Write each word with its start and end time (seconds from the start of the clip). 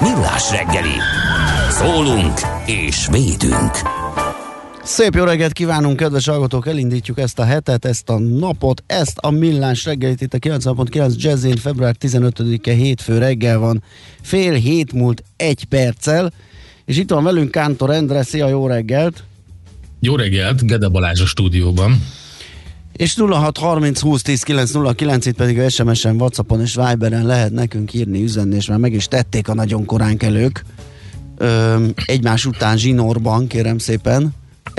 Millás 0.00 0.50
reggeli. 0.50 0.96
Szólunk 1.70 2.38
és 2.66 3.06
védünk. 3.10 3.72
Szép 4.82 5.14
jó 5.14 5.24
reggelt 5.24 5.52
kívánunk, 5.52 5.96
kedves 5.96 6.26
hallgatók! 6.26 6.66
Elindítjuk 6.66 7.18
ezt 7.18 7.38
a 7.38 7.44
hetet, 7.44 7.84
ezt 7.84 8.08
a 8.08 8.18
napot, 8.18 8.82
ezt 8.86 9.18
a 9.18 9.30
millás 9.30 9.84
reggelit 9.84 10.20
itt 10.20 10.34
a 10.34 10.38
90.9 10.38 11.16
Jazzin, 11.16 11.56
február 11.56 11.96
15-e 12.00 12.72
hétfő 12.72 13.18
reggel 13.18 13.58
van, 13.58 13.82
fél 14.20 14.52
hét 14.52 14.92
múlt 14.92 15.22
egy 15.36 15.64
perccel, 15.64 16.32
és 16.84 16.96
itt 16.96 17.10
van 17.10 17.24
velünk 17.24 17.50
Kántor 17.50 17.90
Endre, 17.90 18.22
szia, 18.22 18.48
jó 18.48 18.66
reggelt! 18.66 19.24
Jó 20.00 20.16
reggelt, 20.16 20.66
Gede 20.66 20.88
Balázs 20.88 21.20
a 21.20 21.26
stúdióban. 21.26 22.02
És 22.96 23.16
0630 23.16 24.00
20 24.00 24.22
10 24.22 24.42
909 24.42 25.26
itt 25.26 25.36
pedig 25.36 25.58
a 25.58 25.68
SMS-en, 25.68 26.20
Whatsappon 26.20 26.60
és 26.60 26.74
Viberen 26.74 27.26
lehet 27.26 27.52
nekünk 27.52 27.94
írni, 27.94 28.22
üzenni, 28.22 28.54
és 28.54 28.66
már 28.66 28.78
meg 28.78 28.92
is 28.92 29.06
tették 29.06 29.48
a 29.48 29.54
nagyon 29.54 29.84
korán 29.84 30.16
kelők. 30.16 30.64
Ö, 31.36 31.86
egymás 32.06 32.46
után 32.46 32.76
zsinórban, 32.76 33.46
kérem 33.46 33.78
szépen. 33.78 34.34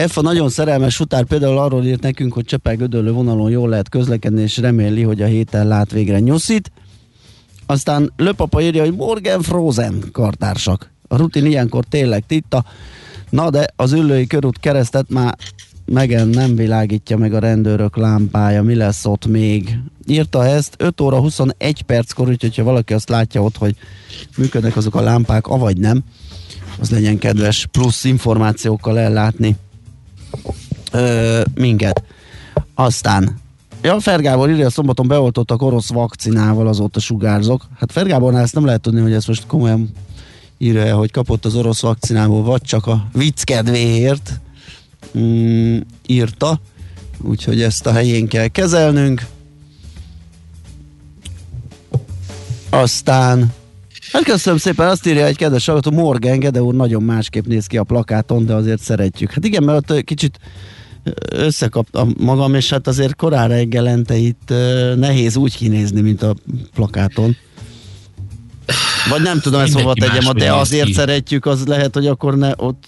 F 0.08 0.18
a 0.18 0.22
nagyon 0.22 0.50
szerelmes 0.50 0.96
futár 0.96 1.24
például 1.24 1.58
arról 1.58 1.84
írt 1.84 2.02
nekünk, 2.02 2.34
hogy 2.34 2.46
Csepel 2.46 2.76
Gödöllő 2.76 3.12
vonalon 3.12 3.50
jól 3.50 3.70
lehet 3.70 3.90
közlekedni, 3.90 4.42
és 4.42 4.58
reméli, 4.58 5.02
hogy 5.02 5.22
a 5.22 5.26
héten 5.26 5.68
lát 5.68 5.92
végre 5.92 6.20
nyuszit. 6.20 6.72
Aztán 7.66 8.14
Löpapa 8.18 8.62
írja, 8.62 8.84
hogy 8.84 8.96
Morgan 8.96 9.42
Frozen 9.42 10.04
kartársak. 10.12 10.92
A 11.08 11.18
rutin 11.18 11.46
ilyenkor 11.46 11.84
tényleg 11.90 12.24
titta. 12.28 12.66
Na 13.30 13.50
de 13.50 13.68
az 13.76 13.92
ülői 13.92 14.28
körút 14.28 14.60
keresztet 14.60 15.10
már 15.10 15.38
megen 15.86 16.28
nem 16.28 16.56
világítja 16.56 17.18
meg 17.18 17.34
a 17.34 17.40
rendőrök 17.40 17.98
lámpája, 17.98 18.64
mi 18.64 18.76
lesz 18.76 19.06
ott 19.06 19.26
még. 19.26 19.78
Írta 20.08 20.46
ezt 20.46 20.76
5 20.78 21.02
óra 21.02 21.20
21 21.20 21.82
perckor, 21.82 22.28
úgyhogy 22.28 22.56
ha 22.56 22.64
valaki 22.64 22.94
azt 22.94 23.10
látja 23.10 23.44
ott, 23.44 23.58
hogy 23.58 23.76
működnek 24.38 24.76
azok 24.76 24.96
a 24.96 25.02
lámpák, 25.02 25.48
avagy 25.48 25.78
nem, 25.78 26.04
az 26.80 26.90
legyen 26.90 27.18
kedves 27.18 27.68
plusz 27.72 28.04
információkkal 28.04 29.00
ellátni 29.00 29.56
ö, 30.92 31.42
minket. 31.56 32.04
Aztán 32.76 33.44
Ja, 33.82 34.00
Fergábor 34.00 34.50
írja, 34.50 34.70
szombaton 34.70 35.08
beoltottak 35.08 35.62
orosz 35.62 35.90
vakcinával, 35.90 36.68
azóta 36.68 37.00
sugárzok. 37.00 37.68
Hát 37.80 37.92
Fergábornál 37.92 38.42
ezt 38.42 38.54
nem 38.54 38.66
lehet 38.66 38.82
tudni, 38.82 39.02
hogy 39.02 39.14
ezt 39.14 39.28
most 39.28 39.48
komolyan 39.48 39.90
írja, 40.58 40.96
hogy 40.96 41.12
kapott 41.12 41.46
az 41.46 41.56
orosz 41.56 41.82
vakcinából, 41.82 42.44
vagy 42.44 42.62
csak 42.62 42.88
a 42.88 43.08
vicc 43.14 43.44
kedvéért 43.44 44.40
mm, 45.18 45.78
írta. 46.08 46.60
Úgyhogy 47.22 47.62
ezt 47.62 47.86
a 47.86 47.92
helyén 47.92 48.28
kell 48.28 48.48
kezelnünk. 48.48 49.26
Aztán 52.70 53.54
Hát 54.12 54.24
köszönöm 54.24 54.60
szépen, 54.60 54.88
azt 54.88 55.08
írja 55.08 55.26
egy 55.26 55.38
kedves 55.38 55.66
hallgató, 55.66 55.92
Morgan 55.92 56.40
Gede 56.40 56.62
úr 56.62 56.74
nagyon 56.74 57.04
másképp 57.04 57.46
néz 57.46 57.66
ki 57.66 57.78
a 57.78 57.84
plakáton, 57.84 58.46
de 58.46 58.54
azért 58.54 58.82
szeretjük. 58.82 59.32
Hát 59.32 59.46
igen, 59.46 59.64
mert 59.64 59.92
ott 59.92 60.04
kicsit 60.04 60.40
összekaptam 61.32 62.14
magam, 62.20 62.54
és 62.54 62.70
hát 62.70 62.88
azért 62.88 63.16
korán 63.16 63.48
reggelente 63.48 64.16
itt 64.16 64.54
nehéz 64.96 65.36
úgy 65.36 65.56
kinézni, 65.56 66.02
mint 66.02 66.22
a 66.24 66.36
plakáton. 66.74 67.36
Vagy 69.10 69.22
nem 69.22 69.40
tudom 69.40 69.62
ezt 69.62 69.74
hova 69.74 69.94
tegyem, 69.94 70.36
de 70.36 70.54
azért 70.54 70.86
ki. 70.86 70.94
szeretjük, 70.94 71.46
az 71.46 71.66
lehet, 71.66 71.94
hogy 71.94 72.08
akkor 72.08 72.38
ne 72.38 72.52
ott, 72.56 72.84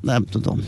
nem 0.00 0.24
tudom. 0.24 0.60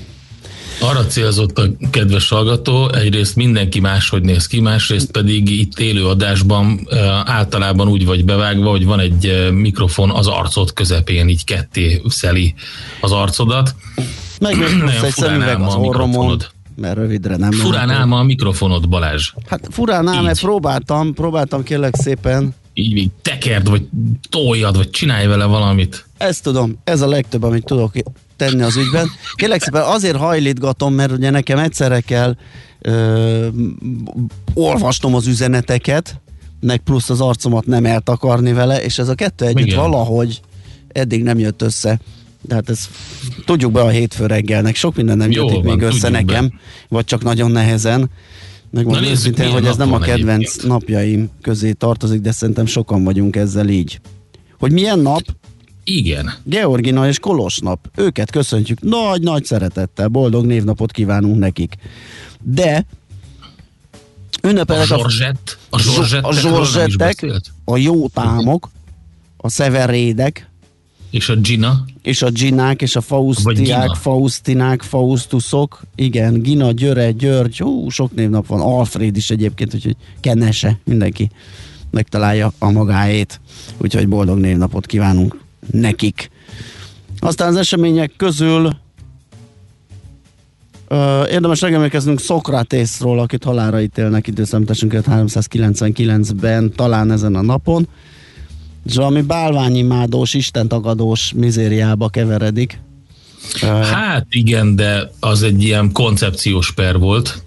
Arra 0.80 1.06
célzott 1.06 1.58
a 1.58 1.70
kedves 1.90 2.28
hallgató, 2.28 2.92
egyrészt 2.92 3.36
mindenki 3.36 3.80
máshogy 3.80 4.22
néz 4.22 4.46
ki, 4.46 4.60
másrészt 4.60 5.10
pedig 5.10 5.50
itt 5.50 5.78
élő 5.78 6.06
adásban 6.06 6.88
általában 7.24 7.88
úgy 7.88 8.06
vagy 8.06 8.24
bevágva, 8.24 8.70
hogy 8.70 8.84
van 8.84 9.00
egy 9.00 9.50
mikrofon 9.52 10.10
az 10.10 10.26
arcod 10.26 10.72
közepén, 10.72 11.28
így 11.28 11.44
ketté 11.44 12.02
szeli 12.08 12.54
az 13.00 13.12
arcodat. 13.12 13.74
Meg 14.40 14.56
egy 15.02 15.10
szemüveg 15.10 15.60
az 15.60 15.74
orromon, 15.74 16.42
mert 16.76 16.96
rövidre 16.96 17.36
nem 17.36 17.52
Furán 17.52 17.90
álma 17.90 18.18
a 18.18 18.22
mikrofonod, 18.22 18.88
Balázs. 18.88 19.32
Hát 19.46 19.68
furán 19.70 20.04
mert 20.04 20.40
próbáltam, 20.40 21.14
próbáltam 21.14 21.62
kérlek 21.62 21.94
szépen. 21.94 22.54
Így 22.74 22.92
még 22.92 23.08
tekerd, 23.22 23.68
vagy 23.68 23.88
toljad, 24.30 24.76
vagy 24.76 24.90
csinálj 24.90 25.26
vele 25.26 25.44
valamit. 25.44 26.06
ezt 26.16 26.42
tudom, 26.42 26.78
ez 26.84 27.00
a 27.00 27.06
legtöbb, 27.06 27.42
amit 27.42 27.64
tudok 27.64 27.92
tenni 28.44 28.62
az 28.62 28.76
ügyben. 28.76 29.10
Kérlek 29.34 29.62
szépen 29.62 29.82
azért 29.82 30.16
hajlítgatom, 30.16 30.94
mert 30.94 31.12
ugye 31.12 31.30
nekem 31.30 31.58
egyszerre 31.58 32.00
kell 32.00 32.36
ö, 32.80 33.46
olvasnom 34.54 35.14
az 35.14 35.26
üzeneteket, 35.26 36.20
meg 36.60 36.78
plusz 36.78 37.10
az 37.10 37.20
arcomat 37.20 37.66
nem 37.66 37.84
eltakarni 37.84 38.52
vele, 38.52 38.82
és 38.82 38.98
ez 38.98 39.08
a 39.08 39.14
kettő 39.14 39.46
együtt 39.46 39.66
Igen. 39.66 39.78
valahogy 39.78 40.40
eddig 40.88 41.22
nem 41.22 41.38
jött 41.38 41.62
össze. 41.62 42.00
Tehát 42.48 42.70
ez 42.70 42.88
tudjuk 43.44 43.72
be 43.72 43.80
a 43.80 43.88
hétfő 43.88 44.26
reggelnek, 44.26 44.74
sok 44.74 44.96
minden 44.96 45.16
nem 45.16 45.30
jött 45.30 45.50
itt 45.50 45.64
van, 45.64 45.64
még 45.64 45.80
össze 45.82 46.00
tudjuk 46.00 46.26
be. 46.26 46.32
nekem, 46.32 46.52
vagy 46.88 47.04
csak 47.04 47.22
nagyon 47.22 47.50
nehezen. 47.50 48.10
Megmondom 48.70 49.04
őszintén, 49.04 49.50
hogy 49.50 49.66
ez 49.66 49.76
nem 49.76 49.92
a 49.92 49.98
kedvenc 49.98 50.48
egyébként. 50.48 50.72
napjaim 50.72 51.30
közé 51.42 51.72
tartozik, 51.72 52.20
de 52.20 52.32
szerintem 52.32 52.66
sokan 52.66 53.04
vagyunk 53.04 53.36
ezzel 53.36 53.68
így. 53.68 54.00
Hogy 54.58 54.72
milyen 54.72 54.98
nap? 54.98 55.22
Igen. 55.84 56.32
Georgina 56.44 57.08
és 57.08 57.18
Kolos 57.18 57.58
nap. 57.58 57.90
Őket 57.96 58.30
köszöntjük 58.30 58.80
nagy-nagy 58.80 59.44
szeretettel, 59.44 60.08
boldog 60.08 60.44
névnapot 60.44 60.92
kívánunk 60.92 61.38
nekik. 61.38 61.76
De 62.42 62.86
A 64.40 64.46
ünnepelek 64.46 64.90
a, 64.90 64.96
Zsorzsett, 64.96 65.58
a 65.70 65.76
a 65.76 66.32
nem 66.32 66.32
is 66.32 66.40
zsorzsettek, 66.40 67.26
a 67.64 67.76
jó 67.76 68.08
támok, 68.08 68.70
a 69.36 69.48
szeverédek, 69.48 70.50
És 71.10 71.28
a 71.28 71.36
Gina, 71.36 71.84
és 72.02 72.22
a 72.22 72.30
Ginák, 72.30 72.82
és 72.82 72.96
a 72.96 73.02
Gina. 73.52 73.94
Faustinák, 73.94 74.82
Faustusok, 74.82 75.82
igen, 75.94 76.42
Gina, 76.42 76.72
Györe, 76.72 77.10
György, 77.10 77.58
hú, 77.58 77.88
sok 77.88 78.14
névnap 78.14 78.46
van, 78.46 78.60
Alfred 78.60 79.16
is 79.16 79.30
egyébként, 79.30 79.74
úgyhogy 79.74 79.96
Kenese, 80.20 80.78
mindenki 80.84 81.30
megtalálja 81.90 82.52
a 82.58 82.70
magáét, 82.70 83.40
úgyhogy 83.78 84.08
boldog 84.08 84.38
névnapot 84.38 84.86
kívánunk 84.86 85.41
nekik. 85.70 86.30
Aztán 87.18 87.48
az 87.48 87.56
események 87.56 88.12
közül 88.16 88.70
Ö, 90.88 91.26
érdemes 91.28 91.60
megemlékeznünk 91.60 92.20
Szokratészról, 92.20 93.18
akit 93.18 93.44
halára 93.44 93.80
ítélnek 93.80 94.26
időszámításunk 94.26 94.92
399-ben, 94.92 96.72
talán 96.76 97.10
ezen 97.10 97.34
a 97.34 97.42
napon 97.42 97.88
és 98.86 98.94
valami 98.94 99.20
bálványimádós, 99.20 100.34
istentagadós 100.34 101.32
mizériába 101.36 102.08
keveredik. 102.08 102.80
Hát 103.82 104.26
igen, 104.30 104.76
de 104.76 105.10
az 105.20 105.42
egy 105.42 105.62
ilyen 105.62 105.92
koncepciós 105.92 106.72
per 106.72 106.98
volt 106.98 107.42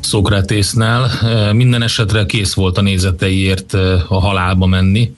Szokratésznál. 0.00 1.10
Minden 1.52 1.82
esetre 1.82 2.26
kész 2.26 2.54
volt 2.54 2.78
a 2.78 2.82
nézeteiért 2.82 3.72
a 4.08 4.20
halálba 4.20 4.66
menni. 4.66 5.12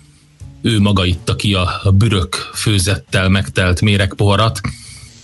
Ő 0.63 0.81
maga 0.81 1.05
itta 1.05 1.37
ki 1.37 1.55
a 1.55 1.83
bürök 1.95 2.35
főzettel 2.55 3.29
megtelt 3.29 3.81
méregpoharat, 3.81 4.61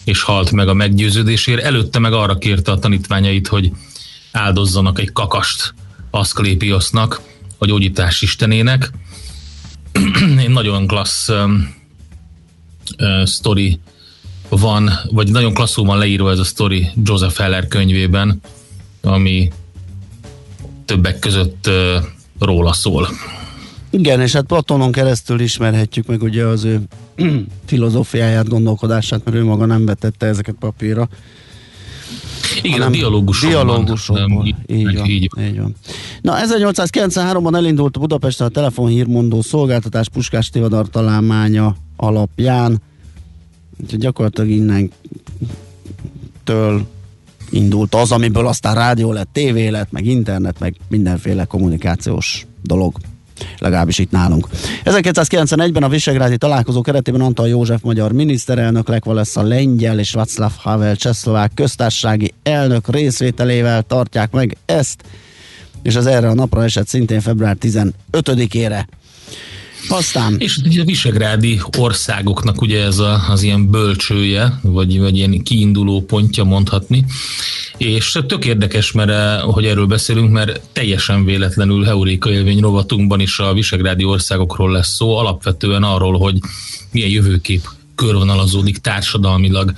és 0.05 0.23
halt 0.23 0.53
meg 0.53 0.69
a 0.69 0.75
meggyőződésért. 0.75 1.63
Előtte 1.63 1.99
meg 1.99 2.13
arra 2.13 2.39
kérte 2.39 2.73
a 2.73 2.79
tanítványait, 2.79 3.49
hogy 3.49 3.73
áldozzanak 4.33 4.99
egy 4.99 5.13
kakast 5.13 5.75
Aszklépiosznak, 6.11 7.21
a 7.59 7.67
gyógyítás 7.67 8.23
istenének. 8.23 8.91
Egy 10.39 10.49
nagyon 10.49 10.87
klassz 10.87 11.29
um, 11.29 11.75
uh, 12.99 13.25
sztori 13.25 13.81
van, 14.49 14.91
vagy 15.11 15.31
nagyon 15.31 15.55
klasszul 15.55 15.85
van 15.85 15.99
leírva 15.99 16.31
ez 16.31 16.39
a 16.39 16.45
sztori 16.45 16.89
Joseph 17.05 17.37
Heller 17.37 17.69
könyvében, 17.69 18.41
ami 19.03 19.53
többek 20.85 21.19
között 21.19 21.67
uh, 21.67 22.05
róla 22.39 22.73
szól. 22.73 23.09
Igen, 23.91 24.21
és 24.21 24.33
hát 24.33 24.45
Platonon 24.45 24.93
keresztül 24.93 25.41
ismerhetjük 25.41 26.07
meg 26.07 26.23
ugye 26.23 26.45
az 26.45 26.65
ő 26.65 26.81
filozófiáját, 27.67 28.49
gondolkodását, 28.49 29.25
mert 29.25 29.37
ő 29.37 29.45
maga 29.45 29.67
nem 29.67 29.87
vetette 29.87 30.27
ezeket 30.27 30.55
papírra. 30.59 31.09
Igen, 32.63 32.73
hanem 32.73 32.89
a 32.89 32.91
dialógusokban. 32.91 33.67
Dialógusokból. 33.67 34.43
nem, 34.43 34.79
Így, 34.79 34.97
van, 34.97 35.07
így, 35.09 35.31
így 35.41 35.59
van. 35.61 35.75
Na, 36.21 36.37
1893-ban 36.47 37.55
elindult 37.55 37.97
a 37.97 38.01
Budapesten 38.01 38.47
a 38.47 38.51
telefonhírmondó 38.51 39.43
szolgáltatás 39.43 40.09
Puskás 40.09 40.51
Tivadar 40.51 40.89
találmánya 40.89 41.77
alapján. 41.97 42.83
Úgyhogy 43.83 43.99
gyakorlatilag 43.99 44.51
innen 44.51 44.91
től 46.45 46.87
indult 47.51 47.95
az, 47.95 48.13
amiből 48.13 48.47
aztán 48.47 48.75
rádió 48.75 49.13
lett, 49.13 49.29
tévé 49.33 49.69
lett, 49.69 49.91
meg 49.91 50.07
internet, 50.07 50.59
meg 50.59 50.77
mindenféle 50.89 51.45
kommunikációs 51.45 52.47
dolog 52.63 52.95
legalábbis 53.59 53.99
itt 53.99 54.11
nálunk. 54.11 54.49
1991-ben 54.85 55.83
a 55.83 55.89
Visegrádi 55.89 56.37
találkozó 56.37 56.81
keretében 56.81 57.21
Antal 57.21 57.49
József 57.49 57.81
magyar 57.83 58.13
miniszterelnök, 58.13 58.89
Lech 58.89 59.07
Walesa 59.07 59.43
lengyel 59.43 59.99
és 59.99 60.13
Václav 60.13 60.53
Havel 60.59 60.97
csehszlovák 60.97 61.51
köztársasági 61.55 62.35
elnök 62.43 62.89
részvételével 62.89 63.83
tartják 63.83 64.31
meg 64.31 64.57
ezt, 64.67 65.03
és 65.83 65.97
az 65.97 66.07
erre 66.07 66.29
a 66.29 66.35
napra 66.35 66.65
esett 66.65 66.89
szintén 66.89 67.21
február 67.21 67.57
15-ére. 67.61 68.85
Aztán 69.89 70.37
És 70.39 70.57
ugye 70.57 70.81
a 70.81 70.85
visegrádi 70.85 71.61
országoknak 71.79 72.61
ugye 72.61 72.85
ez 72.85 72.99
a, 72.99 73.25
az 73.29 73.43
ilyen 73.43 73.71
bölcsője, 73.71 74.59
vagy, 74.63 74.99
vagy 74.99 75.17
ilyen 75.17 75.43
kiinduló 75.43 76.03
pontja 76.03 76.45
mondhatni. 76.45 77.05
És 77.77 78.19
tök 78.27 78.45
érdekes, 78.45 78.93
mert 78.93 79.11
eh, 79.11 79.41
hogy 79.41 79.65
erről 79.65 79.87
beszélünk, 79.87 80.31
mert 80.31 80.61
teljesen 80.73 81.25
véletlenül 81.25 81.85
Heuréka 81.85 82.31
élvény 82.31 82.61
rovatunkban 82.61 83.21
is 83.21 83.39
a 83.39 83.53
visegrádi 83.53 84.05
országokról 84.05 84.73
lesz 84.73 84.95
szó, 84.95 85.17
alapvetően 85.17 85.83
arról, 85.83 86.19
hogy 86.19 86.39
milyen 86.91 87.11
jövőkép 87.11 87.69
körvonalazódik 87.95 88.79
társadalmilag 88.79 89.73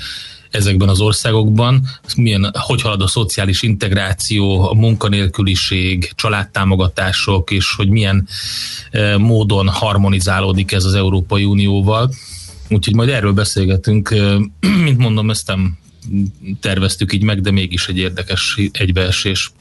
ezekben 0.50 0.88
az 0.88 1.00
országokban, 1.00 1.88
milyen, 2.16 2.50
hogy 2.52 2.83
halad 2.83 3.02
a 3.02 3.07
szociális 3.07 3.62
integráció, 3.62 4.69
a 4.69 4.75
munkanélküliség, 4.75 6.12
családtámogatások, 6.14 7.50
és 7.50 7.75
hogy 7.76 7.88
milyen 7.88 8.28
eh, 8.90 9.19
módon 9.19 9.69
harmonizálódik 9.69 10.73
ez 10.73 10.85
az 10.85 10.95
Európai 10.95 11.45
Unióval. 11.45 12.11
Úgyhogy 12.69 12.95
majd 12.95 13.09
erről 13.09 13.33
beszélgetünk. 13.33 14.11
Eh, 14.11 14.37
Mint 14.85 14.99
mondom, 14.99 15.30
ezt 15.30 15.47
nem 15.47 15.78
terveztük 16.61 17.12
így 17.12 17.23
meg, 17.23 17.40
de 17.40 17.50
mégis 17.50 17.88
egy 17.88 17.99
érdekes 17.99 18.59
egybeesés. 18.73 19.52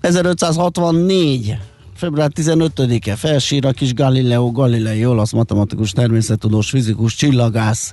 1564 0.00 1.56
február 1.94 2.30
15-e 2.34 3.16
felsír 3.16 3.66
a 3.66 3.72
kis 3.72 3.94
Galileo 3.94 4.50
Galilei, 4.50 5.06
olasz 5.06 5.32
matematikus, 5.32 5.90
természettudós, 5.90 6.70
fizikus, 6.70 7.14
csillagász. 7.14 7.92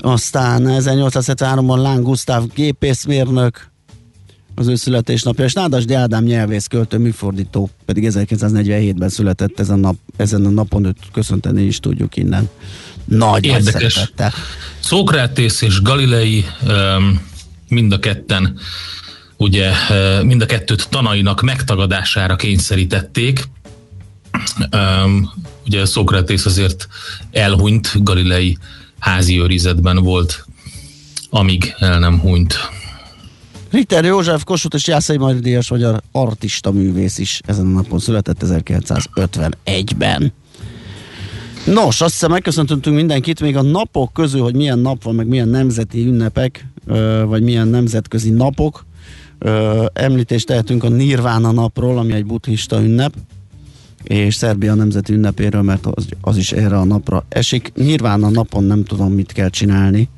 Aztán 0.00 0.62
1873-ban 0.66 1.76
Láng 1.76 2.04
Gusztáv 2.04 2.46
gépészmérnök, 2.54 3.68
az 4.54 4.66
ő 4.66 4.74
születésnapja, 4.74 5.44
és 5.44 5.52
Nádasdi 5.52 5.94
Ádám 5.94 6.24
nyelvész, 6.24 6.66
költő, 6.66 6.98
műfordító, 6.98 7.70
pedig 7.84 8.08
1947-ben 8.10 9.08
született 9.08 9.60
ezen, 9.60 9.78
nap, 9.78 9.96
ezen 10.16 10.44
a 10.46 10.48
napon, 10.48 10.84
őt 10.84 10.96
köszönteni 11.12 11.62
is 11.62 11.78
tudjuk 11.78 12.16
innen. 12.16 12.48
Nagy, 13.04 13.18
nagy 13.30 13.44
Érdekes. 13.44 13.92
szeretettel. 13.92 14.32
Szókrátész 14.80 15.60
és 15.60 15.82
Galilei 15.82 16.44
mind 17.68 17.92
a 17.92 17.98
ketten 17.98 18.58
ugye 19.36 19.70
mind 20.22 20.42
a 20.42 20.46
kettőt 20.46 20.88
tanainak 20.88 21.40
megtagadására 21.40 22.36
kényszerítették. 22.36 23.48
Ugye 25.66 25.84
Szókrátész 25.84 26.46
azért 26.46 26.88
elhunyt, 27.30 27.90
Galilei 28.02 28.58
házi 29.00 29.40
őrizetben 29.40 29.96
volt, 29.96 30.46
amíg 31.30 31.74
el 31.78 31.98
nem 31.98 32.20
hunyt. 32.20 32.54
Ritter 33.70 34.04
József 34.04 34.44
Kossuth 34.44 34.74
és 34.76 34.86
Jászai 34.86 35.16
Mari 35.16 35.38
Díjas 35.38 35.70
magyar 35.70 36.00
artista 36.12 36.70
művész 36.70 37.18
is 37.18 37.40
ezen 37.44 37.66
a 37.66 37.68
napon 37.68 37.98
született 37.98 38.42
1951-ben. 38.44 40.32
Nos, 41.64 42.00
azt 42.00 42.12
hiszem 42.12 42.30
megköszöntöttünk 42.30 42.96
mindenkit, 42.96 43.40
még 43.40 43.56
a 43.56 43.62
napok 43.62 44.12
közül, 44.12 44.40
hogy 44.40 44.54
milyen 44.54 44.78
nap 44.78 45.02
van, 45.02 45.14
meg 45.14 45.26
milyen 45.26 45.48
nemzeti 45.48 46.06
ünnepek, 46.06 46.66
vagy 47.24 47.42
milyen 47.42 47.68
nemzetközi 47.68 48.30
napok. 48.30 48.86
Említést 49.92 50.46
tehetünk 50.46 50.84
a 50.84 50.88
Nirvana 50.88 51.52
napról, 51.52 51.98
ami 51.98 52.12
egy 52.12 52.26
buddhista 52.26 52.82
ünnep, 52.82 53.14
és 54.02 54.34
Szerbia 54.34 54.74
nemzeti 54.74 55.12
ünnepéről, 55.12 55.62
mert 55.62 55.86
az, 55.86 56.06
az 56.20 56.36
is 56.36 56.52
erre 56.52 56.78
a 56.78 56.84
napra 56.84 57.24
esik. 57.28 57.72
Nirvana 57.74 58.30
napon 58.30 58.64
nem 58.64 58.84
tudom, 58.84 59.12
mit 59.12 59.32
kell 59.32 59.50
csinálni. 59.50 60.08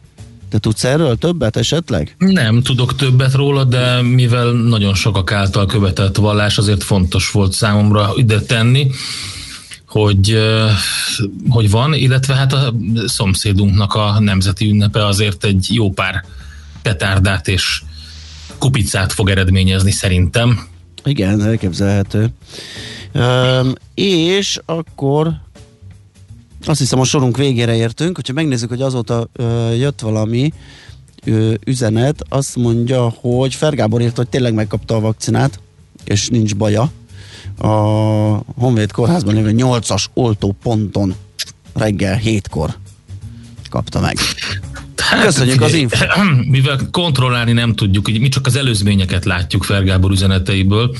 Te 0.49 0.59
tudsz 0.59 0.85
erről 0.85 1.17
többet 1.17 1.57
esetleg? 1.57 2.15
Nem 2.19 2.62
tudok 2.62 2.97
többet 2.97 3.35
róla, 3.35 3.65
de 3.65 4.03
mivel 4.03 4.53
nagyon 4.53 4.95
sokak 4.95 5.33
által 5.33 5.67
követett 5.67 6.17
vallás, 6.17 6.59
azért 6.59 6.83
fontos 6.83 7.31
volt 7.31 7.53
számomra 7.53 8.12
ide 8.17 8.41
tenni, 8.41 8.91
hogy, 9.87 10.39
hogy 11.49 11.71
van, 11.71 11.95
illetve 11.95 12.35
hát 12.35 12.53
a 12.53 12.75
szomszédunknak 13.07 13.95
a 13.95 14.21
nemzeti 14.21 14.69
ünnepe 14.69 15.07
azért 15.07 15.45
egy 15.45 15.67
jó 15.71 15.91
pár 15.91 16.25
petárdát 16.83 17.49
és 17.49 17.83
kupicát 18.59 19.12
fog 19.12 19.31
eredményezni 19.31 19.91
szerintem. 19.91 20.67
Igen, 21.04 21.42
elképzelhető. 21.42 22.28
Üm, 23.14 23.73
és 23.94 24.61
akkor 24.64 25.40
Azt 26.66 26.78
hiszem 26.78 27.00
a 27.00 27.04
sorunk 27.04 27.37
végére 27.37 27.75
értünk, 27.75 28.16
hogyha 28.16 28.32
megnézzük, 28.32 28.68
hogy 28.68 28.82
azóta 28.82 29.28
ö, 29.32 29.73
jött 29.73 30.00
valami 30.00 30.52
ö, 31.25 31.54
üzenet, 31.66 32.23
azt 32.28 32.56
mondja, 32.56 33.09
hogy 33.09 33.54
Fergábor 33.54 34.00
írt, 34.00 34.16
hogy 34.16 34.28
tényleg 34.28 34.54
megkapta 34.54 34.94
a 34.94 35.00
vakcinát, 35.00 35.61
és 36.04 36.28
nincs 36.28 36.56
baja. 36.56 36.90
A 37.59 37.68
Honvéd 38.59 38.92
kórházban 38.92 39.35
lévő 39.35 39.54
8-as 39.56 40.04
oltóponton 40.14 41.14
reggel 41.75 42.21
7-kor 42.25 42.76
kapta 43.71 44.00
meg. 44.00 44.16
Hát, 45.12 45.25
Köszönjük 45.25 45.61
az 45.61 45.71
figyelj, 45.71 45.83
infót. 45.83 46.47
Mivel 46.57 46.78
kontrollálni 46.90 47.52
nem 47.52 47.75
tudjuk, 47.75 48.09
mi 48.19 48.28
csak 48.28 48.47
az 48.47 48.57
előzményeket 48.57 49.25
látjuk 49.25 49.64
Fergábor 49.64 50.11
üzeneteiből, 50.11 50.97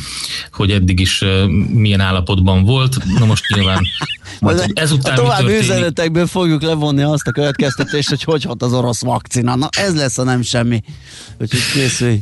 hogy 0.53 0.71
eddig 0.71 1.01
is 1.01 1.25
milyen 1.73 2.01
állapotban 2.01 2.65
volt. 2.65 2.97
Na 3.19 3.25
most 3.25 3.45
nyilván 3.55 3.87
majd, 4.41 4.71
ezután 4.75 5.13
a 5.13 5.17
további 5.17 5.43
történik. 5.47 5.63
üzenetekből 5.63 6.27
fogjuk 6.27 6.63
levonni 6.63 7.03
azt 7.03 7.27
a 7.27 7.31
következtetést, 7.31 8.09
hogy 8.09 8.23
hogy 8.23 8.43
hat 8.43 8.63
az 8.63 8.73
orosz 8.73 9.03
vakcina. 9.03 9.57
Na 9.57 9.69
ez 9.71 9.95
lesz 9.95 10.19
a 10.19 10.23
nem 10.23 10.43
semmi. 10.43 10.83
Úgyhogy 11.41 11.61
készülj, 11.73 12.21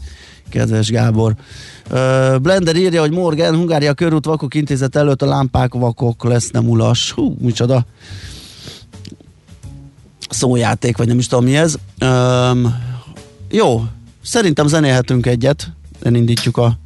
kedves 0.50 0.90
Gábor. 0.90 1.34
Uh, 1.90 2.38
Blender 2.38 2.76
írja, 2.76 3.00
hogy 3.00 3.10
Morgan, 3.10 3.54
Hungária 3.54 3.94
körút 3.94 4.24
vakok 4.24 4.54
intézet 4.54 4.96
előtt 4.96 5.22
a 5.22 5.26
lámpák 5.26 5.72
vakok 5.74 6.24
lesz 6.24 6.50
nem 6.50 6.68
ulas. 6.68 7.10
Hú, 7.10 7.36
micsoda 7.40 7.84
szójáték, 10.30 10.96
vagy 10.96 11.06
nem 11.06 11.18
is 11.18 11.26
tudom 11.26 11.44
mi 11.44 11.56
ez. 11.56 11.74
Um, 12.02 12.74
jó, 13.50 13.84
szerintem 14.22 14.66
zenélhetünk 14.66 15.26
egyet, 15.26 15.72
elindítjuk 16.02 16.56
a 16.56 16.78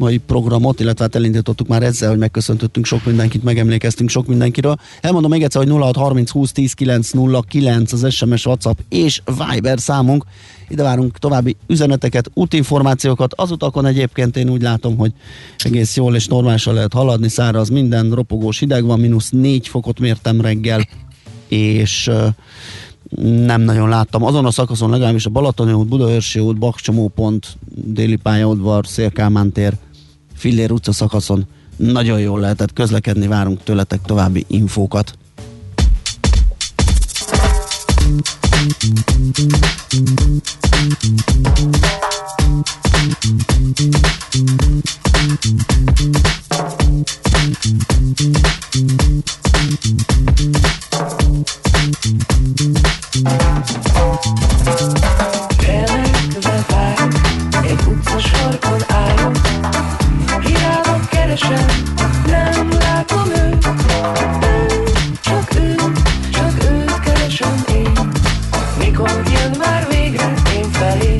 mai 0.00 0.18
programot, 0.18 0.80
illetve 0.80 1.04
hát 1.04 1.14
elindítottuk 1.14 1.68
már 1.68 1.82
ezzel, 1.82 2.08
hogy 2.08 2.18
megköszöntöttünk 2.18 2.86
sok 2.86 3.04
mindenkit, 3.04 3.42
megemlékeztünk 3.42 4.08
sok 4.08 4.26
mindenkiről. 4.26 4.76
Elmondom 5.00 5.30
még 5.30 5.42
egyszer, 5.42 5.62
hogy 5.62 5.72
0630 5.72 6.30
20 6.30 6.52
10 6.52 6.72
909 6.72 7.92
az 7.92 8.12
SMS, 8.12 8.46
WhatsApp 8.46 8.78
és 8.88 9.22
Viber 9.50 9.78
számunk. 9.78 10.24
Ide 10.68 10.82
várunk 10.82 11.18
további 11.18 11.56
üzeneteket, 11.66 12.30
útinformációkat. 12.34 13.34
Az 13.34 13.50
utakon 13.50 13.86
egyébként 13.86 14.36
én 14.36 14.50
úgy 14.50 14.62
látom, 14.62 14.96
hogy 14.96 15.12
egész 15.58 15.96
jól 15.96 16.14
és 16.14 16.26
normálisan 16.26 16.74
lehet 16.74 16.92
haladni, 16.92 17.28
száraz 17.28 17.68
minden, 17.68 18.10
ropogós 18.10 18.58
hideg 18.58 18.84
van, 18.84 19.00
mínusz 19.00 19.30
4 19.30 19.68
fokot 19.68 20.00
mértem 20.00 20.40
reggel, 20.40 20.88
és 21.48 22.10
nem 23.18 23.60
nagyon 23.60 23.88
láttam. 23.88 24.24
Azon 24.24 24.46
a 24.46 24.50
szakaszon 24.50 24.90
legalábbis 24.90 25.26
a 25.26 25.30
Balatoni 25.30 25.72
út, 25.72 25.88
Budaörsi 25.88 26.38
út, 26.38 26.58
Bakcsomó 26.58 27.08
pont, 27.08 27.56
Déli 27.74 28.16
pályaudvar, 28.16 28.86
Szélkámán 28.86 29.52
tér, 29.52 29.76
Fillér 30.34 30.72
utca 30.72 30.92
szakaszon 30.92 31.46
nagyon 31.76 32.20
jól 32.20 32.40
lehetett 32.40 32.72
közlekedni, 32.72 33.26
várunk 33.26 33.62
tőletek 33.62 34.00
további 34.02 34.44
infókat. 34.48 35.14
Elmenekülve 40.80 41.60
várok, 41.60 41.99
Mikor 68.78 69.22
jön 69.32 69.56
már 69.58 69.86
végre 69.88 70.34
én 70.54 70.70
felé 70.70 71.16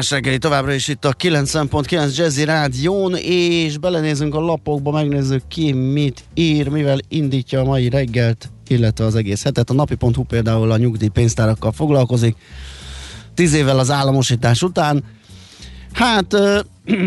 Millás 0.00 0.20
reggeli 0.20 0.38
továbbra 0.38 0.72
is 0.72 0.88
itt 0.88 1.04
a 1.04 1.12
90.9 1.12 2.16
Jazzy 2.16 2.44
Rádión, 2.44 3.16
és 3.16 3.78
belenézünk 3.78 4.34
a 4.34 4.40
lapokba, 4.40 4.90
megnézzük 4.90 5.42
ki 5.48 5.72
mit 5.72 6.24
ír, 6.34 6.68
mivel 6.68 6.98
indítja 7.08 7.60
a 7.60 7.64
mai 7.64 7.88
reggelt, 7.88 8.50
illetve 8.68 9.04
az 9.04 9.14
egész 9.14 9.42
hetet. 9.42 9.70
A 9.70 9.74
napi.hu 9.74 10.22
például 10.22 10.70
a 10.70 10.76
nyugdíjpénztárakkal 10.76 11.72
foglalkozik, 11.72 12.36
tíz 13.34 13.52
évvel 13.54 13.78
az 13.78 13.90
államosítás 13.90 14.62
után. 14.62 15.04
Hát, 15.92 16.32
ö, 16.32 16.60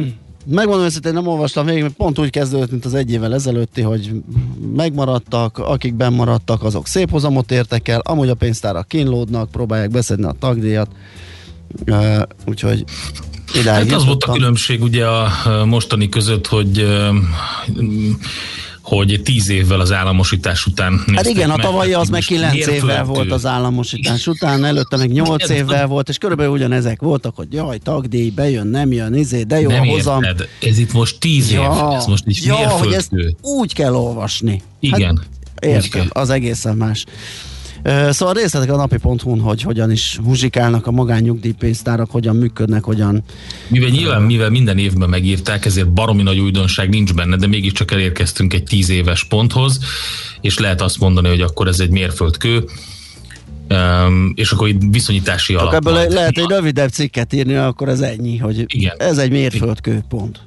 megmondom 0.46 0.86
őszintén, 0.86 1.14
nem 1.14 1.28
olvastam 1.28 1.66
végig, 1.66 1.82
mert 1.82 1.94
pont 1.94 2.20
úgy 2.20 2.30
kezdődött, 2.30 2.72
mint 2.72 2.86
az 2.86 2.94
egy 2.94 3.12
évvel 3.12 3.34
ezelőtti, 3.34 3.82
hogy 3.82 4.12
megmaradtak, 4.76 5.58
akik 5.58 5.94
maradtak, 5.96 6.64
azok 6.64 6.88
szép 6.88 7.10
hozamot 7.10 7.52
értek 7.52 7.88
el, 7.88 8.00
amúgy 8.00 8.30
a 8.30 8.36
pénztárak 8.36 8.88
kínlódnak, 8.88 9.52
próbálják 9.52 9.90
beszedni 9.90 10.26
a 10.26 10.36
tagdíjat, 10.40 10.90
Uh, 11.88 12.22
úgyhogy 12.46 12.84
idáig 13.54 13.90
Hát 13.90 14.00
az 14.00 14.06
volt 14.06 14.24
a 14.24 14.32
különbség 14.32 14.82
ugye 14.82 15.06
a 15.08 15.30
mostani 15.66 16.10
között, 16.10 16.48
hogy 16.48 16.86
hogy 18.84 19.22
tíz 19.24 19.50
évvel 19.50 19.80
az 19.80 19.92
államosítás 19.92 20.66
után 20.66 21.04
Hát 21.16 21.28
igen, 21.28 21.50
a 21.50 21.56
tavalyi 21.56 21.94
az 21.94 22.10
meg 22.10 22.22
9 22.22 22.68
évvel 22.68 23.04
volt 23.04 23.32
az 23.32 23.46
államosítás 23.46 24.28
után, 24.28 24.66
előtte 24.66 24.98
meg 24.98 25.12
8 25.12 25.44
Igen, 25.44 25.58
évvel 25.58 25.88
volt, 25.88 26.10
és 26.10 26.18
körülbelül 26.18 26.52
ugyanezek 26.52 27.02
voltak, 27.02 27.36
hogy 27.36 27.48
jaj, 27.54 27.78
tagdíj, 27.78 28.30
bejön, 28.30 28.68
nem 28.68 28.92
jön, 28.92 29.16
izé, 29.16 29.44
de 29.44 29.60
jó 29.60 29.70
Nem 29.70 29.88
hozam. 29.88 30.24
érted, 30.24 30.48
ez 30.62 30.78
itt 30.78 30.94
most 30.94 31.20
tíz 31.20 31.52
év, 31.52 31.60
ez 31.96 32.06
most 32.06 32.24
egy 32.28 32.42
ja, 32.46 32.70
hogy 32.70 32.94
ezt 32.94 33.12
úgy 33.42 33.74
kell 33.74 33.94
olvasni. 33.94 34.62
Igen. 34.80 35.18
Hát, 35.18 35.66
értem, 35.66 36.08
az 36.10 36.30
egészen 36.30 36.78
más. 36.78 37.06
Szóval 38.10 38.34
részletek 38.34 38.72
a 38.72 38.76
napi.hu-n, 38.76 39.40
hogy 39.40 39.62
hogyan 39.62 39.92
is 39.92 40.20
muzsikálnak 40.24 40.88
a 40.88 40.92
magánnyugdíjpénztárak, 40.92 42.12
hogyan 42.12 42.36
működnek, 42.36 42.84
hogyan 42.84 43.24
Mivel 43.68 43.90
nyilván, 43.90 44.22
mivel 44.22 44.50
minden 44.50 44.78
évben 44.78 45.10
megírták, 45.10 45.66
ezért 45.66 45.90
baromi 45.90 46.24
nagy 46.24 46.40
újdonság 46.40 46.90
nincs 46.90 47.14
benne, 47.14 47.36
de 47.36 47.48
mégiscsak 47.48 47.92
elérkeztünk 47.92 48.54
egy 48.54 48.64
tíz 48.64 48.90
éves 48.90 49.24
ponthoz, 49.24 49.80
és 50.42 50.58
lehet 50.58 50.82
azt 50.82 51.00
mondani, 51.00 51.28
hogy 51.28 51.42
akkor 51.42 51.68
ez 51.68 51.80
egy 51.80 51.90
mérföldkő, 51.90 52.64
um, 53.70 54.34
és 54.36 54.52
akkor 54.52 54.68
itt 54.68 54.82
viszonyítási 54.92 55.54
alap. 55.54 55.74
Ebből 55.74 55.94
majd. 55.94 56.12
lehet 56.12 56.38
egy 56.38 56.50
rövidebb 56.50 56.90
cikket 56.90 57.34
írni, 57.34 57.56
akkor 57.56 57.90
ez 57.90 58.00
ennyi, 58.00 58.38
hogy 58.38 58.64
Igen. 58.68 58.96
ez 58.98 59.18
egy 59.18 59.32
mérföldkő 59.32 60.04
pont. 60.10 60.40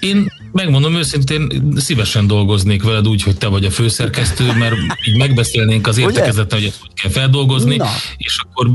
Én 0.00 0.32
megmondom 0.52 0.94
őszintén, 0.94 1.72
szívesen 1.76 2.26
dolgoznék 2.26 2.82
veled 2.82 3.08
úgy, 3.08 3.22
hogy 3.22 3.36
te 3.38 3.46
vagy 3.46 3.64
a 3.64 3.70
főszerkesztő, 3.70 4.52
mert 4.58 4.74
így 5.08 5.16
megbeszélnénk 5.16 5.86
az 5.86 5.98
értekezetten, 5.98 6.58
hogy 6.58 6.68
ezt 6.68 6.80
hogy 6.80 6.90
kell 6.94 7.10
feldolgozni, 7.10 7.76
Na. 7.76 7.86
és 8.16 8.36
akkor 8.42 8.70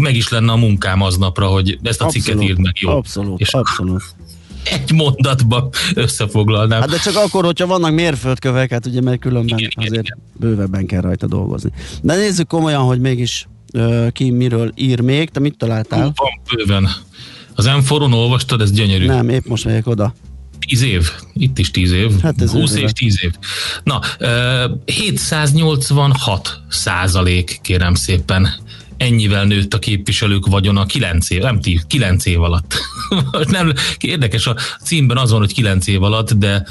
meg 0.00 0.16
is 0.16 0.28
lenne 0.28 0.52
a 0.52 0.56
munkám 0.56 1.02
aznapra, 1.02 1.46
hogy 1.46 1.78
ezt 1.82 2.02
a 2.02 2.06
cikket 2.06 2.42
írd 2.42 2.58
meg 2.58 2.76
jól. 2.80 2.94
Abszolút, 2.94 3.40
És 3.40 3.52
abszolút. 3.54 4.02
egy 4.64 4.92
mondatba 4.92 5.68
összefoglalnám. 5.94 6.80
Hát 6.80 6.90
de 6.90 6.98
csak 6.98 7.16
akkor, 7.16 7.44
hogyha 7.44 7.66
vannak 7.66 7.94
mérföldkövek, 7.94 8.70
hát 8.70 8.86
ugye 8.86 9.00
mert 9.00 9.20
különben 9.20 9.58
Igen, 9.58 9.70
azért 9.74 10.04
igen. 10.04 10.18
bővebben 10.38 10.86
kell 10.86 11.00
rajta 11.00 11.26
dolgozni. 11.26 11.70
De 12.02 12.16
nézzük 12.16 12.48
komolyan, 12.48 12.82
hogy 12.82 13.00
mégis 13.00 13.46
ki 14.12 14.30
miről 14.30 14.72
ír 14.74 15.00
még. 15.00 15.30
Te 15.30 15.40
mit 15.40 15.56
találtál? 15.56 16.12
Van 16.14 16.40
bőven. 16.54 16.88
Az 17.54 17.66
m 17.66 17.92
olvastad, 18.12 18.60
ez 18.60 18.72
gyönyörű. 18.72 19.06
Nem, 19.06 19.28
épp 19.28 19.46
most 19.46 19.64
megyek 19.64 19.86
oda. 19.86 20.14
10 20.66 20.82
év, 20.82 21.10
itt 21.34 21.58
is 21.58 21.70
10 21.70 21.92
év, 21.92 22.20
Hát 22.22 22.42
ez 22.42 22.50
20 22.50 22.70
őrület. 22.70 22.90
és 22.90 22.92
10 22.92 23.18
év. 23.22 23.32
Na, 23.82 24.00
ö, 24.18 24.64
786 24.84 26.60
százalék, 26.68 27.58
kérem 27.62 27.94
szépen, 27.94 28.48
ennyivel 28.96 29.44
nőtt 29.44 29.74
a 29.74 29.78
képviselők 29.78 30.46
vagyona 30.46 30.86
9 30.86 31.30
év, 31.30 31.40
nem 31.42 31.60
10, 31.60 31.84
9 31.86 32.26
év 32.26 32.42
alatt. 32.42 32.74
Nem, 33.48 33.72
érdekes, 34.00 34.46
a 34.46 34.56
címben 34.84 35.16
az 35.16 35.30
van, 35.30 35.40
hogy 35.40 35.52
9 35.52 35.86
év 35.86 36.02
alatt, 36.02 36.32
de 36.32 36.66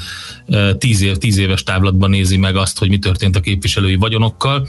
ö, 0.46 0.74
10, 0.78 1.00
év, 1.00 1.16
10 1.16 1.36
éves 1.36 1.62
távlatban 1.62 2.10
nézi 2.10 2.36
meg 2.36 2.56
azt, 2.56 2.78
hogy 2.78 2.88
mi 2.88 2.98
történt 2.98 3.36
a 3.36 3.40
képviselői 3.40 3.94
vagyonokkal. 3.94 4.68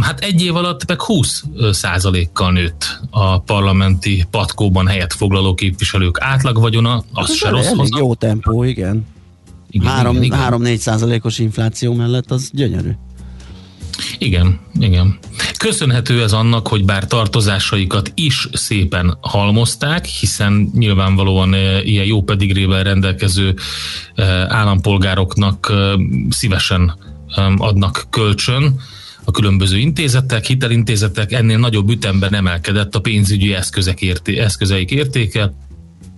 Hát 0.00 0.20
egy 0.20 0.42
év 0.42 0.56
alatt 0.56 0.86
meg 0.86 1.02
20 1.02 1.44
százalékkal 1.70 2.52
nőtt 2.52 3.00
a 3.10 3.40
parlamenti 3.40 4.26
patkóban 4.30 4.86
helyet 4.86 5.12
foglaló 5.12 5.54
képviselők 5.54 6.20
átlagvagyona, 6.20 7.04
az 7.12 7.30
Ez 7.30 7.36
se 7.36 7.46
elég 7.48 7.62
rossz 7.62 7.72
hozzá. 7.72 7.98
jó 7.98 8.14
tempó, 8.14 8.64
igen. 8.64 9.06
Igen, 9.70 9.98
igen, 10.00 10.22
igen. 10.22 10.38
3-4 10.50 10.76
százalékos 10.76 11.38
infláció 11.38 11.94
mellett 11.94 12.30
az 12.30 12.50
gyönyörű. 12.52 12.90
Igen, 14.18 14.60
igen. 14.78 15.18
Köszönhető 15.58 16.22
ez 16.22 16.32
annak, 16.32 16.68
hogy 16.68 16.84
bár 16.84 17.06
tartozásaikat 17.06 18.12
is 18.14 18.48
szépen 18.52 19.18
halmozták, 19.20 20.04
hiszen 20.04 20.70
nyilvánvalóan 20.74 21.54
ilyen 21.84 22.04
jó 22.04 22.22
pedigrével 22.22 22.82
rendelkező 22.82 23.54
állampolgároknak 24.48 25.72
szívesen 26.30 26.98
adnak 27.56 28.06
kölcsön 28.10 28.80
a 29.28 29.30
különböző 29.30 29.78
intézetek, 29.78 30.44
hitelintézetek, 30.44 31.32
ennél 31.32 31.58
nagyobb 31.58 31.90
ütemben 31.90 32.34
emelkedett 32.34 32.94
a 32.94 33.00
pénzügyi 33.00 33.54
eszközek 33.54 34.00
érté, 34.00 34.38
eszközeik 34.38 34.90
értéke, 34.90 35.52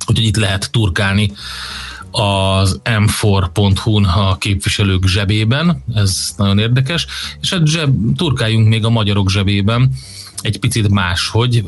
úgyhogy 0.06 0.26
itt 0.26 0.36
lehet 0.36 0.70
turkálni 0.70 1.32
az 2.10 2.80
m4.hu-n 2.84 4.04
a 4.04 4.38
képviselők 4.38 5.06
zsebében, 5.06 5.84
ez 5.94 6.34
nagyon 6.36 6.58
érdekes, 6.58 7.06
és 7.40 7.50
hát 7.50 7.66
zseb, 7.66 8.16
turkáljunk 8.16 8.68
még 8.68 8.84
a 8.84 8.90
magyarok 8.90 9.30
zsebében, 9.30 9.92
egy 10.42 10.58
picit 10.58 10.88
máshogy, 10.88 11.64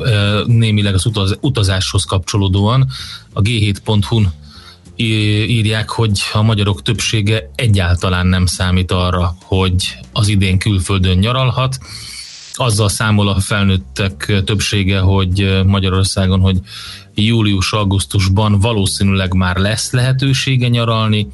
némileg 0.46 0.94
az 0.94 1.06
utaz, 1.06 1.38
utazáshoz 1.40 2.04
kapcsolódóan. 2.04 2.88
A 3.32 3.42
g7.hu-n 3.42 4.22
í- 4.22 4.41
írják, 4.96 5.88
hogy 5.88 6.20
a 6.32 6.42
magyarok 6.42 6.82
többsége 6.82 7.50
egyáltalán 7.54 8.26
nem 8.26 8.46
számít 8.46 8.90
arra, 8.90 9.36
hogy 9.42 9.98
az 10.12 10.28
idén 10.28 10.58
külföldön 10.58 11.18
nyaralhat. 11.18 11.78
Azzal 12.54 12.88
számol 12.88 13.28
a 13.28 13.40
felnőttek 13.40 14.42
többsége, 14.44 14.98
hogy 14.98 15.62
Magyarországon, 15.66 16.40
hogy 16.40 16.60
július-augusztusban 17.14 18.58
valószínűleg 18.58 19.34
már 19.34 19.56
lesz 19.56 19.92
lehetősége 19.92 20.68
nyaralni, 20.68 21.28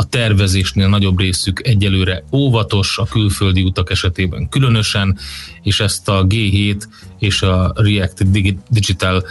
a 0.00 0.08
tervezésnél 0.08 0.88
nagyobb 0.88 1.18
részük 1.18 1.66
egyelőre 1.66 2.24
óvatos, 2.32 2.98
a 2.98 3.04
külföldi 3.04 3.62
utak 3.62 3.90
esetében 3.90 4.48
különösen, 4.48 5.18
és 5.62 5.80
ezt 5.80 6.08
a 6.08 6.26
G7 6.26 6.82
és 7.18 7.42
a 7.42 7.72
React 7.74 8.30
Digi- 8.30 8.58
Digital 8.68 9.24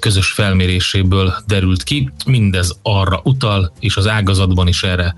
közös 0.00 0.30
felméréséből 0.32 1.34
derült 1.46 1.82
ki. 1.82 2.10
Mindez 2.26 2.78
arra 2.82 3.20
utal, 3.24 3.72
és 3.80 3.96
az 3.96 4.06
ágazatban 4.06 4.68
is 4.68 4.82
erre 4.82 5.14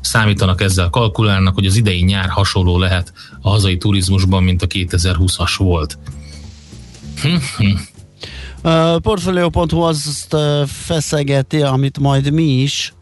számítanak, 0.00 0.60
ezzel 0.60 0.90
kalkulálnak, 0.90 1.54
hogy 1.54 1.66
az 1.66 1.76
idei 1.76 2.02
nyár 2.02 2.28
hasonló 2.28 2.78
lehet 2.78 3.12
a 3.40 3.48
hazai 3.48 3.76
turizmusban, 3.76 4.42
mint 4.42 4.62
a 4.62 4.66
2020-as 4.66 5.54
volt. 5.58 5.98
Uh, 8.62 8.96
Portfolio.hu 8.96 9.80
azt 9.80 10.36
feszegeti, 10.66 11.62
amit 11.62 11.98
majd 11.98 12.32
mi 12.32 12.42
is 12.42 12.92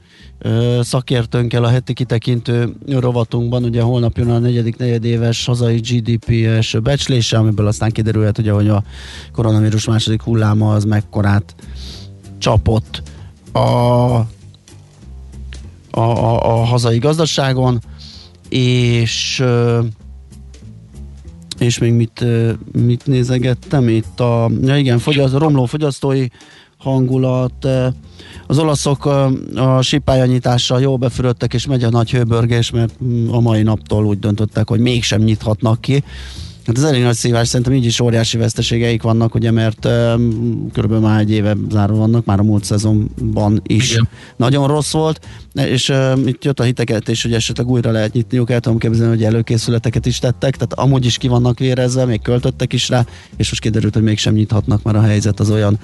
szakértőnkkel 0.81 1.65
a 1.65 1.69
heti 1.69 1.93
kitekintő 1.93 2.75
rovatunkban, 2.87 3.65
ugye 3.65 3.83
holnap 3.83 4.17
jön 4.17 4.31
a 4.31 4.39
negyedik 4.39 4.77
negyedéves 4.77 5.45
hazai 5.45 5.77
GDP 5.77 6.47
első 6.47 6.81
becslése, 6.81 7.39
amiből 7.39 7.67
aztán 7.67 7.91
kiderülhet, 7.91 8.39
ugye, 8.39 8.53
hogy 8.53 8.69
a 8.69 8.83
koronavírus 9.33 9.87
második 9.87 10.23
hulláma 10.23 10.73
az 10.73 10.85
mekkorát 10.85 11.55
csapott 12.39 13.03
a, 13.53 13.59
a, 13.59 14.27
a, 16.01 16.61
a 16.61 16.65
hazai 16.65 16.99
gazdaságon, 16.99 17.81
és 18.49 19.45
és 21.59 21.79
még 21.79 21.93
mit, 21.93 22.25
mit 22.73 23.07
nézegettem 23.07 23.89
itt 23.89 24.21
a, 24.21 24.51
ja 24.63 24.77
igen, 24.77 24.99
fogyaszt, 24.99 25.35
romló 25.35 25.65
fogyasztói 25.65 26.27
hangulat, 26.79 27.69
az 28.47 28.59
olaszok 28.59 29.05
a 29.55 29.83
sípályanyítással 29.83 30.81
jól 30.81 30.97
befürödtek, 30.97 31.55
és 31.55 31.67
megy 31.67 31.85
a 31.85 31.91
nagy 31.91 32.11
hőbörgés, 32.11 32.71
mert 32.71 32.95
mm, 33.05 33.33
a 33.33 33.41
mai 33.41 33.63
naptól 33.63 34.05
úgy 34.05 34.19
döntöttek, 34.19 34.69
hogy 34.69 34.81
mégsem 34.81 35.21
nyithatnak 35.23 35.81
ki. 35.81 36.05
Hát 36.69 36.77
ez 36.77 36.83
elég 36.83 37.03
nagy 37.03 37.15
szívás, 37.15 37.49
szerintem 37.49 37.75
így 37.75 37.85
is 37.85 38.01
óriási 38.01 38.37
veszteségeik 38.37 39.03
vannak, 39.03 39.35
ugye, 39.35 39.51
mert 39.51 39.85
um, 39.85 40.71
körülbelül 40.73 41.05
már 41.05 41.21
egy 41.21 41.31
éve 41.31 41.57
zárva 41.71 41.97
vannak, 41.97 42.25
már 42.25 42.39
a 42.39 42.43
múlt 42.43 42.65
szezonban 42.65 43.63
is 43.67 43.91
Igen. 43.91 44.09
nagyon 44.37 44.67
rossz 44.67 44.93
volt, 44.93 45.27
és 45.53 45.89
uh, 45.89 46.19
itt 46.25 46.45
jött 46.45 46.61
a 46.61 46.63
hitekeltés, 46.63 47.23
hogy 47.23 47.33
esetleg 47.33 47.69
újra 47.69 47.91
lehet 47.91 48.13
nyitniuk, 48.13 48.51
el 48.51 48.61
tudom 48.61 48.79
képzelni, 48.79 49.15
hogy 49.15 49.25
előkészületeket 49.25 50.07
is 50.07 50.19
tettek, 50.19 50.57
tehát 50.57 50.73
amúgy 50.73 51.05
is 51.05 51.17
ki 51.17 51.29
vannak 51.29 51.59
vérezve, 51.59 52.05
még 52.05 52.23
költöttek 52.23 52.73
is 52.73 52.89
rá, 52.89 53.07
és 53.37 53.49
most 53.49 53.61
kiderült, 53.61 53.95
hogy 53.95 54.03
mégsem 54.03 54.35
nyithatnak, 54.35 54.83
mert 54.83 54.97
a 54.97 55.03
helyzet 55.03 55.41
az 55.41 55.51
olyan, 55.51 55.79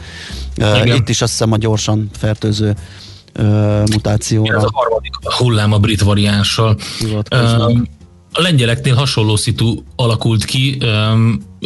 uh, 0.58 0.96
itt 0.96 1.08
is 1.08 1.22
azt 1.22 1.30
hiszem 1.30 1.52
a 1.52 1.56
gyorsan 1.56 2.08
fertőző 2.12 2.74
uh, 3.38 3.88
mutációra 3.90 4.56
Ez 4.56 4.62
a 4.62 4.70
harmadik 4.72 5.12
hullám 5.38 5.72
a 5.72 5.78
brit 5.78 6.00
variánssal. 6.00 6.76
hivatkoznak. 6.98 7.72
A 8.36 8.40
lengyeleknél 8.40 8.94
hasonló 8.94 9.36
szitu 9.36 9.82
alakult 9.96 10.44
ki, 10.44 10.78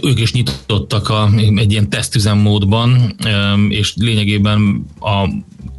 ők 0.02 0.20
is 0.20 0.32
nyitottak 0.32 1.08
a, 1.08 1.30
egy 1.56 1.70
ilyen 1.70 1.90
tesztüzemmódban, 1.90 3.16
és 3.68 3.92
lényegében 3.96 4.86
a 5.00 5.28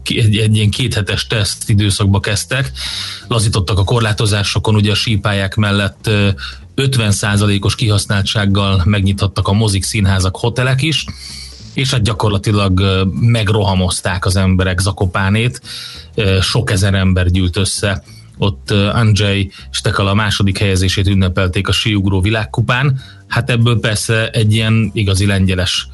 egy, 0.03 0.37
egy 0.37 0.55
ilyen 0.55 0.69
kéthetes 0.69 1.27
teszt 1.27 1.69
időszakba 1.69 2.19
kezdtek, 2.19 2.71
lazítottak 3.27 3.79
a 3.79 3.83
korlátozásokon, 3.83 4.75
ugye 4.75 4.91
a 4.91 4.95
sípályák 4.95 5.55
mellett 5.55 6.09
50%-os 6.75 7.75
kihasználtsággal 7.75 8.81
megnyithattak 8.85 9.47
a 9.47 9.53
mozik, 9.53 9.83
színházak, 9.83 10.37
hotelek 10.37 10.81
is, 10.81 11.05
és 11.73 11.91
hát 11.91 12.01
gyakorlatilag 12.01 12.81
megrohamozták 13.19 14.25
az 14.25 14.35
emberek 14.35 14.79
Zakopánét, 14.79 15.61
sok 16.41 16.71
ezer 16.71 16.93
ember 16.93 17.31
gyűlt 17.31 17.57
össze 17.57 18.03
ott 18.39 18.71
Andrzej 18.71 19.51
Stekala 19.69 20.13
második 20.13 20.57
helyezését 20.57 21.07
ünnepelték 21.07 21.67
a 21.67 21.71
síugró 21.71 22.21
világkupán. 22.21 22.99
Hát 23.27 23.49
ebből 23.49 23.79
persze 23.79 24.29
egy 24.29 24.53
ilyen 24.53 24.91
igazi 24.93 25.25
lengyeles, 25.25 25.87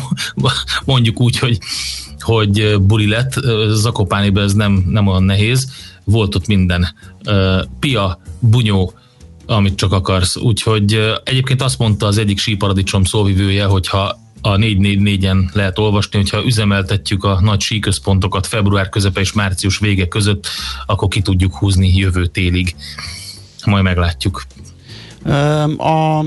mondjuk 0.84 1.20
úgy, 1.20 1.38
hogy, 1.38 1.58
hogy 2.20 2.80
buli 2.80 3.06
lett. 3.06 3.32
Zakopániban 3.68 4.42
ez 4.42 4.52
nem, 4.52 4.84
nem 4.88 5.06
olyan 5.06 5.22
nehéz. 5.22 5.72
Volt 6.04 6.34
ott 6.34 6.46
minden. 6.46 6.94
Pia, 7.80 8.22
bunyó, 8.38 8.92
amit 9.46 9.74
csak 9.76 9.92
akarsz. 9.92 10.36
Úgyhogy 10.36 11.12
egyébként 11.24 11.62
azt 11.62 11.78
mondta 11.78 12.06
az 12.06 12.18
egyik 12.18 12.38
síparadicsom 12.38 13.04
szóvivője, 13.04 13.64
hogyha 13.64 14.18
a 14.40 14.56
444-en 14.56 15.52
lehet 15.52 15.78
olvasni, 15.78 16.18
hogyha 16.18 16.44
üzemeltetjük 16.44 17.24
a 17.24 17.40
nagy 17.40 17.60
síközpontokat 17.60 18.46
február 18.46 18.88
közepe 18.88 19.20
és 19.20 19.32
március 19.32 19.78
vége 19.78 20.08
között, 20.08 20.48
akkor 20.86 21.08
ki 21.08 21.20
tudjuk 21.20 21.54
húzni 21.54 21.96
jövő 21.96 22.26
télig. 22.26 22.74
Majd 23.64 23.82
meglátjuk. 23.82 24.42
A, 25.76 26.24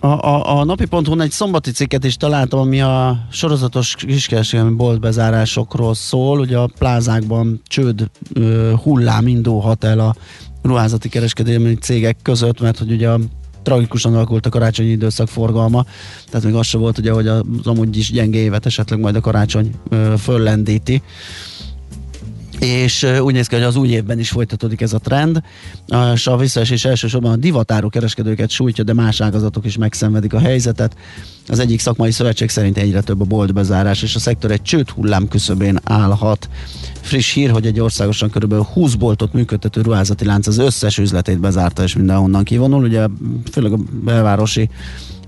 a, 0.00 0.08
a, 0.08 0.58
a 0.58 0.64
napi.hu 0.64 1.20
egy 1.20 1.30
szombati 1.30 1.70
cikket 1.70 2.04
is 2.04 2.16
találtam, 2.16 2.60
ami 2.60 2.80
a 2.80 3.26
sorozatos 3.30 3.94
kiskereskedelmi 3.94 4.74
boltbezárásokról 4.74 5.94
szól. 5.94 6.40
Ugye 6.40 6.58
a 6.58 6.70
plázákban 6.78 7.60
csőd 7.66 8.10
hullám 8.82 9.26
indulhat 9.26 9.84
el 9.84 9.98
a 9.98 10.14
ruházati 10.62 11.08
kereskedelmi 11.08 11.74
cégek 11.74 12.16
között, 12.22 12.60
mert 12.60 12.78
hogy 12.78 12.92
ugye 12.92 13.08
a 13.08 13.18
tragikusan 13.68 14.14
alakult 14.14 14.46
a 14.46 14.50
karácsonyi 14.50 14.88
időszak 14.88 15.28
forgalma, 15.28 15.84
tehát 16.30 16.46
még 16.46 16.54
az 16.54 16.66
se 16.66 16.78
volt 16.78 16.98
ugye, 16.98 17.12
hogy 17.12 17.26
az 17.26 17.42
amúgy 17.64 17.96
is 17.96 18.12
gyenge 18.12 18.38
évet 18.38 18.66
esetleg 18.66 18.98
majd 18.98 19.16
a 19.16 19.20
karácsony 19.20 19.70
föllendíti 20.18 21.02
és 22.60 23.06
úgy 23.20 23.34
néz 23.34 23.46
ki, 23.46 23.54
hogy 23.54 23.64
az 23.64 23.76
új 23.76 23.88
évben 23.88 24.18
is 24.18 24.30
folytatódik 24.30 24.80
ez 24.80 24.92
a 24.92 24.98
trend, 24.98 25.42
és 26.14 26.26
a 26.26 26.36
visszaesés 26.36 26.84
elsősorban 26.84 27.32
a 27.32 27.36
divatárú 27.36 27.88
kereskedőket 27.88 28.50
sújtja, 28.50 28.84
de 28.84 28.92
más 28.92 29.20
ágazatok 29.20 29.64
is 29.64 29.76
megszenvedik 29.76 30.32
a 30.32 30.38
helyzetet. 30.38 30.96
Az 31.48 31.58
egyik 31.58 31.80
szakmai 31.80 32.10
szövetség 32.10 32.48
szerint 32.48 32.78
egyre 32.78 33.00
több 33.00 33.20
a 33.20 33.24
boltbezárás, 33.24 34.02
és 34.02 34.14
a 34.14 34.18
szektor 34.18 34.50
egy 34.50 34.62
csőd 34.62 34.88
hullám 34.88 35.28
küszöbén 35.28 35.78
állhat. 35.84 36.48
Friss 37.00 37.32
hír, 37.32 37.50
hogy 37.50 37.66
egy 37.66 37.80
országosan 37.80 38.30
kb. 38.30 38.54
20 38.54 38.94
boltot 38.94 39.32
működtető 39.32 39.80
ruházati 39.80 40.24
lánc 40.24 40.46
az 40.46 40.58
összes 40.58 40.98
üzletét 40.98 41.40
bezárta, 41.40 41.82
és 41.82 41.96
mindenhonnan 41.96 42.44
kivonul. 42.44 42.84
Ugye 42.84 43.06
főleg 43.52 43.72
a 43.72 43.78
belvárosi 44.04 44.68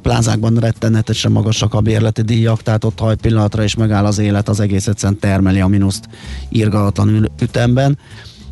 plázákban 0.02 0.56
rettenetesen 0.56 1.32
magasak 1.32 1.74
a 1.74 1.80
bérleti 1.80 2.22
díjak, 2.22 2.62
tehát 2.62 2.84
ott 2.84 2.98
ha 2.98 3.14
pillanatra 3.14 3.64
is 3.64 3.74
megáll 3.74 4.04
az 4.04 4.18
élet, 4.18 4.48
az 4.48 4.60
egész 4.60 4.86
egyszerűen 4.86 5.18
termeli 5.18 5.60
a 5.60 5.66
mínuszt 5.66 6.08
írgalatlan 6.48 7.30
ütemben. 7.42 7.98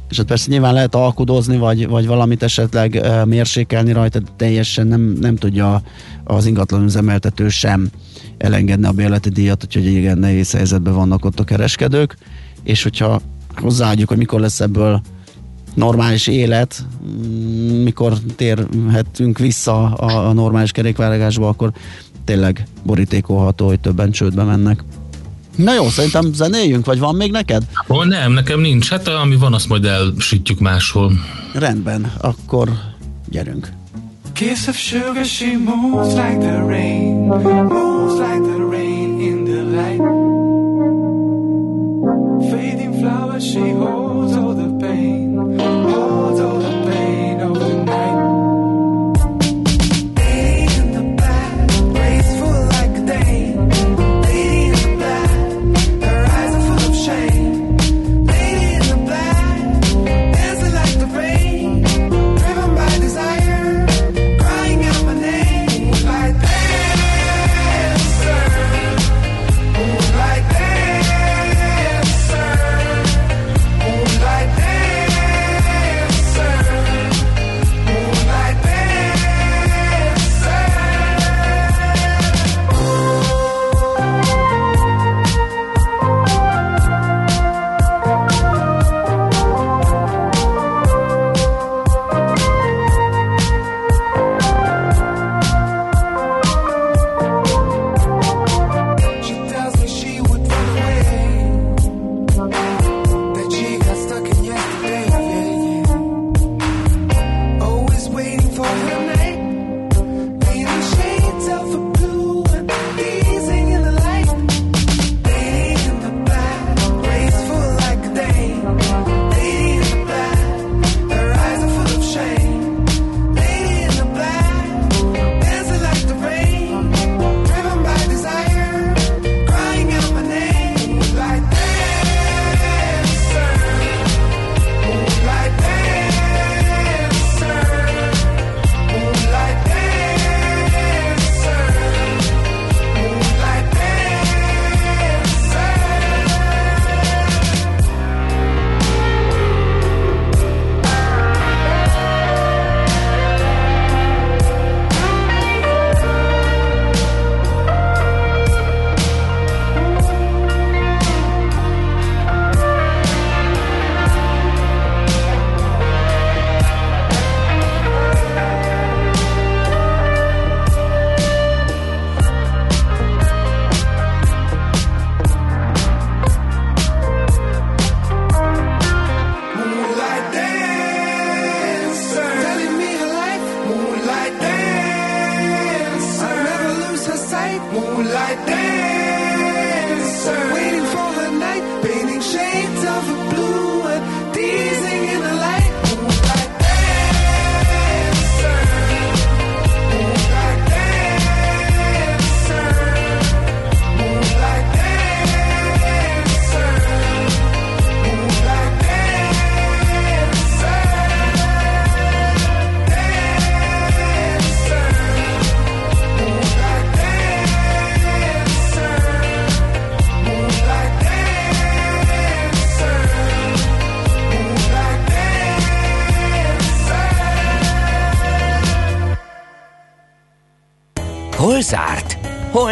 És 0.08 0.16
hát 0.16 0.26
persze 0.26 0.50
nyilván 0.50 0.74
lehet 0.74 0.94
alkudozni, 0.94 1.56
vagy, 1.56 1.88
vagy 1.88 2.06
valamit 2.06 2.42
esetleg 2.42 2.96
e, 2.96 3.24
mérsékelni 3.24 3.92
rajta, 3.92 4.20
teljesen 4.36 4.86
nem, 4.86 5.00
nem 5.00 5.36
tudja 5.36 5.82
az 6.24 6.46
ingatlan 6.46 6.84
üzemeltető 6.84 7.48
sem 7.48 7.90
elengedni 8.38 8.86
a 8.86 8.92
bérleti 8.92 9.28
díjat, 9.28 9.64
úgyhogy 9.64 9.86
igen 9.86 10.18
nehéz 10.18 10.52
helyzetben 10.52 10.94
vannak 10.94 11.24
ott 11.24 11.40
a 11.40 11.44
kereskedők, 11.44 12.16
és 12.62 12.82
hogyha 12.82 13.20
hozzáadjuk, 13.56 14.08
hogy 14.08 14.18
mikor 14.18 14.40
lesz 14.40 14.60
ebből 14.60 15.02
normális 15.78 16.26
élet, 16.26 16.86
mm, 17.06 17.82
mikor 17.82 18.12
térhetünk 18.36 19.38
vissza 19.38 19.94
a, 19.94 20.28
a 20.28 20.32
normális 20.32 20.72
kerékvágásba, 20.72 21.48
akkor 21.48 21.72
tényleg 22.24 22.66
borítékolható, 22.82 23.66
hogy 23.66 23.80
többen 23.80 24.10
csődbe 24.10 24.42
mennek. 24.42 24.84
Na 25.56 25.74
jó, 25.74 25.88
szerintem 25.88 26.32
zenéljünk, 26.32 26.86
vagy 26.86 26.98
van 26.98 27.14
még 27.14 27.30
neked? 27.30 27.62
Ó, 27.88 28.02
nem, 28.02 28.32
nekem 28.32 28.60
nincs. 28.60 28.88
Hát 28.90 29.08
ami 29.08 29.36
van, 29.36 29.54
azt 29.54 29.68
majd 29.68 29.84
elsütjük 29.84 30.58
máshol. 30.58 31.12
Rendben, 31.54 32.12
akkor 32.20 32.70
gyerünk. 33.30 33.72
Kiss 34.32 34.68
of 34.68 34.76
sugar, 34.76 35.24
she 35.24 35.56
moves 35.56 36.14
like 36.14 36.38
the 36.38 36.62
rain, 36.66 37.26
moves 37.68 38.18
like 38.18 38.42
the 38.42 38.58
rain 38.70 39.20
in 39.20 39.44
the 39.44 39.62
light. 39.62 40.00
Fading 42.50 42.94
flowers, 43.00 43.44
she 43.44 43.70
holds 43.72 44.36
all 44.36 44.54
the 44.54 44.67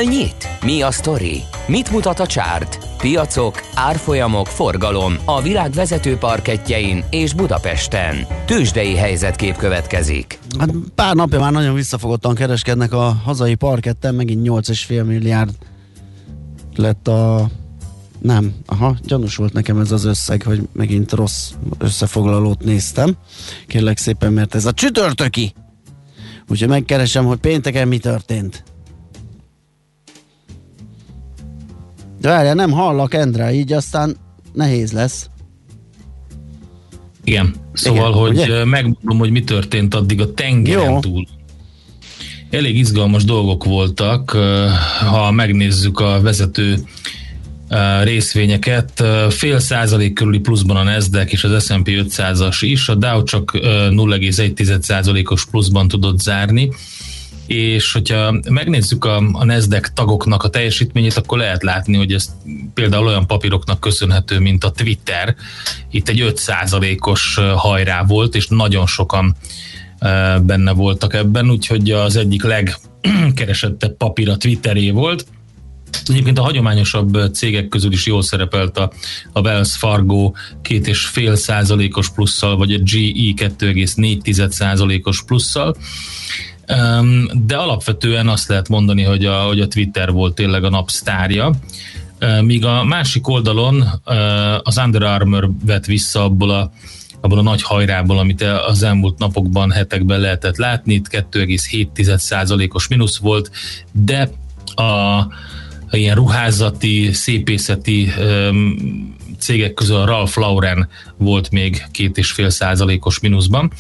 nyit? 0.09 0.49
Mi 0.65 0.83
a 0.83 0.91
sztori? 0.91 1.43
Mit 1.67 1.91
mutat 1.91 2.21
a 2.21 2.27
csárt? 2.27 2.79
Piacok, 2.99 3.61
árfolyamok, 3.75 4.47
forgalom 4.47 5.17
a 5.25 5.43
világ 5.43 5.71
vezető 5.71 6.17
parketjein 6.17 7.05
és 7.11 7.35
Budapesten. 7.35 8.27
Tősdei 8.47 8.97
helyzetkép 8.97 9.57
következik. 9.57 10.39
Hát 10.59 10.71
pár 10.95 11.15
napja 11.15 11.39
már 11.39 11.53
nagyon 11.53 11.75
visszafogottan 11.75 12.35
kereskednek 12.35 12.93
a 12.93 13.17
hazai 13.25 13.55
parketten, 13.55 14.15
megint 14.15 14.49
8,5 14.49 15.05
milliárd 15.05 15.51
lett 16.77 17.09
a... 17.09 17.49
Nem, 18.19 18.55
aha, 18.67 18.97
gyanús 19.05 19.37
volt 19.37 19.53
nekem 19.53 19.79
ez 19.79 19.93
az 19.93 20.05
összeg, 20.05 20.43
hogy 20.43 20.69
megint 20.73 21.13
rossz 21.13 21.51
összefoglalót 21.79 22.65
néztem. 22.65 23.17
Kérlek 23.67 23.99
szépen, 23.99 24.33
mert 24.33 24.55
ez 24.55 24.67
a 24.67 24.73
csütörtöki. 24.73 25.55
Úgyhogy 26.49 26.69
megkeresem, 26.69 27.25
hogy 27.25 27.39
pénteken 27.39 27.89
mi 27.89 27.99
történt. 27.99 28.65
Várjál, 32.27 32.55
nem 32.55 32.71
hallak, 32.71 33.15
Endre, 33.15 33.53
így 33.53 33.73
aztán 33.73 34.17
nehéz 34.53 34.93
lesz. 34.93 35.29
Igen. 37.25 37.55
Szóval, 37.73 38.09
Igen, 38.09 38.21
hogy 38.21 38.39
ugye? 38.39 38.65
megmondom, 38.65 39.19
hogy 39.19 39.31
mi 39.31 39.45
történt 39.45 39.95
addig 39.95 40.21
a 40.21 40.35
tengeren 40.35 40.91
Jó. 40.91 41.01
túl. 41.01 41.27
Elég 42.51 42.77
izgalmas 42.77 43.25
dolgok 43.25 43.65
voltak, 43.65 44.31
ha 45.11 45.31
megnézzük 45.31 46.01
a 46.01 46.21
vezető 46.21 46.77
részvényeket. 48.03 49.05
Fél 49.29 49.59
százalék 49.59 50.13
körüli 50.13 50.39
pluszban 50.39 50.77
a 50.77 50.83
Nasdaq 50.83 51.33
és 51.33 51.45
az 51.45 51.65
S&P 51.65 51.89
500-as 51.89 52.57
is, 52.61 52.89
a 52.89 52.95
Dow 52.95 53.23
csak 53.23 53.55
ö, 53.55 53.89
0,1 53.91 54.81
százalékos 54.81 55.47
pluszban 55.47 55.89
tudott 55.89 56.19
zárni 56.19 56.71
és 57.47 57.93
hogyha 57.93 58.35
megnézzük 58.49 59.05
a, 59.05 59.17
a 59.33 59.45
Nasdaq 59.45 59.89
tagoknak 59.95 60.43
a 60.43 60.49
teljesítményét, 60.49 61.17
akkor 61.17 61.39
lehet 61.39 61.63
látni, 61.63 61.97
hogy 61.97 62.13
ez 62.13 62.35
például 62.75 63.07
olyan 63.07 63.27
papíroknak 63.27 63.81
köszönhető, 63.81 64.39
mint 64.39 64.65
a 64.65 64.71
Twitter. 64.71 65.35
Itt 65.91 66.09
egy 66.09 66.35
5%-os 66.35 67.41
hajrá 67.55 68.03
volt, 68.03 68.35
és 68.35 68.47
nagyon 68.47 68.87
sokan 68.87 69.37
benne 70.43 70.73
voltak 70.73 71.15
ebben, 71.15 71.51
úgyhogy 71.51 71.91
az 71.91 72.17
egyik 72.17 72.43
legkeresettebb 72.43 73.97
papír 74.05 74.29
a 74.29 74.37
Twitteré 74.37 74.91
volt. 74.91 75.27
Egyébként 76.07 76.39
a 76.39 76.43
hagyományosabb 76.43 77.33
cégek 77.33 77.69
közül 77.69 77.93
is 77.93 78.07
jól 78.07 78.23
szerepelt 78.23 78.79
a, 78.79 78.93
a 79.33 79.41
Wells 79.41 79.77
Fargo 79.77 80.33
2,5 80.63 81.35
százalékos 81.35 82.11
plusszal, 82.11 82.57
vagy 82.57 82.73
a 82.73 82.79
GE 82.79 83.47
2,4 83.49 84.51
százalékos 84.51 85.25
plusszal. 85.25 85.77
De 87.47 87.57
alapvetően 87.57 88.29
azt 88.29 88.49
lehet 88.49 88.69
mondani, 88.69 89.03
hogy 89.03 89.25
a, 89.25 89.41
hogy 89.41 89.61
a 89.61 89.69
Twitter 89.69 90.11
volt 90.11 90.35
tényleg 90.35 90.65
a 90.65 90.71
napsztárja. 90.71 91.53
Uh, 92.21 92.43
míg 92.43 92.65
a 92.65 92.85
másik 92.85 93.29
oldalon 93.29 93.85
az 94.63 94.79
Under 94.79 95.03
Armour 95.03 95.51
vett 95.65 95.85
vissza 95.85 96.25
abból 96.25 96.51
a, 96.51 96.71
abból 97.21 97.39
a 97.39 97.43
nagy 97.43 97.63
hajrából, 97.63 98.19
amit 98.19 98.43
az 98.43 98.83
elmúlt 98.83 99.19
napokban, 99.19 99.71
hetekben 99.71 100.21
lehetett 100.21 100.57
látni. 100.57 100.95
Itt 100.95 101.09
2,7%-os 101.11 102.89
mínusz 102.89 103.17
volt, 103.17 103.51
de 103.93 104.31
a, 104.75 104.83
a 104.83 105.97
ilyen 105.97 106.15
ruházati, 106.15 107.13
szépészeti 107.13 108.13
cégek 109.39 109.75
közül 109.75 109.97
a 109.97 110.05
Ralph 110.05 110.39
Lauren 110.39 110.89
volt 111.17 111.51
még 111.51 111.85
két 111.91 112.19
és 112.19 112.31
fél 112.31 112.51
százalékos 112.51 113.21
mínuszban, 113.21 113.73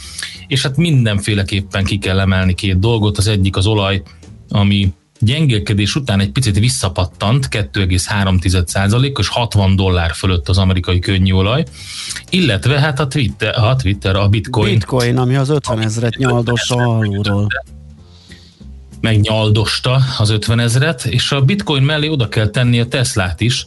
és 0.46 0.62
hát 0.62 0.76
mindenféleképpen 0.76 1.84
ki 1.84 1.98
kell 1.98 2.20
emelni 2.20 2.54
két 2.54 2.78
dolgot, 2.78 3.18
az 3.18 3.26
egyik 3.26 3.56
az 3.56 3.66
olaj, 3.66 4.02
ami 4.48 4.92
gyengélkedés 5.20 5.94
után 5.94 6.20
egy 6.20 6.30
picit 6.30 6.58
visszapattant, 6.58 7.48
2,3 7.50 8.66
százalék, 8.66 9.16
és 9.20 9.28
60 9.28 9.76
dollár 9.76 10.12
fölött 10.14 10.48
az 10.48 10.58
amerikai 10.58 10.98
könnyűolaj, 10.98 11.64
illetve 12.30 12.80
hát 12.80 13.00
a 13.00 13.06
Twitter, 13.06 13.58
a, 13.58 13.76
Twitter, 13.76 14.16
a 14.16 14.28
Bitcoin, 14.28 14.72
Bitcoin, 14.72 15.16
ami 15.16 15.34
az 15.36 15.48
50 15.48 15.80
ezret 15.80 16.16
nyaldossa 16.16 16.74
alulról. 16.74 17.46
megnyaldosta 19.00 20.00
az 20.18 20.30
50 20.30 20.58
ezret, 20.58 21.04
és 21.04 21.32
a 21.32 21.40
Bitcoin 21.40 21.82
mellé 21.82 22.08
oda 22.08 22.28
kell 22.28 22.48
tenni 22.48 22.80
a 22.80 22.86
Teslát 22.86 23.40
is, 23.40 23.66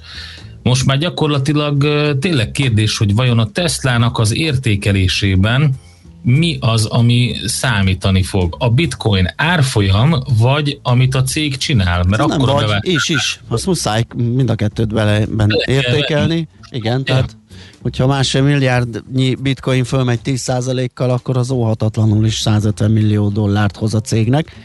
most 0.64 0.86
már 0.86 0.98
gyakorlatilag 0.98 1.88
tényleg 2.20 2.52
kérdés, 2.52 2.98
hogy 2.98 3.16
vajon 3.16 3.40
a 3.40 3.52
Teslának 3.52 4.18
az 4.18 4.36
értékelésében 4.36 5.74
mi 6.22 6.58
az, 6.60 6.86
ami 6.86 7.36
számítani 7.46 8.24
fog? 8.24 8.56
A 8.60 8.70
bitcoin 8.70 9.30
árfolyam, 9.36 10.16
vagy 10.38 10.80
amit 10.84 11.16
a 11.16 11.24
cég 11.24 11.58
csinál? 11.58 12.04
Mert 12.04 12.28
nem 12.28 12.32
akkor 12.32 12.50
a 12.50 12.54
vagy, 12.54 12.64
bevált... 12.64 12.88
is, 12.88 13.10
is. 13.10 13.40
Azt 13.48 13.66
muszáj 13.66 14.06
mind 14.16 14.50
a 14.50 14.56
kettőt 14.56 14.94
bele 14.94 15.26
ben 15.26 15.50
értékelni. 15.66 16.48
Igen, 16.72 17.04
tehát 17.04 17.38
hogyha 17.82 18.08
másfél 18.08 18.42
milliárdnyi 18.42 19.36
bitcoin 19.36 19.84
fölmegy 19.84 20.20
10%-kal, 20.26 21.10
akkor 21.10 21.38
az 21.38 21.52
óhatatlanul 21.52 22.26
is 22.26 22.40
150 22.40 22.92
millió 22.92 23.30
dollárt 23.30 23.76
hoz 23.76 23.94
a 23.94 24.02
cégnek. 24.02 24.56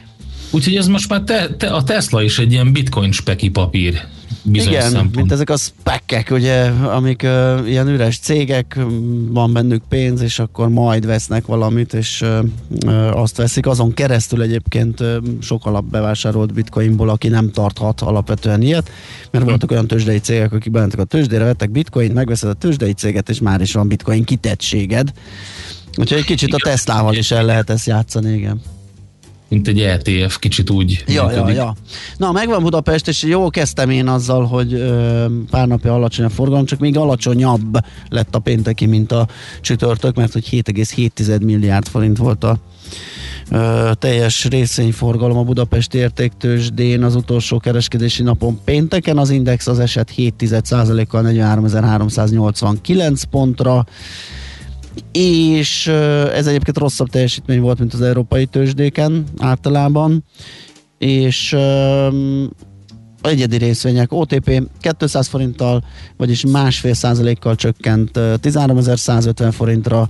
Úgyhogy 0.50 0.76
ez 0.76 0.86
most 0.86 1.08
már 1.08 1.20
te, 1.20 1.48
te, 1.56 1.66
a 1.66 1.82
Tesla 1.82 2.22
is 2.22 2.38
egy 2.38 2.52
ilyen 2.52 2.72
bitcoin 2.72 3.12
speki 3.12 3.48
papír. 3.48 4.02
Igen, 4.52 5.10
mint 5.14 5.32
ezek 5.32 5.50
a 5.50 5.56
spekkek, 5.56 6.30
ugye, 6.30 6.64
amik 6.70 7.22
uh, 7.22 7.68
ilyen 7.68 7.88
üres 7.88 8.18
cégek, 8.18 8.78
van 9.28 9.52
bennük 9.52 9.82
pénz, 9.88 10.20
és 10.20 10.38
akkor 10.38 10.68
majd 10.68 11.06
vesznek 11.06 11.46
valamit, 11.46 11.94
és 11.94 12.20
uh, 12.20 12.38
uh, 12.86 13.20
azt 13.20 13.36
veszik. 13.36 13.66
Azon 13.66 13.94
keresztül 13.94 14.42
egyébként 14.42 15.00
uh, 15.00 15.16
sok 15.40 15.66
alap 15.66 15.84
bevásárolt 15.84 16.52
bitcoinból, 16.52 17.08
aki 17.08 17.28
nem 17.28 17.50
tarthat 17.50 18.00
alapvetően 18.00 18.62
ilyet, 18.62 18.90
mert 19.30 19.44
voltak 19.44 19.70
olyan 19.70 19.86
tőzsdei 19.86 20.18
cégek, 20.18 20.52
akik 20.52 20.72
bementek 20.72 20.98
a 20.98 21.04
tőzsdére, 21.04 21.44
vettek 21.44 21.70
bitcoint, 21.70 22.14
megveszed 22.14 22.48
a 22.48 22.54
tőzsdei 22.54 22.92
céget, 22.92 23.28
és 23.28 23.40
már 23.40 23.60
is 23.60 23.72
van 23.72 23.88
bitcoin 23.88 24.24
kitettséged. 24.24 25.12
Úgyhogy 25.96 26.18
egy 26.18 26.24
kicsit 26.24 26.54
a. 26.54 26.56
Teslával 26.56 27.14
is 27.14 27.30
el 27.30 27.44
lehet 27.44 27.70
ezt 27.70 27.86
játszani, 27.86 28.32
igen. 28.32 28.60
Mint 29.48 29.68
egy 29.68 29.80
ETF, 29.80 30.38
kicsit 30.38 30.70
úgy 30.70 31.04
Ja, 31.06 31.30
ja, 31.30 31.36
működik. 31.36 31.54
ja. 31.56 31.74
Na, 32.16 32.32
megvan 32.32 32.62
Budapest, 32.62 33.08
és 33.08 33.22
jól 33.22 33.50
kezdtem 33.50 33.90
én 33.90 34.08
azzal, 34.08 34.46
hogy 34.46 34.72
ö, 34.72 35.24
pár 35.50 35.66
napja 35.66 35.94
alacsony 35.94 36.24
a 36.24 36.28
forgalom, 36.28 36.64
csak 36.64 36.78
még 36.78 36.96
alacsonyabb 36.96 37.78
lett 38.08 38.34
a 38.34 38.38
pénteki, 38.38 38.86
mint 38.86 39.12
a 39.12 39.28
csütörtök, 39.60 40.16
mert 40.16 40.32
hogy 40.32 40.48
7,7 40.50 41.40
milliárd 41.44 41.86
forint 41.88 42.16
volt 42.18 42.44
a 42.44 42.58
ö, 43.50 43.90
teljes 43.98 44.44
részvényforgalom 44.44 45.36
a 45.36 45.42
Budapesti 45.42 45.98
értéktősdén 45.98 47.02
az 47.02 47.14
utolsó 47.14 47.58
kereskedési 47.58 48.22
napon 48.22 48.60
pénteken. 48.64 49.18
Az 49.18 49.30
index 49.30 49.66
az 49.66 49.78
eset 49.78 50.12
7,1%-kal 50.16 51.22
43.389 51.26 53.22
pontra, 53.30 53.86
és 55.12 55.86
ez 56.34 56.46
egyébként 56.46 56.78
rosszabb 56.78 57.08
teljesítmény 57.08 57.60
volt, 57.60 57.78
mint 57.78 57.94
az 57.94 58.00
európai 58.00 58.46
tőzsdéken 58.46 59.24
általában, 59.38 60.24
és 60.98 61.56
egyedi 63.22 63.56
részvények. 63.56 64.12
OTP 64.12 64.62
200 64.98 65.26
forinttal, 65.26 65.84
vagyis 66.16 66.44
másfél 66.46 66.94
százalékkal 66.94 67.54
csökkent 67.54 68.16
ö, 68.16 68.34
13.150 68.42 69.48
forintra, 69.52 70.08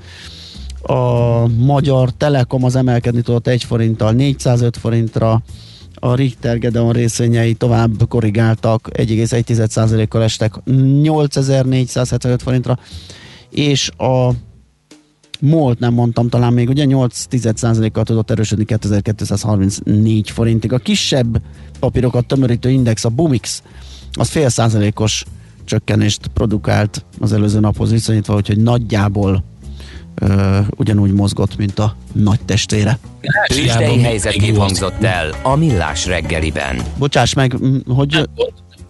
a 0.82 1.46
Magyar 1.48 2.10
Telekom 2.10 2.64
az 2.64 2.76
emelkedni 2.76 3.22
tudott 3.22 3.46
1 3.46 3.64
forinttal 3.64 4.12
405 4.12 4.76
forintra, 4.76 5.42
a 5.94 6.14
Richter 6.14 6.58
Gedeon 6.58 6.92
részvényei 6.92 7.54
tovább 7.54 8.08
korrigáltak, 8.08 8.88
1,1%-kal 8.92 10.22
estek 10.22 10.54
8475 10.64 12.42
forintra, 12.42 12.78
és 13.50 13.90
a 13.96 14.30
MOLT 15.44 15.78
nem 15.78 15.92
mondtam 15.92 16.28
talán 16.28 16.52
még, 16.52 16.68
ugye 16.68 16.84
8,1%-kal 16.88 18.04
tudott 18.04 18.30
erősödni 18.30 18.64
2234 18.64 20.30
forintig. 20.30 20.72
A 20.72 20.78
kisebb 20.78 21.40
papírokat 21.78 22.26
tömörítő 22.26 22.70
index, 22.70 23.04
a 23.04 23.08
Bumix, 23.08 23.62
az 24.12 24.28
fél 24.28 24.48
százalékos 24.48 25.24
csökkenést 25.64 26.26
produkált 26.26 27.04
az 27.20 27.32
előző 27.32 27.60
naphoz 27.60 27.90
viszonyítva, 27.90 28.34
úgyhogy 28.34 28.58
nagyjából 28.62 29.44
ö, 30.14 30.58
ugyanúgy 30.76 31.12
mozgott, 31.12 31.56
mint 31.56 31.78
a 31.78 31.96
nagy 32.12 32.40
testvére. 32.44 32.98
Ázsiában 33.48 34.00
helyzetkép 34.00 34.56
hangzott 34.56 35.02
el 35.02 35.34
a 35.42 35.56
Millás 35.56 36.06
reggeliben. 36.06 36.76
Bocsáss 36.98 37.34
meg, 37.34 37.56
hogy 37.86 38.28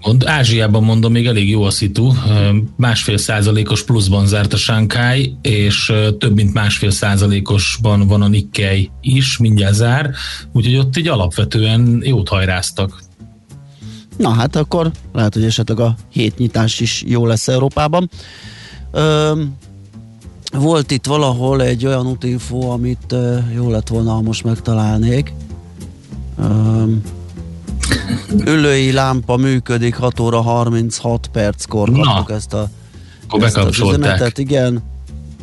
Mond, 0.04 0.24
Ázsiában 0.26 0.82
mondom, 0.82 1.12
még 1.12 1.26
elég 1.26 1.48
jó 1.48 1.62
a 1.62 1.70
szitu. 1.70 2.12
Ö, 2.28 2.56
Másfél 2.76 3.16
százalékos 3.16 3.84
pluszban 3.84 4.26
zárt 4.26 4.52
a 4.52 4.56
Shanghai, 4.56 5.36
és 5.42 5.88
ö, 5.88 6.12
több 6.12 6.34
mint 6.34 6.52
másfél 6.54 6.90
százalékosban 6.90 8.06
van 8.06 8.22
a 8.22 8.28
Nikkei 8.28 8.90
is, 9.00 9.38
mindjárt 9.38 9.74
zár. 9.74 10.10
Úgyhogy 10.52 10.76
ott 10.76 10.96
így 10.96 11.08
alapvetően 11.08 12.02
jót 12.04 12.28
hajráztak. 12.28 13.02
Na 14.16 14.28
hát 14.30 14.56
akkor 14.56 14.90
lehet, 15.12 15.34
hogy 15.34 15.44
esetleg 15.44 15.80
a 15.80 15.96
hétnyitás 16.10 16.80
is 16.80 17.04
jó 17.06 17.26
lesz 17.26 17.48
Európában. 17.48 18.10
Öm, 18.92 19.56
volt 20.52 20.90
itt 20.90 21.06
valahol 21.06 21.62
egy 21.62 21.86
olyan 21.86 22.06
útinfo, 22.06 22.60
amit 22.60 23.12
ö, 23.12 23.38
jó 23.54 23.70
lett 23.70 23.88
volna, 23.88 24.12
ha 24.12 24.20
most 24.20 24.44
megtalálnék. 24.44 25.32
Öm, 26.38 27.02
ülői 28.46 28.92
lámpa 28.92 29.36
működik 29.36 29.94
6 29.94 30.20
óra 30.20 30.40
36 30.40 31.28
perckor 31.32 31.88
Na. 31.88 32.02
kaptuk 32.02 32.30
ezt 32.36 32.52
a 32.52 32.68
ezt 33.30 33.40
bekapcsolták. 33.54 33.98
üzenetet, 33.98 34.38
igen. 34.38 34.82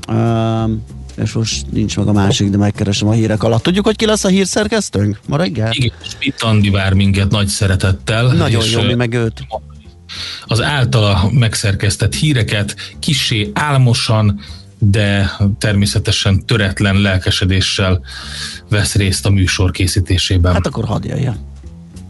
Um, 0.07 0.83
és 1.15 1.31
most 1.31 1.65
nincs 1.71 1.97
meg 1.97 2.07
a 2.07 2.11
másik, 2.11 2.49
de 2.49 2.57
megkeresem 2.57 3.07
a 3.07 3.11
hírek 3.11 3.43
alatt. 3.43 3.63
Tudjuk, 3.63 3.85
hogy 3.85 3.95
ki 3.95 4.05
lesz 4.05 4.23
a 4.23 4.27
hírszerkesztőnk 4.27 5.19
ma 5.27 5.37
reggel? 5.37 5.71
Igen, 5.71 5.95
Schmidt 6.01 6.41
Andi 6.41 6.69
vár 6.69 6.93
minket 6.93 7.31
nagy 7.31 7.47
szeretettel. 7.47 8.27
Nagyon 8.27 8.63
jó, 8.65 8.81
mi 8.81 8.93
meg 8.93 9.13
őt. 9.13 9.45
az 10.45 10.61
általa 10.61 11.29
megszerkesztett 11.31 12.15
híreket 12.15 12.75
kissé 12.99 13.51
álmosan, 13.53 14.39
de 14.77 15.31
természetesen 15.57 16.45
töretlen 16.45 16.95
lelkesedéssel 17.01 18.01
vesz 18.69 18.95
részt 18.95 19.25
a 19.25 19.29
műsor 19.29 19.71
készítésében. 19.71 20.53
Hát 20.53 20.67
akkor 20.67 20.85
hadd 20.85 21.07
jöjjön. 21.07 21.49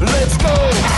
Let's 0.00 0.36
go. 0.36 0.97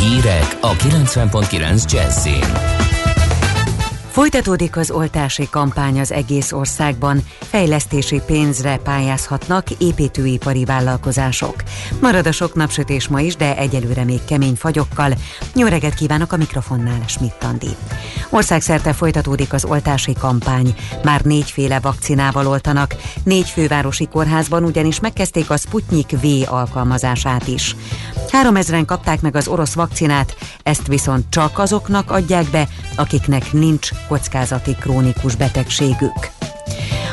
Hírek 0.00 0.56
a 0.60 0.72
90.9 0.72 1.92
Jazzin. 1.92 2.84
Folytatódik 4.16 4.76
az 4.76 4.90
oltási 4.90 5.48
kampány 5.50 6.00
az 6.00 6.12
egész 6.12 6.52
országban, 6.52 7.24
fejlesztési 7.38 8.20
pénzre 8.26 8.76
pályázhatnak 8.76 9.70
építőipari 9.70 10.64
vállalkozások. 10.64 11.54
Marad 12.00 12.26
a 12.26 12.32
sok 12.32 12.54
napsütés 12.54 13.08
ma 13.08 13.20
is, 13.20 13.36
de 13.36 13.56
egyelőre 13.56 14.04
még 14.04 14.24
kemény 14.24 14.54
fagyokkal. 14.54 15.14
Jó 15.54 15.66
reggelt 15.66 15.94
kívánok 15.94 16.32
a 16.32 16.36
mikrofonnál, 16.36 17.02
Schmidt 17.06 17.44
Andi. 17.44 17.76
Országszerte 18.30 18.92
folytatódik 18.92 19.52
az 19.52 19.64
oltási 19.64 20.12
kampány. 20.12 20.74
Már 21.02 21.20
négyféle 21.20 21.80
vakcinával 21.80 22.46
oltanak. 22.46 22.94
Négy 23.24 23.48
fővárosi 23.48 24.08
kórházban 24.08 24.64
ugyanis 24.64 25.00
megkezdték 25.00 25.50
a 25.50 25.56
Sputnik 25.56 26.10
V 26.10 26.52
alkalmazását 26.52 27.46
is. 27.46 27.76
Három 28.30 28.56
ezren 28.56 28.84
kapták 28.84 29.20
meg 29.20 29.36
az 29.36 29.48
orosz 29.48 29.74
vakcinát, 29.74 30.36
ezt 30.62 30.86
viszont 30.86 31.24
csak 31.30 31.58
azoknak 31.58 32.10
adják 32.10 32.50
be, 32.50 32.68
akiknek 32.96 33.52
nincs 33.52 33.90
kockázati 34.08 34.74
krónikus 34.74 35.34
betegségük. 35.34 36.35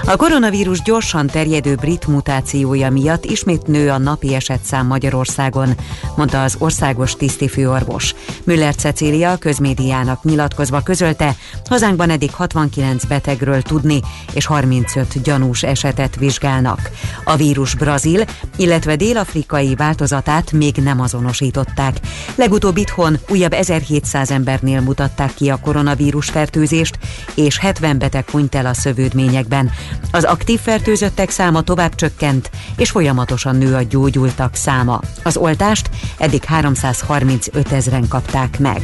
A 0.06 0.16
koronavírus 0.16 0.82
gyorsan 0.82 1.28
terjedő 1.28 1.76
brit 1.76 2.08
mutációja 2.08 2.90
miatt 2.90 3.26
ismét 3.26 3.68
nő 3.68 3.90
a 3.90 3.98
napi 3.98 4.34
esetszám 4.34 4.88
Magyarországon, 4.88 5.70
mondta 6.16 6.44
az 6.44 6.56
országos 6.60 7.16
tisztifőorvos. 7.16 8.14
Müller 8.44 8.76
Cecília 8.76 9.38
közmédiának 9.38 10.24
nyilatkozva 10.24 10.82
közölte, 10.82 11.36
hazánkban 11.70 12.10
eddig 12.10 12.34
69 12.34 13.06
betegről 13.06 13.62
tudni, 13.62 14.00
és 14.34 14.46
35 14.46 15.22
gyanús 15.22 15.64
esetet 15.64 16.16
vizsgálnak. 16.16 16.90
A 17.24 17.36
vírus 17.36 17.76
brazil, 17.76 18.24
illetve 18.58 18.96
dél-afrikai 18.96 19.76
változatát 19.76 20.52
még 20.52 20.76
nem 20.76 21.00
azonosították. 21.00 22.00
Legutóbb 22.36 22.78
itthon 22.78 23.18
újabb 23.30 23.54
1700 23.54 24.32
embernél 24.32 24.82
mutatták 24.82 25.34
ki 25.34 25.50
a 25.50 25.60
koronavírus 25.60 26.30
fertőzést, 26.30 26.98
és 27.36 27.60
70 27.60 27.98
beteg 27.98 28.30
hunyt 28.30 28.56
el 28.56 28.66
a 28.66 28.74
szövődményekben. 28.74 29.72
Az 30.12 30.24
aktív 30.24 30.60
fertőzöttek 30.60 31.30
száma 31.30 31.62
tovább 31.62 31.96
csökkent, 31.96 32.50
és 32.78 32.90
folyamatosan 32.90 33.56
nő 33.56 33.76
a 33.76 33.82
gyógyultak 33.82 34.56
száma. 34.56 35.00
Az 35.24 35.38
oltást 35.38 35.90
eddig 36.18 36.44
335 36.44 37.72
ezeren 37.72 38.08
kapták 38.08 38.60
meg. 38.60 38.82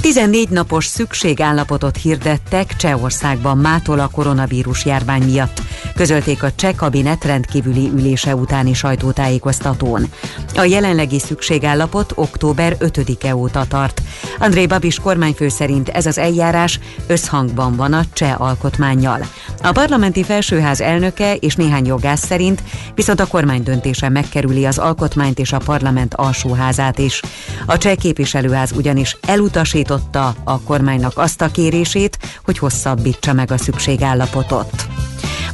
14 0.00 0.48
napos 0.48 0.86
szükségállapotot 0.86 1.96
hirdettek 1.96 2.76
Csehországban 2.76 3.58
mától 3.58 3.98
a 3.98 4.08
koronavírus 4.08 4.84
járvány 4.84 5.22
miatt, 5.22 5.62
közölték 5.94 6.42
a 6.42 6.52
cseh 6.54 6.74
kabinet 6.74 7.24
rendkívüli 7.24 7.90
ülése 7.94 8.34
utáni 8.34 8.72
sajtótájékoztatón. 8.72 10.06
A 10.54 10.62
jelenlegi 10.62 11.18
szükségállapot 11.18 12.12
október 12.14 12.76
5-e 12.80 13.36
óta 13.36 13.64
tart. 13.68 14.02
André 14.38 14.66
Babis 14.66 14.98
kormányfő 14.98 15.48
szerint 15.48 15.88
ez 15.88 16.06
az 16.06 16.18
eljárás 16.18 16.80
összhangban 17.06 17.76
van 17.76 17.92
a 17.92 18.04
cseh 18.12 18.40
alkotmányjal. 18.40 19.26
A 19.62 19.72
parlamenti 19.72 20.22
felsőház 20.22 20.80
elnöke 20.80 21.34
és 21.34 21.54
néhány 21.54 21.86
jogász 21.86 22.26
szerint 22.26 22.62
viszont 22.94 23.20
a 23.20 23.26
kormány 23.26 23.62
döntése 23.62 24.08
megkerüli 24.08 24.64
az 24.64 24.78
alkotmányt 24.78 25.38
és 25.38 25.52
a 25.52 25.58
parlament 25.58 26.14
alsóházát 26.14 26.98
is. 26.98 27.22
A 27.66 27.78
cseh 27.78 27.94
képviselőház 27.94 28.72
ugyanis 28.72 29.16
elutasította 29.86 30.34
a 30.44 30.60
kormánynak 30.60 31.18
azt 31.18 31.40
a 31.40 31.50
kérését, 31.50 32.18
hogy 32.44 32.58
hosszabbítsa 32.58 33.32
meg 33.32 33.50
a 33.50 33.56
szükségállapotot. 33.56 34.86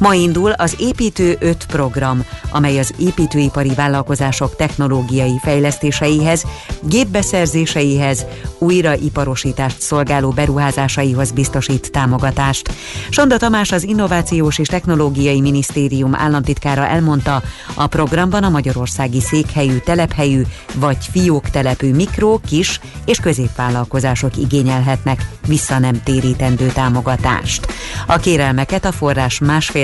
Ma 0.02 0.14
indul 0.14 0.50
az 0.50 0.76
Építő 0.78 1.36
5 1.40 1.66
program, 1.66 2.24
amely 2.50 2.78
az 2.78 2.94
építőipari 2.98 3.74
vállalkozások 3.74 4.56
technológiai 4.56 5.38
fejlesztéseihez, 5.42 6.44
gépbeszerzéseihez, 6.80 8.26
újraiparosítást 8.58 9.80
szolgáló 9.80 10.30
beruházásaihoz 10.30 11.30
biztosít 11.30 11.90
támogatást. 11.90 12.72
Sonda 13.10 13.36
Tamás 13.36 13.72
az 13.72 13.82
Innovációs 13.82 14.58
és 14.58 14.68
Technológiai 14.68 15.40
Minisztérium 15.40 16.14
államtitkára 16.14 16.86
elmondta, 16.86 17.42
a 17.74 17.86
programban 17.86 18.44
a 18.44 18.48
magyarországi 18.48 19.20
székhelyű, 19.20 19.76
telephelyű 19.76 20.42
vagy 20.74 20.96
fióktelepű 21.10 21.94
mikro, 21.94 22.38
kis 22.48 22.80
és 23.04 23.18
középvállalkozások 23.18 24.36
igényelhetnek 24.36 25.26
vissza 25.46 25.78
nem 25.78 26.02
térítendő 26.02 26.66
támogatást. 26.66 27.66
A 28.06 28.16
kérelmeket 28.16 28.84
a 28.84 28.92
forrás 28.92 29.38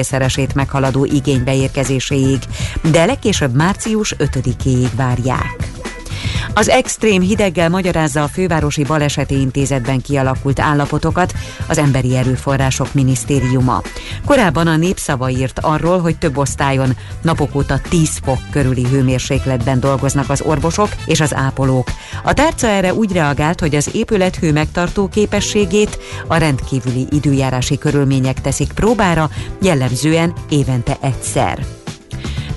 másfélszeresét 0.09 0.55
meghaladó 0.55 1.05
igénybeérkezéséig, 1.05 2.39
de 2.91 3.05
legkésőbb 3.05 3.55
március 3.55 4.15
5-éig 4.19 4.89
várják. 4.97 5.69
Az 6.55 6.69
extrém 6.69 7.21
hideggel 7.23 7.69
magyarázza 7.69 8.23
a 8.23 8.29
fővárosi 8.29 8.85
baleseti 8.85 9.41
intézetben 9.41 10.01
kialakult 10.01 10.61
állapotokat 10.61 11.33
az 11.69 11.79
Emberi 11.79 12.17
Erőforrások 12.17 12.95
Minisztériuma. 12.95 13.83
Korábban 14.25 14.67
a 14.67 14.77
népszava 14.77 15.31
írt 15.31 15.59
arról, 15.59 16.01
hogy 16.01 16.19
több 16.19 16.37
osztályon 16.37 16.97
napok 17.23 17.55
óta 17.55 17.81
10 17.89 18.21
fok 18.25 18.39
körüli 18.51 18.87
hőmérsékletben 18.91 19.81
dolgoznak 19.81 20.31
az 20.31 20.41
orvosok 20.41 20.89
és 21.07 21.21
az 21.21 21.35
ápolók. 21.35 21.91
A 22.25 22.33
tárca 22.33 22.67
erre 22.67 22.95
úgy 22.95 23.13
reagált, 23.13 23.61
hogy 23.61 23.75
az 23.75 23.91
épület 23.93 24.37
hő 24.37 24.53
megtartó 24.53 25.09
képességét 25.09 25.99
a 26.27 26.37
rendkívüli 26.37 27.07
időjárási 27.11 27.79
körülmények 27.79 28.41
teszik 28.41 28.73
próbára, 28.73 29.31
jellemzően 29.61 30.33
évente 30.49 30.97
egyszer. 31.01 31.78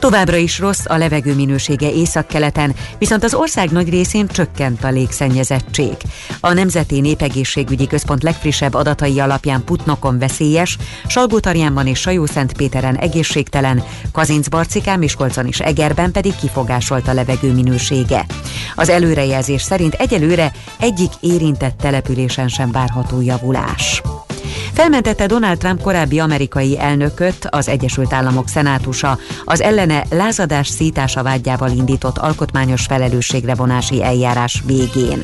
Továbbra 0.01 0.35
is 0.35 0.59
rossz 0.59 0.85
a 0.85 0.97
levegő 0.97 1.35
minősége 1.35 1.91
északkeleten, 1.91 2.75
viszont 2.97 3.23
az 3.23 3.33
ország 3.33 3.69
nagy 3.69 3.89
részén 3.89 4.27
csökkent 4.27 4.83
a 4.83 4.89
légszennyezettség. 4.89 5.95
A 6.39 6.53
Nemzeti 6.53 6.99
Népegészségügyi 6.99 7.87
Központ 7.87 8.23
legfrissebb 8.23 8.73
adatai 8.73 9.19
alapján 9.19 9.63
Putnokon 9.63 10.19
veszélyes, 10.19 10.77
Salgótarjánban 11.07 11.87
és 11.87 11.99
Sajó-Szentpéteren 11.99 12.95
egészségtelen, 12.95 13.83
Kazincbarcikán, 14.11 14.99
Miskolcon 14.99 15.45
és 15.45 15.59
Egerben 15.59 16.11
pedig 16.11 16.35
kifogásolt 16.35 17.07
a 17.07 17.13
levegő 17.13 17.53
minősége. 17.53 18.25
Az 18.75 18.89
előrejelzés 18.89 19.61
szerint 19.61 19.93
egyelőre 19.93 20.51
egyik 20.79 21.11
érintett 21.19 21.77
településen 21.77 22.47
sem 22.47 22.71
várható 22.71 23.21
javulás. 23.21 24.01
Felmentette 24.73 25.25
Donald 25.25 25.57
Trump 25.57 25.81
korábbi 25.81 26.19
amerikai 26.19 26.79
elnököt, 26.79 27.47
az 27.49 27.67
Egyesült 27.67 28.13
Államok 28.13 28.47
szenátusa 28.47 29.17
az 29.43 29.61
ellene 29.61 30.03
lázadás 30.09 30.67
szítása 30.67 31.23
vágyával 31.23 31.69
indított 31.69 32.17
alkotmányos 32.17 32.85
felelősségre 32.85 33.55
vonási 33.55 34.03
eljárás 34.03 34.63
végén. 34.65 35.21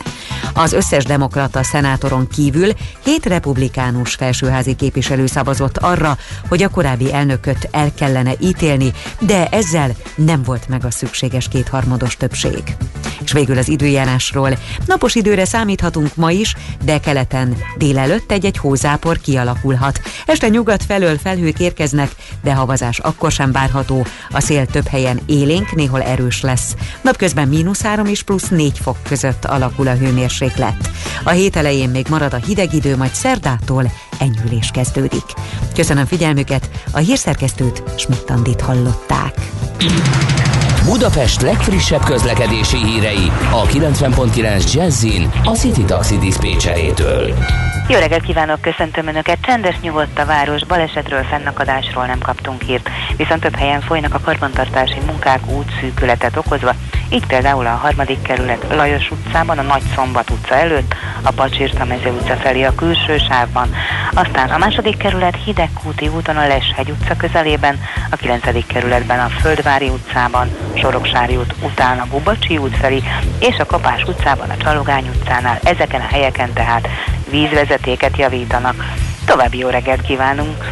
Az 0.54 0.74
összes 0.74 1.04
demokrata 1.04 1.64
szenátoron 1.64 2.28
kívül 2.28 2.72
hét 3.04 3.26
republikánus 3.26 4.14
felsőházi 4.14 4.76
képviselő 4.76 5.26
szavazott 5.26 5.78
arra, 5.78 6.18
hogy 6.48 6.64
a 6.64 6.70
korábbi 6.70 7.14
elnököt 7.14 7.68
el 7.72 7.94
kellene 7.94 8.34
ítélni, 8.40 8.94
de 9.20 9.48
ezzel 9.48 9.96
nem 10.16 10.44
volt 10.44 10.68
meg 10.68 10.86
a 10.86 10.92
szükséges 10.92 11.48
kétharmados 11.48 12.18
többség. 12.18 12.76
És 13.24 13.32
végül 13.32 13.58
az 13.58 13.68
időjárásról. 13.68 14.58
Napos 14.86 15.16
időre 15.16 15.46
számíthatunk 15.46 16.16
ma 16.16 16.32
is, 16.32 16.56
de 16.84 17.00
keleten 17.00 17.58
délelőtt 17.78 18.32
egy-egy 18.32 18.58
hózápor 18.58 19.20
kialakulhat. 19.20 20.02
Este 20.26 20.48
nyugat 20.48 20.84
felől 20.84 21.18
felhők 21.18 21.60
érkeznek, 21.60 22.12
de 22.44 22.54
havazás 22.54 23.00
akkor 23.00 23.32
sem 23.32 23.52
várható. 23.52 24.06
A 24.32 24.40
szél 24.40 24.66
több 24.66 24.88
helyen 24.88 25.20
élénk, 25.26 25.76
néhol 25.76 26.02
erős 26.02 26.42
lesz. 26.42 26.76
Napközben 27.02 27.48
mínusz 27.48 27.82
3 27.82 28.06
és 28.06 28.24
plusz 28.24 28.48
4 28.48 28.80
fok 28.80 28.98
között 29.04 29.46
alakul 29.46 29.88
a 29.88 29.94
hőmérséklet. 29.94 30.37
A 31.24 31.30
hét 31.30 31.56
elején 31.56 31.90
még 31.90 32.06
marad 32.10 32.34
a 32.34 32.38
hideg 32.38 32.74
idő, 32.74 32.98
majd 32.98 33.14
szerdától 33.14 33.92
enyhülés 34.20 34.70
kezdődik. 34.74 35.24
Köszönöm 35.74 36.06
figyelmüket, 36.06 36.70
a 36.92 36.98
hírszerkesztőt 36.98 37.84
Smittandit 37.98 38.62
hallották. 38.62 39.36
Budapest 40.86 41.42
legfrissebb 41.42 42.04
közlekedési 42.04 42.78
hírei 42.78 43.32
a 43.52 43.66
90.9 43.66 44.74
Jazzin 44.74 45.32
a 45.44 45.52
City 45.52 45.84
Taxi 45.84 46.18
Dispécsejétől. 46.18 47.34
Jó 47.90 48.00
reggelt 48.00 48.24
kívánok, 48.24 48.62
köszöntöm 48.62 49.08
Önöket. 49.08 49.38
Csendes, 49.42 49.80
nyugodt 49.80 50.20
a 50.20 50.26
város, 50.26 50.66
balesetről, 50.66 51.24
fennakadásról 51.24 52.06
nem 52.06 52.20
kaptunk 52.20 52.62
hírt, 52.62 52.90
viszont 53.18 53.42
több 53.42 53.56
helyen 53.56 53.82
folynak 53.82 54.14
a 54.14 54.20
karbantartási 54.20 55.00
munkák 55.06 55.48
útszűkületet 55.48 56.38
okozva, 56.38 56.74
így 57.10 57.26
például 57.26 57.66
a 57.66 57.70
harmadik 57.70 58.22
kerület 58.22 58.66
Lajos 58.70 59.12
utcában, 59.12 59.58
a 59.58 59.62
Nagy 59.62 59.82
Szombat 59.96 60.30
utca 60.30 60.56
előtt, 60.56 60.96
a 61.22 61.32
Pacsirta 61.32 61.86
mező 61.86 62.10
utca 62.10 62.36
felé 62.36 62.64
a 62.64 62.76
külső 62.76 63.18
sávban, 63.18 63.70
aztán 64.14 64.50
a 64.50 64.58
második 64.58 64.98
kerület 64.98 65.44
Hidegkúti 65.44 66.08
úton 66.08 66.38
a 66.38 66.48
Leshegy 66.48 66.90
utca 66.90 67.16
közelében, 67.16 67.80
a 68.10 68.16
kilencedik 68.16 68.68
kerületben 68.68 69.20
a 69.20 69.30
Földvári 69.30 69.90
utcában, 69.90 70.50
Soroksári 70.76 71.36
út 71.36 71.54
után 71.62 72.00
a 72.00 72.08
Gubacsi 72.12 72.58
út 72.58 72.78
felé, 72.78 73.02
és 73.40 73.58
a 73.58 73.66
Kapás 73.66 74.04
utcában 74.04 74.50
a 74.50 74.58
Csalogány 74.58 75.08
utcánál, 75.08 75.60
ezeken 75.64 76.02
a 76.02 76.08
helyeken 76.08 76.54
tehát 76.54 76.88
vízvezetéket 77.78 78.18
javítanak. 78.18 78.76
További 79.26 79.58
jó 79.58 79.68
reggelt 79.68 80.02
kívánunk! 80.02 80.72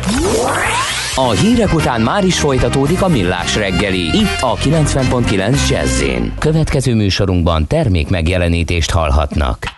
A 1.16 1.30
hírek 1.30 1.74
után 1.74 2.02
már 2.02 2.24
is 2.24 2.40
folytatódik 2.40 3.02
a 3.02 3.08
millás 3.08 3.56
reggeli, 3.56 4.18
itt 4.18 4.42
a 4.42 4.56
90.9 4.56 5.70
Jazzin. 5.70 6.34
Következő 6.40 6.96
műsorunkban 6.96 7.68
termék 7.68 8.10
megjelenítést 8.10 8.92
hallhatnak. 8.92 9.74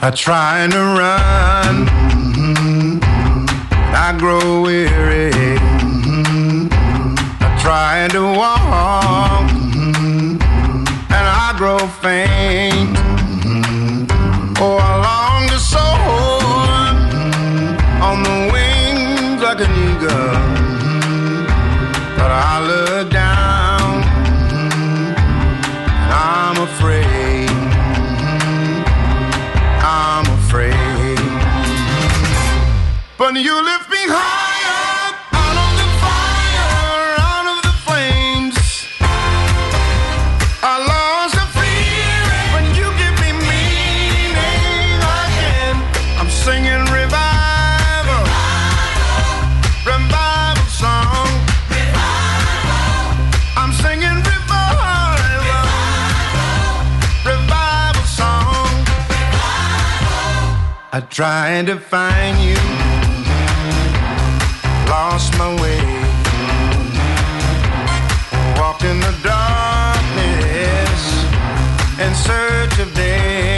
I 0.00 0.10
try 0.10 0.66
to 0.68 0.78
run, 0.78 1.88
I 3.92 4.12
grow 4.16 4.62
weary. 4.62 5.58
I 7.40 7.48
try 7.60 8.08
to 8.08 8.22
walk, 8.22 9.57
grow 11.58 11.78
faint. 11.78 12.96
Oh, 14.60 14.78
I 14.80 14.94
long 15.08 15.48
to 15.48 15.58
soar 15.58 16.38
on 18.08 18.22
the 18.22 18.38
wings 18.52 19.42
like 19.42 19.60
an 19.66 19.72
eagle, 19.88 20.38
but 22.16 22.30
I 22.30 22.54
look 22.70 23.10
down, 23.10 24.04
and 26.04 26.12
I'm 26.32 26.58
afraid. 26.68 27.50
I'm 29.82 30.26
afraid. 30.38 31.18
But 33.18 33.34
you 33.34 33.54
lift 33.64 33.77
I 60.98 61.00
tried 61.02 61.66
to 61.66 61.78
find 61.78 62.36
you, 62.40 62.56
lost 64.90 65.32
my 65.38 65.54
way, 65.62 65.78
walked 68.58 68.82
in 68.82 68.98
the 68.98 69.14
darkness 69.22 71.02
in 72.00 72.12
search 72.16 72.80
of 72.80 72.92
day. 72.96 73.57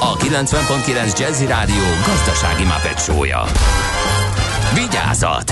a 0.00 0.16
90.9 0.16 1.18
Jazzy 1.18 1.46
Rádió 1.46 1.82
gazdasági 2.06 2.64
mapetsója. 2.64 3.44
Vigyázat! 4.74 5.50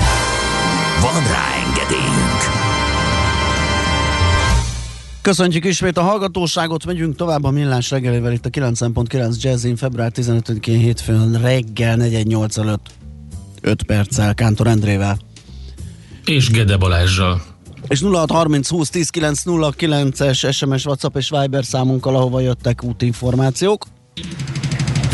Van 1.01 1.23
rá 1.23 1.45
engedélyünk! 1.67 2.39
Köszöntjük 5.21 5.65
ismét 5.65 5.97
a 5.97 6.01
hallgatóságot, 6.01 6.85
megyünk 6.85 7.15
tovább 7.15 7.43
a 7.43 7.51
millás 7.51 7.89
reggelével 7.89 8.31
itt 8.31 8.45
a 8.45 8.49
9.9 8.49 9.41
Jazzin 9.41 9.75
február 9.75 10.11
15-én 10.15 10.79
hétfőn 10.79 11.41
reggel 11.41 11.95
418 11.95 12.57
előtt 12.57 12.89
5 13.61 13.83
perccel 13.83 14.33
Kántor 14.33 14.67
Endrével. 14.67 15.17
És 16.25 16.49
Gede 16.49 16.77
Balázsral. 16.77 17.41
És 17.87 18.01
0630 18.01 18.69
20 18.69 18.89
10 18.89 19.09
909-es 19.13 20.53
SMS, 20.53 20.85
WhatsApp 20.85 21.15
és 21.15 21.29
Viber 21.29 21.65
számunkkal, 21.65 22.15
ahova 22.15 22.39
jöttek 22.39 22.83
útinformációk. 22.83 23.85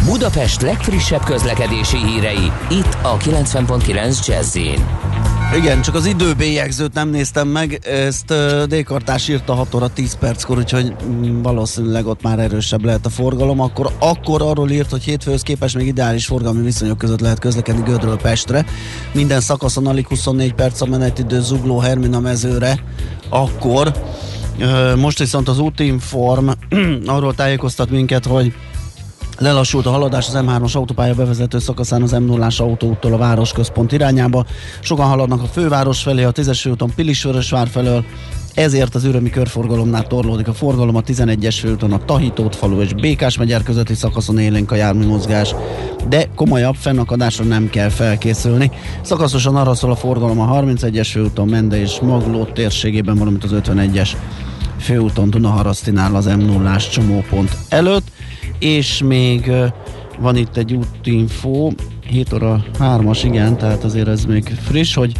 Budapest 0.06 0.62
legfrissebb 0.62 1.24
közlekedési 1.24 1.98
hírei, 1.98 2.52
itt 2.70 2.98
a 3.02 3.18
90.9 3.18 4.28
Jazzin. 4.28 4.88
Igen, 5.56 5.82
csak 5.82 5.96
az 5.96 6.06
időbélyegzőt 6.06 6.94
nem 6.94 7.10
néztem 7.10 7.48
meg, 7.48 7.80
ezt 7.84 8.32
uh, 8.32 8.64
D-kartás 8.64 9.28
írta 9.28 9.54
6 9.54 9.74
óra 9.74 9.88
10 9.88 10.14
perckor, 10.14 10.58
úgyhogy 10.58 10.96
mm, 11.06 11.42
valószínűleg 11.42 12.06
ott 12.06 12.22
már 12.22 12.40
erősebb 12.40 12.86
lehet 12.86 13.06
a 13.06 13.10
forgalom. 13.10 13.60
Akkor, 13.60 13.92
akkor 14.00 14.42
arról 14.42 14.70
írt, 14.70 14.90
hogy 14.90 15.04
hétfőhöz 15.04 15.42
képest 15.42 15.76
még 15.76 15.88
ideális 15.88 16.26
forgalmi 16.26 16.62
viszonyok 16.62 16.98
között 16.98 17.20
lehet 17.20 17.40
közlekedni 17.40 17.82
Gödről 17.82 18.18
Pestre. 18.18 18.66
Minden 19.14 19.42
szakaszon 19.42 19.88
alig 19.88 20.08
24 20.08 20.54
perc 20.54 20.82
a 20.82 20.86
menetidő 20.86 21.42
Zugló 21.42 21.80
Hermina 21.80 22.20
mezőre. 22.20 22.84
Akkor 23.30 23.92
uh, 24.60 24.96
most 24.96 25.20
viszont 25.20 25.48
az 25.48 25.60
útinform 25.60 26.50
arról 27.06 27.36
tájékoztat 27.36 27.90
minket, 27.90 28.26
hogy 28.26 28.54
Lelassult 29.42 29.86
a 29.86 29.90
haladás 29.90 30.28
az 30.28 30.38
M3-as 30.38 30.76
autópálya 30.76 31.14
bevezető 31.14 31.60
szakaszán 31.60 32.02
az 32.02 32.12
m 32.12 32.24
0 32.24 32.48
autóúttól 32.58 33.14
a 33.14 33.18
városközpont 33.18 33.92
irányába. 33.92 34.46
Sokan 34.80 35.08
haladnak 35.08 35.42
a 35.42 35.46
főváros 35.46 36.02
felé, 36.02 36.24
a 36.24 36.32
10-es 36.32 36.60
főúton 36.62 36.92
Pilisvörösvár 36.96 37.68
felől, 37.68 38.06
ezért 38.54 38.96
az 38.96 39.04
ürömi 39.04 39.30
körforgalomnál 39.30 40.08
torlódik 40.08 40.48
a 40.48 40.54
forgalom 40.54 40.96
a 40.96 41.02
11-es 41.02 41.58
főúton 41.60 41.92
a 41.92 42.06
Tahitót 42.06 42.56
falu 42.56 42.82
és 42.82 42.94
Békás 42.94 43.38
megyer 43.38 43.64
közötti 43.64 43.94
szakaszon 43.94 44.40
élénk 44.40 44.72
a 44.72 44.76
jármű 44.76 45.06
mozgás, 45.06 45.56
de 46.10 46.28
komolyabb 46.36 46.76
fennakadásra 46.76 47.44
nem 47.44 47.70
kell 47.70 47.90
felkészülni. 47.90 48.72
Szakaszosan 49.02 49.56
arra 49.56 49.76
szól 49.76 49.92
a 49.92 49.96
forgalom 49.96 50.40
a 50.40 50.62
31-es 50.62 51.10
főúton 51.12 51.48
Mende 51.48 51.80
és 51.80 52.00
Magló 52.02 52.44
térségében, 52.44 53.18
valamint 53.18 53.44
az 53.44 53.52
51-es 53.54 54.10
főúton 54.80 55.30
Dunaharasztinál 55.30 56.16
az 56.16 56.26
m 56.26 56.40
0 56.40 56.76
csomópont 56.76 57.58
előtt 57.70 58.12
és 58.62 59.02
még 59.04 59.52
van 60.20 60.36
itt 60.36 60.58
egy 60.58 60.74
útinfó, 60.74 61.74
7 62.08 62.34
óra 62.34 62.64
3-as, 62.80 63.20
igen, 63.24 63.58
tehát 63.58 63.84
azért 63.84 64.08
ez 64.08 64.26
még 64.26 64.44
friss, 64.62 64.96
hogy 64.96 65.12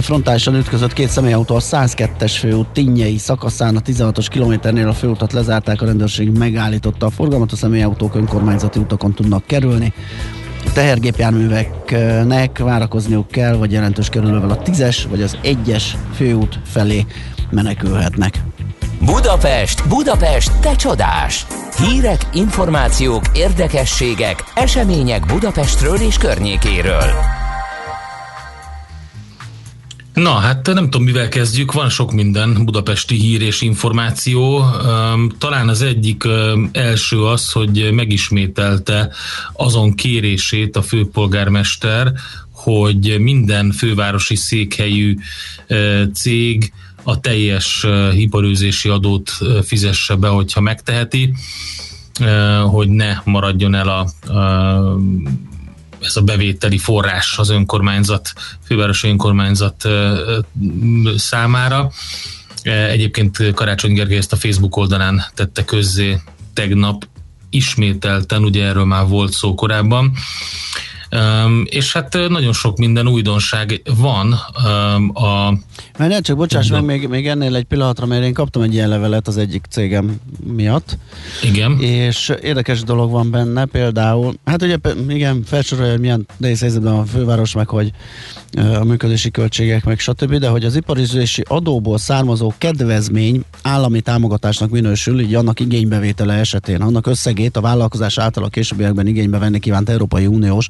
frontálisan 0.00 0.54
ütközött 0.54 0.92
két 0.92 1.08
személyautó 1.08 1.54
a 1.54 1.60
102-es 1.60 2.34
főút 2.38 2.68
Tinnyei 2.68 3.18
szakaszán, 3.18 3.76
a 3.76 3.80
16-os 3.80 4.26
kilométernél 4.30 4.88
a 4.88 4.92
főutat 4.92 5.32
lezárták, 5.32 5.82
a 5.82 5.84
rendőrség 5.84 6.38
megállította 6.38 7.06
a 7.06 7.10
forgalmat, 7.10 7.52
a 7.52 7.56
személyautók 7.56 8.14
önkormányzati 8.14 8.78
utakon 8.78 9.14
tudnak 9.14 9.46
kerülni. 9.46 9.92
A 10.66 10.72
tehergépjárműveknek 10.72 12.58
várakozniuk 12.58 13.28
kell, 13.28 13.56
vagy 13.56 13.72
jelentős 13.72 14.08
kerülővel 14.08 14.50
a 14.50 14.62
10-es 14.62 15.04
vagy 15.10 15.22
az 15.22 15.38
1-es 15.42 15.84
főút 16.14 16.58
felé 16.64 17.06
menekülhetnek. 17.50 18.42
Budapest, 19.04 19.88
Budapest, 19.88 20.60
te 20.60 20.76
csodás! 20.76 21.46
Hírek, 21.76 22.26
információk, 22.32 23.24
érdekességek, 23.34 24.44
események 24.54 25.26
Budapestről 25.26 25.96
és 25.96 26.16
környékéről. 26.16 27.10
Na, 30.14 30.30
hát 30.30 30.66
nem 30.66 30.90
tudom, 30.90 31.02
mivel 31.02 31.28
kezdjük, 31.28 31.72
van 31.72 31.88
sok 31.88 32.12
minden 32.12 32.64
budapesti 32.64 33.14
hír 33.14 33.42
és 33.42 33.60
információ. 33.60 34.64
Talán 35.38 35.68
az 35.68 35.82
egyik 35.82 36.22
első 36.72 37.24
az, 37.24 37.52
hogy 37.52 37.90
megismételte 37.92 39.10
azon 39.52 39.94
kérését 39.94 40.76
a 40.76 40.82
főpolgármester, 40.82 42.12
hogy 42.52 43.16
minden 43.20 43.72
fővárosi 43.72 44.36
székhelyű 44.36 45.16
cég 46.14 46.72
a 47.04 47.20
teljes 47.20 47.86
iparőzési 48.12 48.88
adót 48.88 49.30
fizesse 49.62 50.14
be, 50.14 50.28
hogyha 50.28 50.60
megteheti, 50.60 51.34
hogy 52.64 52.88
ne 52.88 53.16
maradjon 53.24 53.74
el 53.74 53.88
a, 53.88 54.08
ez 56.00 56.16
a 56.16 56.22
bevételi 56.22 56.78
forrás 56.78 57.38
az 57.38 57.50
önkormányzat, 57.50 58.32
fővárosi 58.66 59.08
önkormányzat 59.08 59.88
számára. 61.16 61.90
Egyébként 62.62 63.54
Karácsony 63.54 63.92
Gergely 63.92 64.16
ezt 64.16 64.32
a 64.32 64.36
Facebook 64.36 64.76
oldalán 64.76 65.24
tette 65.34 65.64
közzé 65.64 66.20
tegnap 66.52 67.06
ismételten, 67.50 68.44
ugye 68.44 68.64
erről 68.64 68.84
már 68.84 69.06
volt 69.06 69.32
szó 69.32 69.54
korábban. 69.54 70.12
És 71.64 71.92
hát 71.92 72.16
nagyon 72.28 72.52
sok 72.52 72.78
minden 72.78 73.08
újdonság 73.08 73.82
van 73.98 74.32
a... 75.12 75.58
Mert 75.98 76.24
csak 76.24 76.36
bocsáss 76.36 76.70
meg, 76.70 76.84
még, 76.84 77.08
még 77.08 77.26
ennél 77.28 77.54
egy 77.54 77.64
pillanatra, 77.64 78.06
mert 78.06 78.24
én 78.24 78.32
kaptam 78.32 78.62
egy 78.62 78.74
ilyen 78.74 78.88
levelet 78.88 79.28
az 79.28 79.36
egyik 79.36 79.64
cégem 79.70 80.20
miatt. 80.54 80.98
Igen. 81.42 81.80
És 81.80 82.32
érdekes 82.42 82.82
dolog 82.82 83.10
van 83.10 83.30
benne, 83.30 83.64
például, 83.64 84.34
hát 84.44 84.62
ugye 84.62 84.76
igen, 85.08 85.42
felsorolja, 85.46 85.90
hogy 85.90 86.00
milyen 86.00 86.26
nehéz 86.36 86.60
helyzetben 86.60 86.94
a 86.94 87.04
főváros, 87.04 87.54
meg 87.54 87.68
hogy 87.68 87.90
a 88.80 88.84
működési 88.84 89.30
költségek, 89.30 89.84
meg 89.84 89.98
stb., 89.98 90.34
de 90.34 90.48
hogy 90.48 90.64
az 90.64 90.76
iparizési 90.76 91.42
adóból 91.48 91.98
származó 91.98 92.52
kedvezmény 92.58 93.44
állami 93.62 94.00
támogatásnak 94.00 94.70
minősül, 94.70 95.20
így 95.20 95.34
annak 95.34 95.60
igénybevétele 95.60 96.34
esetén, 96.34 96.80
annak 96.80 97.06
összegét 97.06 97.56
a 97.56 97.60
vállalkozás 97.60 98.18
által 98.18 98.44
a 98.44 98.48
későbbiekben 98.48 99.06
igénybe 99.06 99.38
venni 99.38 99.58
kívánt 99.58 99.88
Európai 99.88 100.26
Uniós 100.26 100.66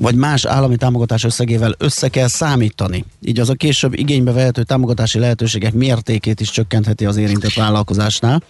vagy 0.00 0.14
más 0.14 0.44
állami 0.44 0.76
támogatás 0.76 1.24
összegével 1.24 1.74
össze 1.78 2.08
kell 2.08 2.28
számítani. 2.28 3.04
Így 3.22 3.40
az 3.40 3.48
a 3.48 3.54
később 3.54 3.98
igénybe 3.98 4.32
vehető 4.32 4.62
támogatási 4.62 5.18
lehetőségek 5.18 5.72
mértékét 5.72 6.40
is 6.40 6.50
csökkentheti 6.50 7.06
az 7.06 7.16
érintett 7.16 7.52
vállalkozásnál. 7.52 8.42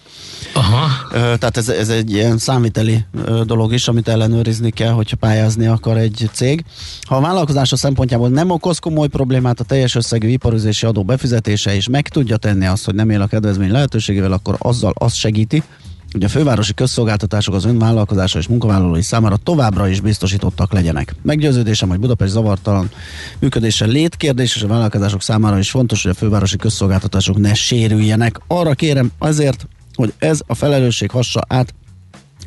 Aha. 0.53 0.87
Tehát 1.11 1.57
ez, 1.57 1.69
ez 1.69 1.89
egy 1.89 2.11
ilyen 2.11 2.37
számviteli 2.37 3.05
dolog 3.45 3.73
is, 3.73 3.87
amit 3.87 4.07
ellenőrizni 4.07 4.69
kell, 4.69 4.91
hogyha 4.91 5.15
pályázni 5.15 5.67
akar 5.67 5.97
egy 5.97 6.29
cég. 6.33 6.63
Ha 7.01 7.15
a 7.15 7.21
vállalkozása 7.21 7.75
szempontjából 7.75 8.29
nem 8.29 8.49
okoz 8.49 8.79
komoly 8.79 9.07
problémát 9.07 9.59
a 9.59 9.63
teljes 9.63 9.95
összegű 9.95 10.27
iparüzési 10.27 10.85
adó 10.85 11.03
befizetése, 11.03 11.75
és 11.75 11.87
meg 11.87 12.07
tudja 12.07 12.37
tenni 12.37 12.65
azt, 12.65 12.85
hogy 12.85 12.95
nem 12.95 13.09
él 13.09 13.21
a 13.21 13.27
kedvezmény 13.27 13.71
lehetőségével, 13.71 14.31
akkor 14.31 14.55
azzal 14.59 14.93
azt 14.95 15.15
segíti, 15.15 15.63
hogy 16.11 16.23
a 16.23 16.29
fővárosi 16.29 16.73
közszolgáltatások 16.73 17.53
az 17.53 17.65
önvállalkozása 17.65 18.39
és 18.39 18.47
munkavállalói 18.47 19.01
számára 19.01 19.37
továbbra 19.37 19.87
is 19.87 19.99
biztosítottak 19.99 20.73
legyenek. 20.73 21.15
Meggyőződésem, 21.21 21.89
hogy 21.89 21.99
Budapest 21.99 22.31
zavartalan 22.31 22.91
működése 23.39 23.85
létkérdés, 23.85 24.55
és 24.55 24.61
a 24.61 24.67
vállalkozások 24.67 25.21
számára 25.21 25.57
is 25.57 25.69
fontos, 25.69 26.01
hogy 26.03 26.11
a 26.11 26.15
fővárosi 26.15 26.57
közszolgáltatások 26.57 27.37
ne 27.37 27.53
sérüljenek. 27.53 28.39
Arra 28.47 28.73
kérem 28.73 29.11
azért, 29.17 29.67
hogy 29.93 30.13
ez 30.17 30.39
a 30.47 30.55
felelősség 30.55 31.11
hassa 31.11 31.41
át 31.47 31.73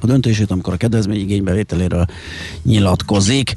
a 0.01 0.07
döntését, 0.07 0.51
amikor 0.51 0.73
a 0.73 0.77
kedvezmény 0.77 1.21
igénybevételéről 1.21 2.07
nyilatkozik. 2.63 3.55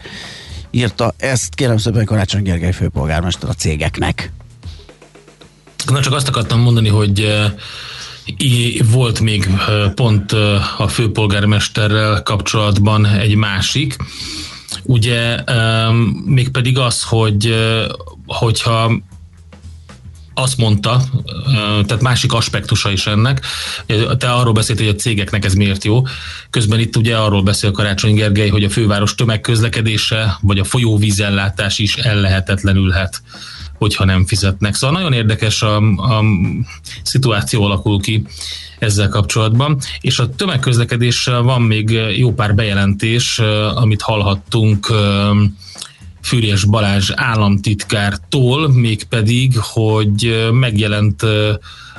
Írta 0.72 1.14
ezt, 1.18 1.56
kérem 1.56 1.78
szépen 1.78 2.06
Karácsony 2.06 2.44
Gergely 2.44 2.72
főpolgármester 2.72 3.50
a 3.50 3.54
cégeknek. 3.54 4.32
Na 5.86 6.00
csak 6.00 6.14
azt 6.14 6.28
akartam 6.28 6.60
mondani, 6.60 6.90
hogy 6.90 7.20
eh, 7.20 7.52
volt 8.92 9.20
még 9.20 9.50
pont 9.96 10.32
a 10.78 10.88
főpolgármesterrel 10.88 12.24
kapcsolatban 12.24 13.06
egy 13.06 13.36
másik, 13.36 13.96
ugye 14.84 15.36
em, 15.36 15.96
mégpedig 16.26 16.78
az, 16.78 17.04
hogy 17.04 17.56
hogyha 18.26 18.92
azt 20.34 20.58
mondta, 20.58 21.02
tehát 21.86 22.02
másik 22.02 22.34
aspektusa 22.34 22.92
is 22.92 23.08
ennek, 23.08 23.46
te 24.18 24.32
arról 24.32 24.54
beszélt, 24.54 24.80
hogy 24.80 24.88
a 24.88 24.96
cégeknek 24.96 25.46
ez 25.46 25.54
miért 25.54 25.84
jó, 25.84 26.02
közben 26.50 26.80
itt 26.80 26.96
ugye 26.96 27.18
arról 27.18 27.44
beszél 27.44 27.72
Karácsony 27.72 28.14
Gergely, 28.14 28.50
hogy 28.50 28.64
a 28.64 28.70
főváros 28.70 29.16
tömegközlekedése, 29.16 30.38
vagy 30.42 30.60
a 30.60 30.64
folyóvízellátás 30.64 31.80
is 31.80 31.96
ellehetetlenülhet 31.96 33.22
hogyha 33.78 34.06
nem 34.06 34.26
fizetnek. 34.26 34.76
Szóval 34.76 34.98
nagyon 34.98 35.14
érdekes 35.14 35.62
a, 35.62 35.78
a 35.78 36.24
szituáció 37.04 37.64
alakul 37.64 38.02
ki 38.02 38.24
ezzel 38.80 39.10
kapcsolatban, 39.10 39.80
és 40.02 40.20
a 40.20 40.30
tömegközlekedéssel 40.30 41.42
van 41.42 41.62
még 41.62 41.90
jó 42.18 42.34
pár 42.34 42.56
bejelentés, 42.56 43.40
amit 43.76 44.02
hallhattunk 44.02 44.88
Fűrjes 46.22 46.66
Balázs 46.66 47.12
államtitkártól, 47.16 48.70
mégpedig, 48.70 49.58
hogy 49.60 50.48
megjelent 50.52 51.24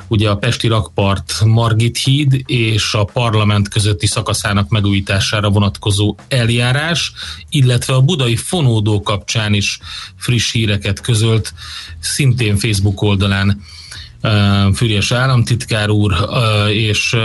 ugye 0.09 0.29
a 0.29 0.37
Pesti 0.37 0.67
rakpart 0.67 1.41
Margit 1.45 1.97
híd 1.97 2.41
és 2.45 2.93
a 2.93 3.03
parlament 3.03 3.67
közötti 3.67 4.07
szakaszának 4.07 4.69
megújítására 4.69 5.49
vonatkozó 5.49 6.15
eljárás, 6.27 7.13
illetve 7.49 7.93
a 7.93 8.01
budai 8.01 8.35
fonódó 8.35 9.01
kapcsán 9.01 9.53
is 9.53 9.79
friss 10.15 10.51
híreket 10.51 11.01
közölt, 11.01 11.53
szintén 11.99 12.57
Facebook 12.57 13.01
oldalán 13.01 13.61
Fűrjes 14.75 15.11
államtitkár 15.11 15.89
úr, 15.89 16.13
és 16.69 17.15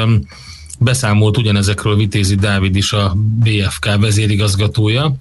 beszámolt 0.79 1.37
ugyanezekről 1.37 1.97
Vitézi 1.97 2.35
Dávid 2.35 2.77
is 2.77 2.93
a 2.93 3.15
BFK 3.15 3.97
vezérigazgatója, 4.01 5.15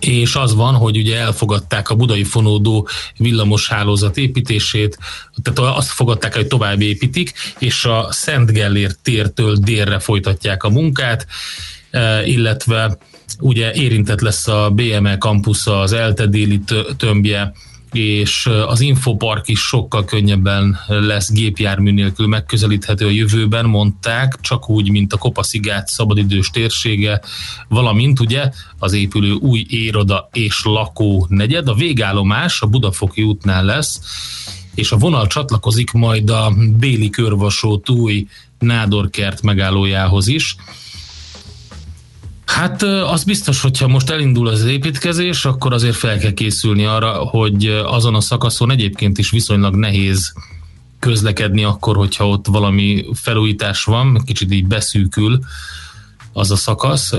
és 0.00 0.34
az 0.34 0.54
van, 0.54 0.74
hogy 0.74 0.96
ugye 0.96 1.18
elfogadták 1.18 1.88
a 1.88 1.94
budai 1.94 2.24
fonódó 2.24 2.88
villamos 3.16 3.68
hálózat 3.68 4.16
építését, 4.16 4.98
tehát 5.42 5.76
azt 5.76 5.90
fogadták, 5.90 6.34
hogy 6.34 6.46
tovább 6.46 6.80
építik, 6.80 7.32
és 7.58 7.84
a 7.84 8.08
Szent 8.10 8.52
Gellért 8.52 8.98
tértől 9.02 9.56
délre 9.56 9.98
folytatják 9.98 10.62
a 10.62 10.70
munkát, 10.70 11.26
illetve 12.24 12.98
ugye 13.40 13.72
érintett 13.72 14.20
lesz 14.20 14.48
a 14.48 14.70
BME 14.70 15.18
kampusza, 15.18 15.80
az 15.80 15.92
ELTE 15.92 16.26
déli 16.26 16.60
tömbje, 16.96 17.52
és 17.94 18.46
az 18.66 18.80
infopark 18.80 19.48
is 19.48 19.60
sokkal 19.60 20.04
könnyebben 20.04 20.78
lesz 20.86 21.32
gépjármű 21.32 21.92
nélkül 21.92 22.26
megközelíthető 22.26 23.06
a 23.06 23.10
jövőben, 23.10 23.66
mondták, 23.66 24.40
csak 24.40 24.70
úgy, 24.70 24.90
mint 24.90 25.12
a 25.12 25.16
Kopaszigát 25.16 25.88
szabadidős 25.88 26.50
térsége, 26.50 27.20
valamint 27.68 28.20
ugye 28.20 28.50
az 28.78 28.92
épülő 28.92 29.32
új 29.32 29.66
éroda 29.68 30.28
és 30.32 30.64
lakó 30.64 31.26
negyed. 31.28 31.68
A 31.68 31.74
végállomás 31.74 32.60
a 32.60 32.66
Budafoki 32.66 33.22
útnál 33.22 33.64
lesz, 33.64 34.00
és 34.74 34.92
a 34.92 34.96
vonal 34.96 35.26
csatlakozik 35.26 35.92
majd 35.92 36.30
a 36.30 36.52
Béli 36.78 37.10
körvasút 37.10 37.90
új 37.90 38.26
Nádorkert 38.58 39.42
megállójához 39.42 40.28
is. 40.28 40.56
Hát 42.46 42.82
az 42.82 43.24
biztos, 43.24 43.60
hogyha 43.60 43.88
most 43.88 44.10
elindul 44.10 44.48
az 44.48 44.64
építkezés, 44.64 45.44
akkor 45.44 45.72
azért 45.72 45.96
fel 45.96 46.18
kell 46.18 46.32
készülni 46.32 46.84
arra, 46.84 47.12
hogy 47.12 47.66
azon 47.66 48.14
a 48.14 48.20
szakaszon 48.20 48.70
egyébként 48.70 49.18
is 49.18 49.30
viszonylag 49.30 49.74
nehéz 49.74 50.32
közlekedni 50.98 51.64
akkor, 51.64 51.96
hogyha 51.96 52.28
ott 52.28 52.46
valami 52.46 53.04
felújítás 53.14 53.84
van, 53.84 54.22
kicsit 54.24 54.52
így 54.52 54.66
beszűkül 54.66 55.38
az 56.32 56.50
a 56.50 56.56
szakasz. 56.56 57.12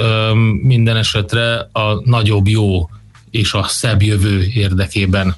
Minden 0.61 0.95
esetre 0.95 1.69
a 1.71 2.01
nagyobb 2.03 2.47
jó 2.47 2.89
és 3.29 3.53
a 3.53 3.63
szebb 3.63 4.01
jövő 4.01 4.43
érdekében 4.53 5.35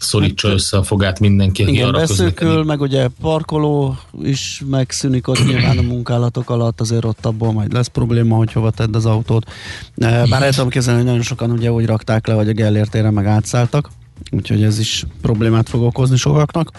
szorítsa 0.00 0.46
hát, 0.46 0.56
össze 0.56 0.76
a 0.76 0.82
fogát 0.82 1.20
mindenki, 1.20 1.62
igen, 1.62 1.88
arra 1.88 1.98
beszűkül, 1.98 2.64
meg 2.64 2.80
ugye 2.80 3.08
parkoló 3.20 3.98
is 4.22 4.62
megszűnik 4.70 5.28
ott 5.28 5.46
nyilván 5.46 5.78
a 5.78 5.82
munkálatok 5.82 6.50
alatt, 6.50 6.80
azért 6.80 7.04
ott 7.04 7.26
abból 7.26 7.52
majd 7.52 7.72
lesz 7.72 7.86
probléma, 7.86 8.36
hogy 8.36 8.52
hova 8.52 8.70
tedd 8.70 8.94
az 8.94 9.06
autót. 9.06 9.50
Bár 9.94 10.42
el 10.42 10.52
tudom 10.52 10.68
képzelni, 10.68 10.98
hogy 10.98 11.08
nagyon 11.08 11.24
sokan 11.24 11.50
ugye 11.50 11.72
úgy 11.72 11.86
rakták 11.86 12.26
le, 12.26 12.34
hogy 12.34 12.48
a 12.48 12.52
Gellértére 12.52 13.10
meg 13.10 13.26
átszálltak, 13.26 13.90
úgyhogy 14.30 14.62
ez 14.62 14.78
is 14.78 15.04
problémát 15.22 15.68
fog 15.68 15.82
okozni 15.82 16.16
sokaknak. 16.16 16.70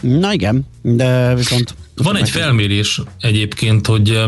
Na 0.00 0.32
igen, 0.32 0.66
de 0.82 1.34
viszont... 1.34 1.74
Van 1.96 2.16
egy 2.16 2.30
felmérés 2.30 3.00
egyébként, 3.20 3.86
hogy 3.86 4.24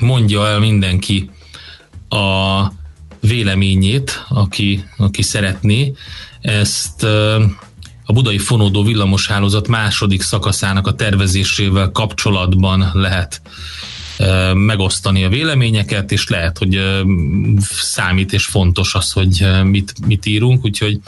mondja 0.00 0.48
el 0.48 0.58
mindenki 0.58 1.30
a 2.08 2.62
véleményét, 3.20 4.24
aki, 4.28 4.84
aki 4.96 5.22
szeretné. 5.22 5.92
Ezt 6.42 7.02
a 8.04 8.12
budai 8.12 8.38
fonódó 8.38 8.82
villamoshálózat 8.82 9.68
második 9.68 10.22
szakaszának 10.22 10.86
a 10.86 10.94
tervezésével 10.94 11.90
kapcsolatban 11.90 12.90
lehet 12.92 13.42
megosztani 14.54 15.24
a 15.24 15.28
véleményeket, 15.28 16.12
és 16.12 16.28
lehet, 16.28 16.58
hogy 16.58 16.80
számít 17.70 18.32
és 18.32 18.44
fontos 18.44 18.94
az, 18.94 19.12
hogy 19.12 19.48
mit, 19.64 20.06
mit 20.06 20.26
írunk, 20.26 20.64
úgyhogy 20.64 21.00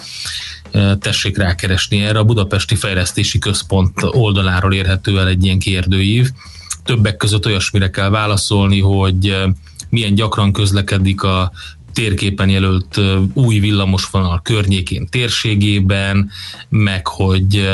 tessék 0.99 1.37
rákeresni 1.37 2.05
erre. 2.05 2.19
A 2.19 2.25
Budapesti 2.25 2.75
Fejlesztési 2.75 3.39
Központ 3.39 4.03
oldaláról 4.03 4.75
érhető 4.75 5.19
el 5.19 5.29
egy 5.29 5.45
ilyen 5.45 5.59
kérdőív. 5.59 6.31
Többek 6.85 7.17
között 7.17 7.47
olyasmire 7.47 7.91
kell 7.91 8.09
válaszolni, 8.09 8.81
hogy 8.81 9.37
milyen 9.89 10.15
gyakran 10.15 10.53
közlekedik 10.53 11.23
a 11.23 11.53
térképen 11.95 12.49
jelölt 12.49 13.01
új 13.33 13.59
villamosvonal 13.59 14.41
környékén 14.43 15.07
térségében, 15.11 16.31
meg 16.69 17.07
hogy 17.07 17.69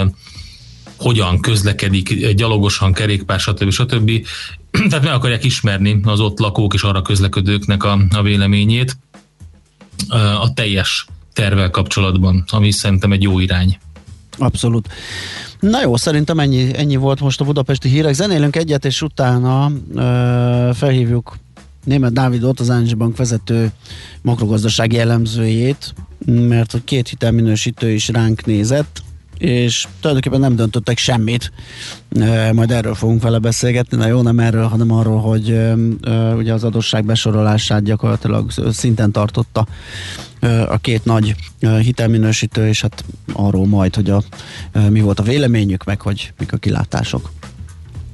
hogyan 0.96 1.40
közlekedik 1.40 2.26
gyalogosan, 2.34 2.92
kerékpár, 2.92 3.40
stb. 3.40 3.70
stb. 3.70 4.10
Tehát 4.88 5.04
meg 5.04 5.12
akarják 5.12 5.44
ismerni 5.44 6.00
az 6.04 6.20
ott 6.20 6.38
lakók 6.38 6.74
és 6.74 6.82
arra 6.82 7.02
közlekedőknek 7.02 7.84
a, 7.84 7.98
a 8.10 8.22
véleményét 8.22 8.96
a 10.40 10.52
teljes 10.54 11.06
tervel 11.32 11.70
kapcsolatban, 11.70 12.44
ami 12.48 12.70
szerintem 12.70 13.12
egy 13.12 13.22
jó 13.22 13.38
irány. 13.38 13.78
Abszolút. 14.38 14.88
Na 15.60 15.82
jó, 15.82 15.96
szerintem 15.96 16.38
ennyi, 16.38 16.76
ennyi 16.76 16.96
volt 16.96 17.20
most 17.20 17.40
a 17.40 17.44
budapesti 17.44 17.88
hírek. 17.88 18.14
Zenélünk 18.14 18.56
egyet, 18.56 18.84
és 18.84 19.02
utána 19.02 19.70
ö, 19.94 20.70
felhívjuk 20.74 21.36
Német 21.90 22.12
Dávidot, 22.12 22.60
az 22.60 22.70
Áncsi 22.70 22.94
Bank 22.94 23.16
vezető 23.16 23.70
makrogazdasági 24.22 24.98
elemzőjét, 24.98 25.94
mert 26.26 26.72
hogy 26.72 26.84
két 26.84 27.08
hitelminősítő 27.08 27.90
is 27.90 28.08
ránk 28.08 28.44
nézett, 28.44 29.02
és 29.38 29.86
tulajdonképpen 30.00 30.40
nem 30.40 30.56
döntöttek 30.56 30.98
semmit. 30.98 31.52
Majd 32.52 32.70
erről 32.70 32.94
fogunk 32.94 33.22
vele 33.22 33.38
beszélgetni, 33.38 33.96
na 33.96 34.06
jó, 34.06 34.22
nem 34.22 34.38
erről, 34.38 34.66
hanem 34.66 34.90
arról, 34.92 35.20
hogy 35.20 35.58
ugye 36.36 36.52
az 36.52 36.64
adósság 36.64 37.04
besorolását 37.04 37.82
gyakorlatilag 37.82 38.50
szinten 38.70 39.12
tartotta 39.12 39.66
a 40.68 40.78
két 40.78 41.04
nagy 41.04 41.34
hitelminősítő, 41.80 42.68
és 42.68 42.80
hát 42.80 43.04
arról 43.32 43.66
majd, 43.66 43.94
hogy 43.94 44.10
a, 44.10 44.22
mi 44.88 45.00
volt 45.00 45.20
a 45.20 45.22
véleményük, 45.22 45.84
meg 45.84 46.00
hogy 46.00 46.32
mik 46.38 46.52
a 46.52 46.56
kilátások. 46.56 47.30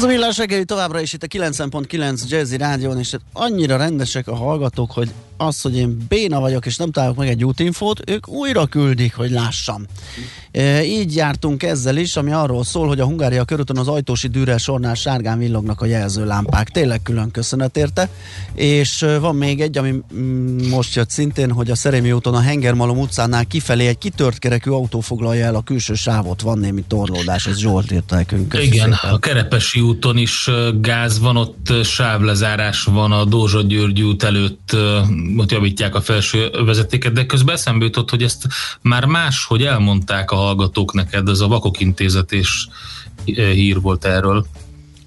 Ez 0.00 0.06
a 0.06 0.08
villás 0.08 0.38
reggeli 0.38 0.64
továbbra 0.64 1.00
is 1.00 1.12
itt 1.12 1.22
a 1.22 1.26
90.9 1.26 2.28
Jazzy 2.28 2.56
Rádión, 2.56 2.98
és 2.98 3.16
annyira 3.32 3.76
rendesek 3.76 4.28
a 4.28 4.34
hallgatók, 4.34 4.90
hogy 4.90 5.10
az, 5.36 5.60
hogy 5.60 5.76
én 5.76 6.06
béna 6.08 6.40
vagyok, 6.40 6.66
és 6.66 6.76
nem 6.76 6.90
találok 6.90 7.16
meg 7.16 7.28
egy 7.28 7.44
útinfót, 7.44 8.10
ők 8.10 8.28
újra 8.28 8.66
küldik, 8.66 9.14
hogy 9.14 9.30
lássam. 9.30 9.86
E, 10.52 10.84
így 10.84 11.14
jártunk 11.14 11.62
ezzel 11.62 11.96
is, 11.96 12.16
ami 12.16 12.32
arról 12.32 12.64
szól, 12.64 12.88
hogy 12.88 13.00
a 13.00 13.04
Hungária 13.04 13.44
körúton 13.44 13.76
az 13.76 13.88
ajtósi 13.88 14.28
dűrel 14.28 14.58
sornál 14.58 14.94
sárgán 14.94 15.38
villognak 15.38 15.80
a 15.80 15.86
jelzőlámpák. 15.86 16.68
Tényleg 16.68 17.02
külön 17.02 17.30
köszönet 17.30 17.76
érte. 17.76 18.08
És 18.54 19.02
e, 19.02 19.18
van 19.18 19.36
még 19.36 19.60
egy, 19.60 19.78
ami 19.78 20.02
mm, 20.14 20.39
most 20.68 20.94
jött 20.94 21.10
szintén, 21.10 21.52
hogy 21.52 21.70
a 21.70 21.74
Szerémi 21.74 22.12
úton 22.12 22.34
a 22.34 22.40
Hengermalom 22.40 22.98
utcánál 22.98 23.46
kifelé 23.46 23.86
egy 23.86 23.98
kitört 23.98 24.38
kerekű 24.38 24.70
autó 24.70 25.00
foglalja 25.00 25.44
el 25.44 25.54
a 25.54 25.62
külső 25.62 25.94
sávot. 25.94 26.40
Van 26.40 26.58
némi 26.58 26.84
torlódás, 26.88 27.46
ez 27.46 27.58
Zsolt 27.58 27.92
írta 27.92 28.14
nekünk. 28.14 28.54
Igen, 28.62 28.92
szépen. 28.92 29.10
a 29.10 29.18
Kerepesi 29.18 29.80
úton 29.80 30.16
is 30.16 30.50
gáz 30.80 31.18
van, 31.18 31.36
ott 31.36 31.72
sávlezárás 31.84 32.82
van 32.82 33.12
a 33.12 33.24
Dózsa 33.24 33.62
György 33.62 34.02
út 34.02 34.22
előtt, 34.22 34.76
ott 35.36 35.50
javítják 35.50 35.94
a 35.94 36.00
felső 36.00 36.50
vezetéket, 36.64 37.12
de 37.12 37.26
közben 37.26 37.54
eszembe 37.54 37.84
jutott, 37.84 38.10
hogy 38.10 38.22
ezt 38.22 38.46
már 38.80 39.04
más, 39.04 39.44
hogy 39.44 39.62
elmondták 39.62 40.30
a 40.30 40.36
hallgatók 40.36 40.92
neked, 40.92 41.28
ez 41.28 41.40
a 41.40 41.48
Vakok 41.48 41.80
Intézet 41.80 42.32
és 42.32 42.66
hír 43.24 43.80
volt 43.80 44.04
erről. 44.04 44.46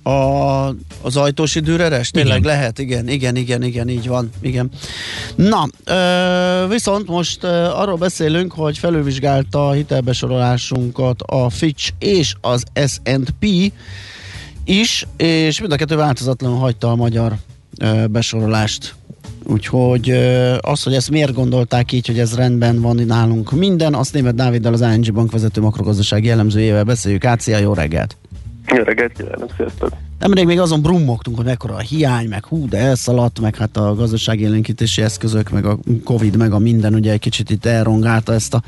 A, 0.03 0.67
az 1.01 1.15
ajtósi 1.15 1.59
dűreres? 1.59 2.11
Tényleg 2.11 2.39
igen. 2.39 2.51
lehet, 2.51 2.79
igen, 2.79 3.07
igen, 3.07 3.35
igen, 3.35 3.63
igen, 3.63 3.89
így 3.89 4.07
van, 4.07 4.29
igen. 4.41 4.69
Na, 5.35 5.67
ö, 5.83 6.67
viszont 6.67 7.07
most 7.07 7.43
ö, 7.43 7.47
arról 7.47 7.95
beszélünk, 7.95 8.53
hogy 8.53 8.77
felülvizsgálta 8.77 9.67
a 9.67 9.71
hitelbesorolásunkat 9.71 11.21
a 11.21 11.49
Fitch 11.49 11.89
és 11.99 12.33
az 12.41 12.63
S&P 12.85 13.71
is, 14.65 15.07
és 15.17 15.59
mind 15.59 15.71
a 15.71 15.75
kettő 15.75 15.95
változatlanul 15.95 16.57
hagyta 16.57 16.91
a 16.91 16.95
magyar 16.95 17.33
ö, 17.79 18.05
besorolást. 18.07 18.95
Úgyhogy 19.45 20.09
az, 20.59 20.83
hogy 20.83 20.93
ezt 20.93 21.09
miért 21.09 21.33
gondolták 21.33 21.91
így, 21.91 22.07
hogy 22.07 22.19
ez 22.19 22.35
rendben 22.35 22.81
van 22.81 22.95
nálunk 22.95 23.51
minden, 23.51 23.93
azt 23.93 24.13
német 24.13 24.35
Dáviddal 24.35 24.73
az 24.73 24.81
ING 24.81 25.13
Bank 25.13 25.31
vezető 25.31 25.61
makrogazdasági 25.61 26.27
jellemzőjével 26.27 26.83
beszéljük. 26.83 27.25
Ácia, 27.25 27.57
jó 27.57 27.73
reggelt! 27.73 28.17
Jó 28.67 28.83
reggelt 28.83 29.11
kívánok, 29.11 29.49
sziasztok! 29.57 29.89
Nemrég 30.19 30.45
még 30.45 30.59
azon 30.59 30.81
brummogtunk, 30.81 31.35
hogy 31.35 31.45
mekkora 31.45 31.75
a 31.75 31.79
hiány, 31.79 32.27
meg 32.27 32.45
hú, 32.45 32.67
de 32.67 32.77
elszaladt, 32.77 33.39
meg 33.39 33.55
hát 33.55 33.77
a 33.77 33.95
gazdaságélénkítési 33.95 35.01
eszközök, 35.01 35.49
meg 35.49 35.65
a 35.65 35.77
Covid, 36.03 36.37
meg 36.37 36.51
a 36.51 36.59
minden 36.59 36.93
ugye 36.93 37.11
egy 37.11 37.19
kicsit 37.19 37.49
itt 37.49 37.65
elrongálta 37.65 38.33
ezt 38.33 38.53
a 38.53 38.61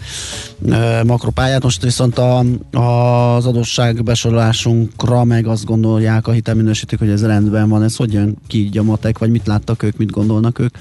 e, 0.71 1.03
makropályát. 1.03 1.63
Most 1.63 1.83
viszont 1.83 2.17
a, 2.17 2.43
a, 2.71 3.35
az 3.35 3.45
adósság 3.45 4.03
besorolásunkra 4.03 5.23
meg 5.23 5.47
azt 5.47 5.65
gondolják 5.65 6.27
a 6.27 6.31
hitelminősítők, 6.31 6.99
hogy 6.99 7.09
ez 7.09 7.25
rendben 7.25 7.69
van. 7.69 7.83
Ez 7.83 7.95
hogy 7.95 8.13
jön 8.13 8.35
ki 8.47 8.57
így 8.57 8.77
a 8.77 8.83
matek, 8.83 9.17
vagy 9.17 9.29
mit 9.29 9.47
láttak 9.47 9.83
ők, 9.83 9.97
mit 9.97 10.11
gondolnak 10.11 10.59
ők? 10.59 10.75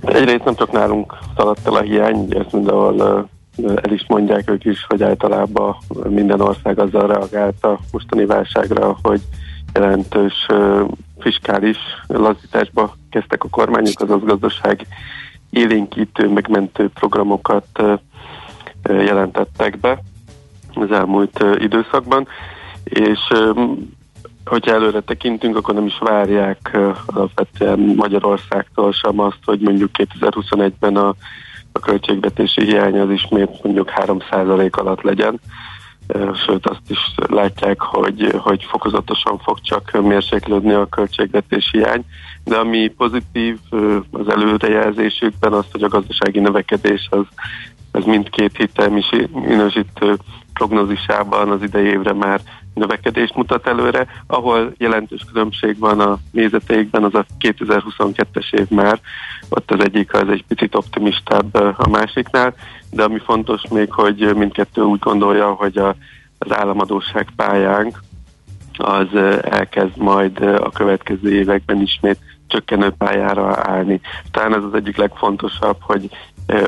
Egyrészt 0.00 0.44
nem 0.44 0.54
csak 0.54 0.72
nálunk 0.72 1.14
szaladt 1.36 1.66
el 1.66 1.74
a 1.74 1.80
hiány, 1.80 2.16
ugye 2.16 2.38
ezt 2.38 2.52
mindenhol 2.52 2.98
ö, 2.98 3.20
el 3.64 3.92
is 3.92 4.04
mondják 4.08 4.50
ők 4.50 4.64
is, 4.64 4.84
hogy 4.88 5.02
általában 5.02 5.76
minden 6.08 6.40
ország 6.40 6.78
azzal 6.78 7.06
reagált 7.06 7.64
a 7.64 7.78
mostani 7.92 8.26
válságra, 8.26 8.96
hogy 9.02 9.20
jelentős 9.74 10.46
fiskális 11.18 11.78
lazításba 12.06 12.94
kezdtek 13.10 13.44
a 13.44 13.48
kormányok, 13.48 14.00
azaz 14.00 14.22
gazdaság 14.22 14.86
élénkítő, 15.50 16.28
megmentő 16.28 16.88
programokat 16.88 17.82
jelentettek 18.82 19.78
be 19.78 20.02
az 20.74 20.92
elmúlt 20.92 21.44
időszakban, 21.58 22.28
és 22.84 23.18
hogyha 24.44 24.72
előre 24.72 25.00
tekintünk, 25.00 25.56
akkor 25.56 25.74
nem 25.74 25.86
is 25.86 25.98
várják 25.98 26.78
alapvetően 27.06 27.78
Magyarországtól 27.78 28.92
sem 28.92 29.20
azt, 29.20 29.38
hogy 29.44 29.60
mondjuk 29.60 29.90
2021-ben 29.92 30.96
a, 30.96 31.14
a 31.76 31.78
költségvetési 31.78 32.64
hiány 32.64 32.98
az 32.98 33.10
ismét 33.10 33.62
mondjuk 33.62 33.92
3% 33.94 34.70
alatt 34.70 35.02
legyen. 35.02 35.40
Sőt, 36.46 36.66
azt 36.66 36.90
is 36.90 37.14
látják, 37.26 37.80
hogy, 37.80 38.34
hogy 38.38 38.64
fokozatosan 38.64 39.38
fog 39.38 39.60
csak 39.60 40.02
mérséklődni 40.02 40.72
a 40.72 40.86
költségvetési 40.86 41.78
hiány. 41.78 42.04
De 42.44 42.56
ami 42.56 42.88
pozitív 42.88 43.58
az 44.10 44.28
előrejelzésükben 44.28 45.52
az, 45.52 45.64
hogy 45.72 45.82
a 45.82 45.88
gazdasági 45.88 46.40
növekedés 46.40 47.08
az, 47.10 47.24
az 47.90 48.04
mindkét 48.04 48.56
hitelminősítő 48.56 50.16
prognózisában 50.52 51.50
az 51.50 51.62
idei 51.62 51.86
évre 51.86 52.12
már 52.12 52.40
növekedést 52.76 53.34
mutat 53.34 53.66
előre, 53.66 54.06
ahol 54.26 54.72
jelentős 54.76 55.24
különbség 55.32 55.78
van 55.78 56.00
a 56.00 56.18
nézeteikben, 56.30 57.04
az 57.04 57.14
a 57.14 57.26
2022-es 57.40 58.54
év 58.54 58.68
már, 58.68 59.00
ott 59.48 59.70
az 59.70 59.84
egyik 59.84 60.14
az 60.14 60.28
egy 60.28 60.44
picit 60.48 60.74
optimistább 60.74 61.54
a 61.76 61.88
másiknál, 61.88 62.54
de 62.90 63.02
ami 63.02 63.18
fontos 63.18 63.62
még, 63.70 63.92
hogy 63.92 64.34
mindkettő 64.34 64.82
úgy 64.82 64.98
gondolja, 64.98 65.52
hogy 65.52 65.78
a, 65.78 65.96
az 66.38 66.52
államadóság 66.52 67.28
pályánk 67.36 68.02
az 68.76 69.14
elkezd 69.42 69.96
majd 69.96 70.40
a 70.40 70.70
következő 70.70 71.32
években 71.32 71.80
ismét 71.80 72.18
csökkenő 72.46 72.90
pályára 72.90 73.56
állni. 73.62 74.00
Talán 74.30 74.54
ez 74.54 74.62
az 74.62 74.74
egyik 74.74 74.96
legfontosabb, 74.96 75.76
hogy, 75.80 76.08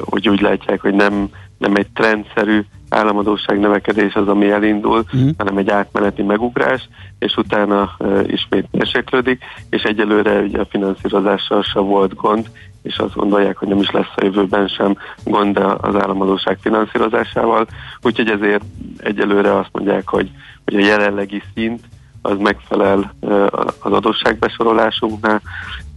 hogy 0.00 0.28
úgy 0.28 0.40
látják, 0.40 0.80
hogy 0.80 0.94
nem, 0.94 1.28
nem 1.59 1.74
egy 1.74 1.88
trendszerű 1.94 2.64
államadóság 2.89 3.59
növekedés 3.59 4.14
az, 4.14 4.28
ami 4.28 4.51
elindul, 4.51 5.05
mm. 5.16 5.28
hanem 5.39 5.57
egy 5.57 5.70
átmeneti 5.70 6.22
megugrás, 6.22 6.89
és 7.18 7.36
utána 7.36 7.95
uh, 7.99 8.22
ismét 8.26 8.68
mérséklődik, 8.70 9.43
és 9.70 9.82
egyelőre 9.82 10.41
ugye 10.41 10.61
a 10.61 10.66
finanszírozással 10.70 11.62
se 11.62 11.78
volt 11.78 12.14
gond, 12.14 12.51
és 12.82 12.99
azt 12.99 13.14
gondolják, 13.14 13.57
hogy 13.57 13.68
nem 13.68 13.78
is 13.78 13.91
lesz 13.91 14.12
a 14.16 14.24
jövőben 14.24 14.68
sem 14.68 14.97
gond 15.24 15.57
az 15.57 15.95
államadóság 15.95 16.59
finanszírozásával, 16.61 17.66
úgyhogy 18.03 18.28
ezért 18.30 18.64
egyelőre 18.99 19.59
azt 19.59 19.70
mondják, 19.72 20.09
hogy, 20.09 20.30
hogy 20.64 20.74
a 20.74 20.86
jelenlegi 20.86 21.43
szint 21.55 21.80
az 22.22 22.39
megfelel 22.39 23.14
uh, 23.20 23.47
az 23.80 23.93
adósságbesorolásunknál, 23.93 25.41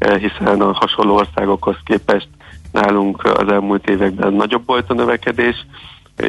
uh, 0.06 0.16
hiszen 0.16 0.62
a 0.62 0.74
hasonló 0.74 1.16
országokhoz 1.16 1.76
képest 1.84 2.28
nálunk 2.72 3.24
az 3.24 3.52
elmúlt 3.52 3.90
években 3.90 4.34
nagyobb 4.34 4.64
volt 4.66 4.90
a 4.90 4.94
növekedés, 4.94 5.66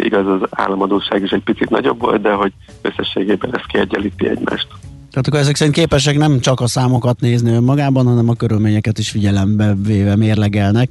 igaz 0.03 0.27
az 0.27 0.49
államadóság 0.51 1.23
is 1.23 1.31
egy 1.31 1.43
picit 1.43 1.71
nagyobb 1.71 2.01
volt, 2.01 2.21
de 2.23 2.33
hogy 2.33 2.53
összességében 2.83 3.57
ez 3.57 3.63
kiegyenlíti 3.67 4.29
egymást. 4.29 4.67
Tehát 5.13 5.27
akkor 5.27 5.39
ezek 5.39 5.57
szerint 5.57 5.77
képesek 5.77 6.17
nem 6.17 6.41
csak 6.41 6.61
a 6.61 6.67
számokat 6.67 7.21
nézni 7.21 7.53
önmagában, 7.53 8.07
hanem 8.07 8.29
a 8.29 8.35
körülményeket 8.35 8.99
is 8.99 9.11
figyelembe 9.11 9.75
véve 9.87 10.17
mérlegelnek. 10.17 10.91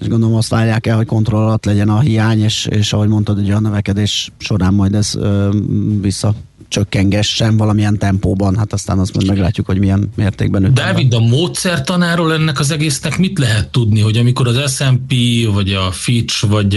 És 0.00 0.08
gondolom 0.08 0.36
azt 0.36 0.48
várják 0.50 0.86
el, 0.86 0.96
hogy 0.96 1.06
kontroll 1.06 1.42
alatt 1.42 1.64
legyen 1.64 1.88
a 1.88 2.00
hiány, 2.00 2.40
és, 2.40 2.66
és 2.70 2.92
ahogy 2.92 3.08
mondtad, 3.08 3.38
ugye 3.38 3.54
a 3.54 3.60
növekedés 3.60 4.32
során 4.38 4.74
majd 4.74 4.94
ez 4.94 5.14
ö, 5.14 5.48
visszacsökkengessen 6.72 7.56
valamilyen 7.56 7.98
tempóban, 7.98 8.56
hát 8.56 8.72
aztán 8.72 8.98
azt 8.98 9.14
majd 9.14 9.26
meglátjuk, 9.26 9.66
hogy 9.66 9.78
milyen 9.78 10.10
mértékben 10.16 10.62
ütemben. 10.62 10.84
Dávid, 10.84 11.14
a 11.14 11.20
módszertanáról 11.20 12.32
ennek 12.32 12.58
az 12.58 12.70
egésznek 12.70 13.18
mit 13.18 13.38
lehet 13.38 13.68
tudni, 13.68 14.00
hogy 14.00 14.16
amikor 14.16 14.46
az 14.46 14.74
S&P, 14.74 15.14
vagy 15.52 15.72
a 15.72 15.90
Fitch, 15.90 16.48
vagy 16.48 16.76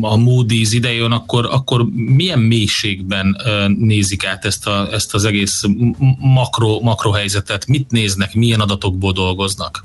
a 0.00 0.16
Moody's 0.16 0.68
idejön, 0.70 1.12
akkor, 1.12 1.48
akkor 1.50 1.86
milyen 1.94 2.38
mélységben 2.38 3.36
nézik 3.78 4.26
át 4.26 4.44
ezt, 4.44 4.66
a, 4.66 4.88
ezt 4.92 5.14
az 5.14 5.24
egész 5.24 5.62
makro, 6.18 6.80
makrohelyzetet? 6.80 7.66
Mit 7.66 7.90
néznek, 7.90 8.34
milyen 8.34 8.60
adatokból 8.60 9.12
dolgoznak? 9.12 9.84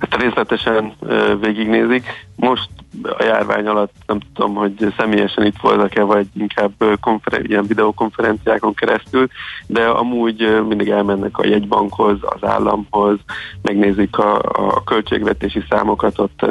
Hát 0.00 0.20
részletesen 0.20 0.92
végignézik. 1.40 2.06
Most 2.36 2.68
a 3.02 3.22
járvány 3.22 3.66
alatt 3.66 3.92
nem 4.06 4.18
tudom, 4.34 4.54
hogy 4.54 4.92
személyesen 4.98 5.46
itt 5.46 5.60
voltak-e, 5.60 6.02
vagy 6.02 6.26
inkább 6.34 6.72
konferen- 7.00 7.48
ilyen 7.48 7.66
videokonferenciákon 7.66 8.74
keresztül, 8.74 9.26
de 9.66 9.84
amúgy 9.84 10.62
mindig 10.68 10.88
elmennek 10.88 11.38
a 11.38 11.46
jegybankhoz, 11.46 12.18
az 12.20 12.48
államhoz, 12.48 13.18
megnézik 13.62 14.18
a, 14.18 14.38
a 14.38 14.84
költségvetési 14.84 15.62
számokat, 15.70 16.18
ott 16.18 16.46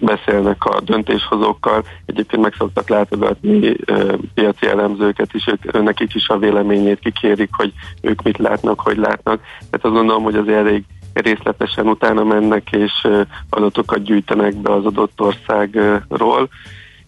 beszélnek 0.00 0.64
a 0.64 0.80
döntéshozókkal. 0.80 1.84
Egyébként 2.06 2.42
meg 2.42 2.54
szoktak 2.58 2.88
látogatni 2.88 3.76
piaci 4.34 4.66
elemzőket 4.66 5.34
is, 5.34 5.46
ők, 5.46 5.82
nekik 5.82 6.14
is 6.14 6.28
a 6.28 6.38
véleményét 6.38 6.98
kikérik, 6.98 7.50
hogy 7.52 7.72
ők 8.00 8.22
mit 8.22 8.38
látnak, 8.38 8.80
hogy 8.80 8.96
látnak. 8.96 9.40
Tehát 9.58 9.84
azt 9.84 9.94
gondolom, 9.94 10.22
hogy 10.22 10.36
azért 10.36 10.58
elég 10.58 10.84
részletesen 11.12 11.86
utána 11.86 12.24
mennek, 12.24 12.72
és 12.72 13.08
adatokat 13.50 14.02
gyűjtenek 14.02 14.56
be 14.56 14.72
az 14.72 14.84
adott 14.84 15.20
országról, 15.20 16.48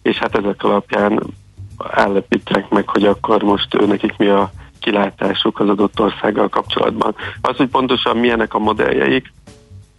és 0.01 0.17
hát 0.17 0.37
ezek 0.37 0.63
alapján 0.63 1.23
állapítják 1.77 2.69
meg, 2.69 2.89
hogy 2.89 3.05
akkor 3.05 3.43
most 3.43 3.75
ő 3.81 3.85
nekik 3.85 4.17
mi 4.17 4.27
a 4.27 4.51
kilátásuk 4.79 5.59
az 5.59 5.69
adott 5.69 5.99
országgal 5.99 6.49
kapcsolatban. 6.49 7.15
Az, 7.41 7.55
hogy 7.55 7.67
pontosan 7.67 8.17
milyenek 8.17 8.53
a 8.53 8.59
modelljeik, 8.59 9.33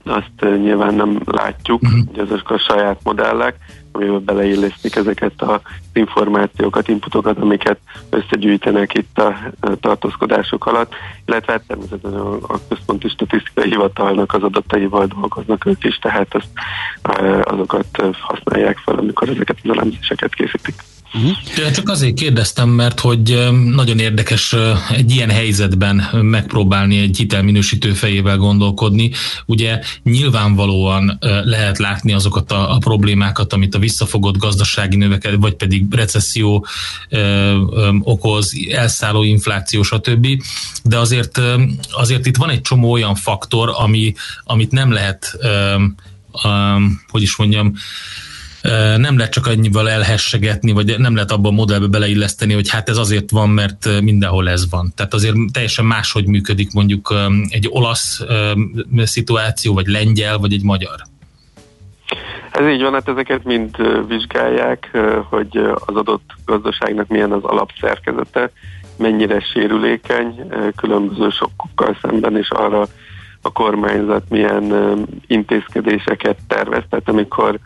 azt 0.05 0.41
nyilván 0.41 0.95
nem 0.95 1.21
látjuk, 1.25 1.83
uh-huh. 1.83 2.01
ugye 2.13 2.23
ezek 2.23 2.51
a 2.51 2.59
saját 2.59 3.01
modellek, 3.03 3.57
amivel 3.95 4.19
beleillesztik 4.19 4.97
ezeket 4.97 5.43
az 5.43 5.61
információkat, 5.93 6.89
inputokat, 6.89 7.39
amiket 7.39 7.79
összegyűjtenek 8.11 8.95
itt 8.95 9.19
a 9.19 9.37
tartózkodások 9.81 10.67
alatt, 10.67 10.95
illetve 11.27 11.53
hát 11.53 11.63
természetesen 11.67 12.19
a, 12.21 12.59
Központi 12.69 13.09
Statisztikai 13.09 13.69
Hivatalnak 13.69 14.35
az 14.35 14.43
adataival 14.43 15.07
dolgoznak 15.07 15.67
ők 15.67 15.85
is, 15.85 15.99
tehát 15.99 16.35
azt, 16.35 16.49
azokat 17.43 18.03
használják 18.21 18.79
fel, 18.79 18.95
amikor 18.95 19.29
ezeket 19.29 19.57
az 19.63 19.71
elemzéseket 19.71 20.35
készítik. 20.35 20.75
Ja, 21.57 21.71
Csak 21.71 21.89
azért 21.89 22.15
kérdeztem, 22.15 22.69
mert 22.69 23.01
hogy 23.01 23.49
nagyon 23.65 23.99
érdekes 23.99 24.55
egy 24.91 25.11
ilyen 25.11 25.31
helyzetben 25.31 26.09
megpróbálni 26.13 26.99
egy 26.99 27.17
hitelminősítő 27.17 27.93
fejével 27.93 28.37
gondolkodni. 28.37 29.11
Ugye 29.47 29.81
nyilvánvalóan 30.03 31.19
lehet 31.45 31.79
látni 31.79 32.13
azokat 32.13 32.53
a, 32.53 32.75
a 32.75 32.79
problémákat, 32.79 33.53
amit 33.53 33.75
a 33.75 33.79
visszafogott 33.79 34.37
gazdasági 34.37 34.97
növekedés, 34.97 35.39
vagy 35.41 35.55
pedig 35.55 35.85
recesszió 35.91 36.67
ö, 37.09 37.19
ö, 37.19 37.89
okoz, 38.01 38.53
elszálló 38.71 39.23
infláció, 39.23 39.83
stb. 39.83 40.27
De 40.83 40.99
azért, 40.99 41.41
azért 41.91 42.27
itt 42.27 42.37
van 42.37 42.51
egy 42.51 42.61
csomó 42.61 42.91
olyan 42.91 43.15
faktor, 43.15 43.73
ami, 43.77 44.15
amit 44.45 44.71
nem 44.71 44.93
lehet, 44.93 45.37
ö, 45.39 45.75
ö, 46.45 46.77
hogy 47.09 47.23
is 47.23 47.37
mondjam, 47.37 47.75
nem 48.97 49.17
lehet 49.17 49.33
csak 49.33 49.47
annyival 49.47 49.91
elhessegetni, 49.91 50.73
vagy 50.73 50.95
nem 50.99 51.15
lehet 51.15 51.31
abban 51.31 51.53
a 51.53 51.55
modellbe 51.55 51.87
beleilleszteni, 51.87 52.55
hogy 52.55 52.71
hát 52.71 52.89
ez 52.89 52.97
azért 52.97 53.31
van, 53.31 53.49
mert 53.49 54.01
mindenhol 54.01 54.49
ez 54.49 54.71
van. 54.71 54.93
Tehát 54.97 55.15
azért 55.15 55.35
teljesen 55.53 55.85
máshogy 55.85 56.27
működik 56.27 56.73
mondjuk 56.73 57.15
egy 57.49 57.69
olasz 57.71 58.25
szituáció, 59.05 59.75
vagy 59.75 59.87
lengyel, 59.87 60.39
vagy 60.39 60.53
egy 60.53 60.63
magyar. 60.63 61.03
Ez 62.51 62.69
így 62.69 62.83
van, 62.83 62.93
hát 62.93 63.09
ezeket 63.09 63.45
mind 63.45 63.77
vizsgálják, 64.09 64.99
hogy 65.31 65.57
az 65.75 65.95
adott 65.95 66.31
gazdaságnak 66.45 67.09
milyen 67.09 67.33
az 67.33 67.45
alapszerkezete, 67.45 68.51
mennyire 68.97 69.41
sérülékeny 69.53 70.49
különböző 70.77 71.31
sokkokkal 71.31 71.99
szemben, 72.03 72.37
és 72.37 72.51
arra 72.51 72.87
a 73.43 73.53
kormányzat 73.53 74.23
milyen 74.29 74.73
intézkedéseket 75.27 76.39
tervez. 76.49 76.83
Tehát 76.91 77.09
amikor 77.09 77.59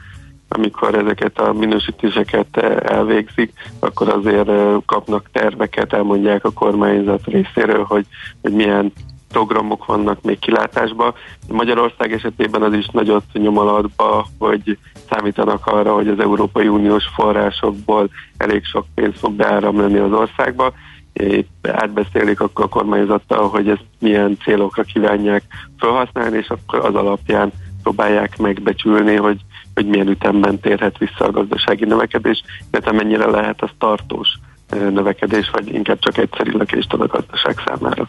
amikor 0.49 0.94
ezeket 0.94 1.38
a 1.38 1.53
minősítéseket 1.53 2.46
ö, 2.53 2.76
elvégzik, 2.82 3.53
akkor 3.78 4.09
azért 4.09 4.49
ö, 4.49 4.76
kapnak 4.86 5.28
terveket, 5.32 5.92
elmondják 5.92 6.44
a 6.44 6.53
kormányzat 6.53 7.24
részéről, 7.24 7.84
hogy, 7.84 8.07
hogy 8.42 8.53
milyen 8.53 8.92
programok 9.28 9.86
vannak 9.86 10.22
még 10.22 10.38
kilátásba. 10.38 11.14
Magyarország 11.49 12.12
esetében 12.12 12.62
az 12.62 12.72
is 12.72 12.86
nagyot 12.86 13.24
nyom 13.32 13.59
alatba, 13.59 14.26
hogy 14.38 14.78
számítanak 15.11 15.66
arra, 15.66 15.94
hogy 15.94 16.09
az 16.09 16.20
Európai 16.20 16.68
Uniós 16.68 17.05
forrásokból 17.14 18.09
elég 18.36 18.64
sok 18.64 18.86
pénz 18.94 19.18
fog 19.18 19.32
beáramlani 19.32 19.99
az 19.99 20.12
országba. 20.12 20.72
Épp 21.12 21.66
átbeszélik 21.66 22.40
akkor 22.40 22.64
a 22.64 22.68
kormányzattal, 22.68 23.49
hogy 23.49 23.68
ezt 23.68 23.84
milyen 23.99 24.36
célokra 24.44 24.82
kívánják 24.82 25.42
felhasználni, 25.78 26.36
és 26.36 26.49
akkor 26.49 26.84
az 26.84 26.94
alapján 26.94 27.53
próbálják 27.82 28.38
megbecsülni, 28.38 29.16
hogy, 29.16 29.40
hogy 29.78 29.86
milyen 29.86 30.08
ütemben 30.08 30.60
térhet 30.60 30.98
vissza 30.98 31.24
a 31.24 31.30
gazdasági 31.30 31.84
növekedés, 31.84 32.42
illetve 32.70 32.92
mennyire 32.92 33.26
lehet 33.26 33.62
az 33.62 33.70
tartós 33.78 34.28
növekedés, 34.70 35.50
vagy 35.52 35.74
inkább 35.74 35.98
csak 35.98 36.18
egyszeri 36.18 36.56
lökést 36.56 36.92
ad 36.92 37.00
a 37.00 37.06
gazdaság 37.06 37.62
számára. 37.66 38.08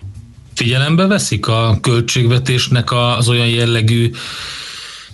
Figyelembe 0.56 1.08
veszik 1.08 1.48
a 1.48 1.80
költségvetésnek 1.82 2.92
az 2.92 3.30
olyan 3.30 3.48
jellegű 3.48 4.12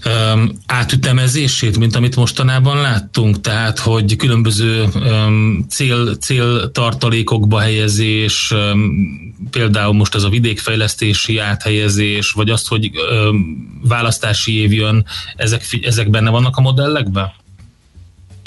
um, 0.05 0.49
átütemezését, 0.67 1.77
mint 1.77 1.95
amit 1.95 2.15
mostanában 2.15 2.81
láttunk, 2.81 3.41
tehát 3.41 3.79
hogy 3.79 4.15
különböző 4.15 4.85
um, 4.95 5.65
cél, 5.69 6.15
céltartalékokba 6.15 7.59
helyezés, 7.59 8.51
um, 8.51 9.35
például 9.51 9.93
most 9.93 10.15
ez 10.15 10.23
a 10.23 10.29
vidékfejlesztési 10.29 11.39
áthelyezés, 11.39 12.31
vagy 12.31 12.49
azt, 12.49 12.67
hogy 12.67 12.91
um, 13.27 13.79
választási 13.87 14.59
év 14.61 14.73
jön, 14.73 15.05
ezek, 15.35 15.61
ezek 15.81 16.09
benne 16.09 16.29
vannak 16.29 16.57
a 16.57 16.61
modellekben? 16.61 17.31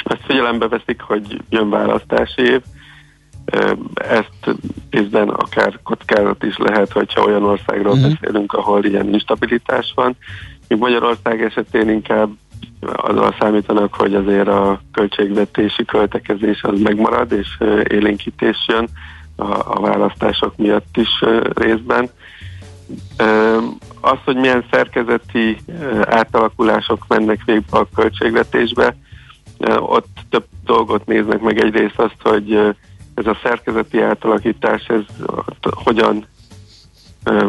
Ezt 0.04 0.24
figyelembe 0.26 0.68
veszik, 0.68 1.00
hogy 1.00 1.40
jön 1.50 1.70
választási 1.70 2.42
év. 2.42 2.60
Ezt 3.94 4.56
részben 4.90 5.28
akár 5.28 5.78
kockázat 5.82 6.42
is 6.42 6.56
lehet, 6.56 6.92
hogyha 6.92 7.24
olyan 7.24 7.44
országról 7.44 7.92
uh-huh. 7.92 8.12
beszélünk, 8.12 8.52
ahol 8.52 8.84
ilyen 8.84 9.12
instabilitás 9.12 9.92
van. 9.94 10.16
Míg 10.68 10.78
Magyarország 10.78 11.42
esetén 11.42 11.88
inkább 11.88 12.30
azzal 12.80 13.34
számítanak, 13.38 13.94
hogy 13.94 14.14
azért 14.14 14.48
a 14.48 14.80
költségvetési 14.92 15.84
költekezés 15.84 16.62
az 16.62 16.80
megmarad, 16.80 17.32
és 17.32 17.58
élénkítés 17.88 18.56
jön 18.66 18.88
a, 19.36 19.76
a 19.76 19.80
választások 19.80 20.56
miatt 20.56 20.96
is 20.96 21.24
részben. 21.54 22.10
Ö, 23.16 23.58
Az, 24.00 24.18
hogy 24.24 24.36
milyen 24.36 24.64
szerkezeti 24.70 25.56
átalakulások 26.02 27.04
mennek 27.08 27.44
végbe 27.44 27.78
a 27.78 27.88
költségvetésbe, 27.94 28.96
ott 29.78 30.06
több 30.30 30.44
dolgot 30.64 31.06
néznek 31.06 31.40
meg. 31.40 31.58
Egyrészt 31.58 31.98
azt, 31.98 32.16
hogy 32.22 32.54
ez 33.14 33.26
a 33.26 33.38
szerkezeti 33.42 34.00
átalakítás, 34.00 34.86
ez 34.86 35.02
hogyan 35.60 36.26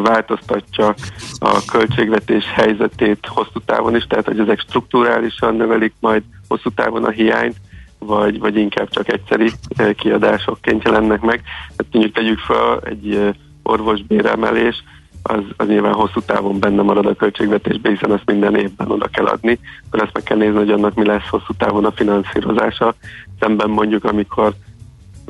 változtatja 0.02 0.94
a 1.38 1.64
költségvetés 1.72 2.44
helyzetét 2.54 3.26
hosszú 3.26 3.60
távon 3.64 3.96
is, 3.96 4.04
tehát 4.04 4.26
hogy 4.26 4.38
ezek 4.38 4.60
strukturálisan 4.60 5.56
növelik 5.56 5.94
majd 6.00 6.22
hosszú 6.48 6.70
távon 6.70 7.04
a 7.04 7.10
hiányt, 7.10 7.56
vagy, 7.98 8.38
vagy 8.38 8.56
inkább 8.56 8.88
csak 8.88 9.12
egyszeri 9.12 9.50
kiadásokként 9.96 10.84
jelennek 10.84 11.20
meg. 11.20 11.42
Tehát 11.76 11.92
mondjuk 11.92 12.14
tegyük 12.14 12.38
fel 12.38 12.80
egy 12.84 13.34
orvosbéremelés, 13.62 14.84
az, 15.22 15.42
az 15.56 15.66
nyilván 15.66 15.92
hosszú 15.92 16.20
távon 16.20 16.58
benne 16.58 16.82
marad 16.82 17.06
a 17.06 17.14
költségvetésbe, 17.14 17.88
hiszen 17.88 18.12
ezt 18.12 18.26
minden 18.26 18.56
évben 18.56 18.90
oda 18.90 19.06
kell 19.06 19.26
adni, 19.26 19.58
akkor 19.86 20.02
ezt 20.02 20.14
meg 20.14 20.22
kell 20.22 20.36
nézni, 20.36 20.56
hogy 20.56 20.70
annak 20.70 20.94
mi 20.94 21.06
lesz 21.06 21.28
hosszú 21.28 21.52
távon 21.58 21.84
a 21.84 21.92
finanszírozása, 21.92 22.94
szemben 23.40 23.70
mondjuk, 23.70 24.04
amikor 24.04 24.54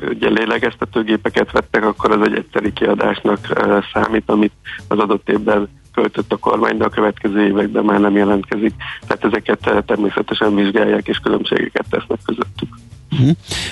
ugye 0.09 0.29
lélegeztetőgépeket 0.29 1.51
vettek, 1.51 1.85
akkor 1.85 2.11
az 2.11 2.27
egy 2.27 2.35
egyszeri 2.35 2.73
kiadásnak 2.73 3.39
ö, 3.49 3.77
számít, 3.93 4.29
amit 4.29 4.53
az 4.87 4.99
adott 4.99 5.29
évben 5.29 5.69
költött 5.93 6.31
a 6.31 6.37
kormány, 6.37 6.77
de 6.77 6.85
a 6.85 6.89
következő 6.89 7.45
években 7.45 7.85
már 7.85 7.99
nem 7.99 8.15
jelentkezik. 8.15 8.73
Tehát 9.07 9.23
ezeket 9.23 9.67
ö, 9.67 9.81
természetesen 9.85 10.55
vizsgálják, 10.55 11.07
és 11.07 11.17
különbségeket 11.17 11.85
tesznek 11.89 12.19
közöttük. 12.25 12.69
Mhm. 13.09 13.29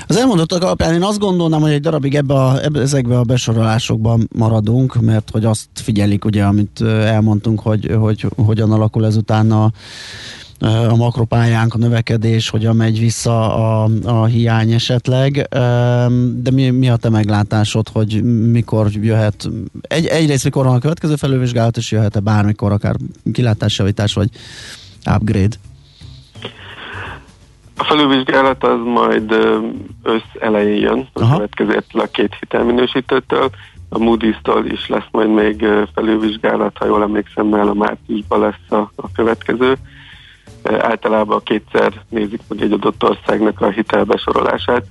Az 0.08 0.18
elmondottak 0.18 0.64
alapján 0.64 0.94
én 0.94 1.04
azt 1.04 1.20
gondolnám, 1.20 1.62
hogy 1.62 1.72
egy 1.72 1.82
darabig 1.82 2.16
ebbe 2.16 2.34
a, 2.34 2.64
ebbe, 2.64 2.80
ezekbe 2.80 3.18
a 3.18 3.24
besorolásokban 3.24 4.28
maradunk, 4.36 5.02
mert 5.02 5.30
hogy 5.30 5.46
azt 5.46 5.70
figyelik, 5.74 6.26
ugye, 6.26 6.44
amit 6.44 6.80
ö, 6.82 7.02
elmondtunk, 7.02 7.60
hogy, 7.60 7.96
hogy 8.00 8.26
hogyan 8.36 8.72
alakul 8.72 9.06
ezután 9.06 9.52
a, 9.52 9.72
a 10.60 10.96
makropályánk, 10.96 11.74
a 11.74 11.78
növekedés, 11.78 12.50
hogyan 12.50 12.76
megy 12.76 13.00
vissza 13.00 13.56
a, 13.56 13.90
a 14.04 14.26
hiány 14.26 14.72
esetleg, 14.72 15.48
de 16.36 16.52
mi, 16.52 16.70
mi 16.70 16.90
a 16.90 16.96
te 16.96 17.10
meglátásod, 17.10 17.90
hogy 17.90 18.24
mikor 18.52 18.88
jöhet, 18.92 19.50
egy, 19.82 20.06
egyrészt 20.06 20.44
mikor 20.44 20.66
van 20.66 20.76
a 20.76 20.80
következő 20.80 21.16
felülvizsgálat, 21.16 21.78
és 21.78 21.92
jöhet-e 21.92 22.20
bármikor, 22.20 22.72
akár 22.72 22.96
kilátásjavítás, 23.34 24.14
vagy 24.14 24.30
upgrade? 25.16 25.56
A 27.78 27.84
felülvizsgálat 27.84 28.64
az 28.64 28.80
majd 28.86 29.32
ősz 30.04 30.32
elején 30.40 30.82
jön, 30.82 31.08
a 31.14 31.22
Aha. 31.22 31.36
következő 31.36 31.84
a 31.94 32.06
két 32.12 32.36
hitelminősítőtől. 32.40 33.50
A 33.90 33.98
Moody's-tól 33.98 34.72
is 34.72 34.88
lesz 34.88 35.08
majd 35.12 35.30
még 35.30 35.66
felülvizsgálat, 35.96 36.78
ha 36.78 36.86
jól 36.86 37.02
emlékszem, 37.02 37.48
már 37.48 37.68
a 37.68 37.74
márciusban 37.74 38.40
lesz 38.40 38.80
a, 38.80 38.92
a 38.96 39.12
következő. 39.12 39.78
Általában 40.64 41.42
kétszer 41.44 41.94
nézik 42.10 42.42
meg 42.48 42.62
egy 42.62 42.72
adott 42.72 43.04
országnak 43.04 43.62
a 43.62 43.70
hitelbesorolását. 43.70 44.86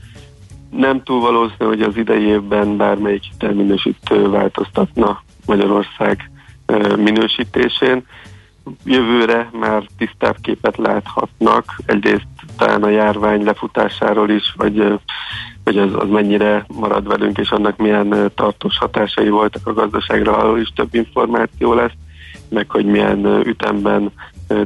Nem 0.70 1.02
túl 1.02 1.20
valószínű, 1.20 1.64
hogy 1.68 1.82
az 1.82 1.96
idei 1.96 2.24
évben 2.24 2.76
bármelyik 2.76 3.22
hitelminősítő 3.22 4.28
változtatna 4.30 5.22
Magyarország 5.46 6.30
minősítésén 6.96 8.06
jövőre 8.84 9.50
már 9.52 9.82
tisztább 9.98 10.36
képet 10.40 10.76
láthatnak, 10.76 11.76
egyrészt 11.86 12.26
talán 12.56 12.82
a 12.82 12.88
járvány 12.88 13.44
lefutásáról 13.44 14.30
is, 14.30 14.54
vagy 14.56 14.98
hogy 15.64 15.78
az, 15.78 15.94
az 15.94 16.08
mennyire 16.08 16.64
marad 16.68 17.08
velünk, 17.08 17.38
és 17.38 17.50
annak 17.50 17.76
milyen 17.76 18.32
tartós 18.34 18.78
hatásai 18.78 19.28
voltak 19.28 19.66
a 19.66 19.72
gazdaságra, 19.72 20.36
arról 20.36 20.60
is 20.60 20.72
több 20.74 20.94
információ 20.94 21.72
lesz, 21.74 21.92
meg 22.48 22.70
hogy 22.70 22.84
milyen 22.84 23.26
ütemben 23.46 24.12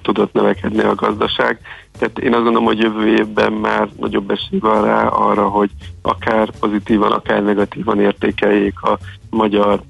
tudott 0.03 0.33
növekedni 0.33 0.83
a 0.83 0.95
gazdaság. 0.95 1.59
Tehát 1.99 2.19
én 2.19 2.33
azt 2.33 2.43
gondolom, 2.43 2.67
hogy 2.67 2.79
jövő 2.79 3.09
évben 3.09 3.53
már 3.53 3.89
nagyobb 3.99 4.31
esély 4.31 4.59
van 4.59 4.85
rá 4.85 5.07
arra, 5.07 5.49
hogy 5.49 5.71
akár 6.03 6.51
pozitívan, 6.61 7.13
akár 7.13 7.43
negatívan 7.43 8.01
értékeljék 8.01 8.83
a 8.83 8.99
magyar 9.31 9.83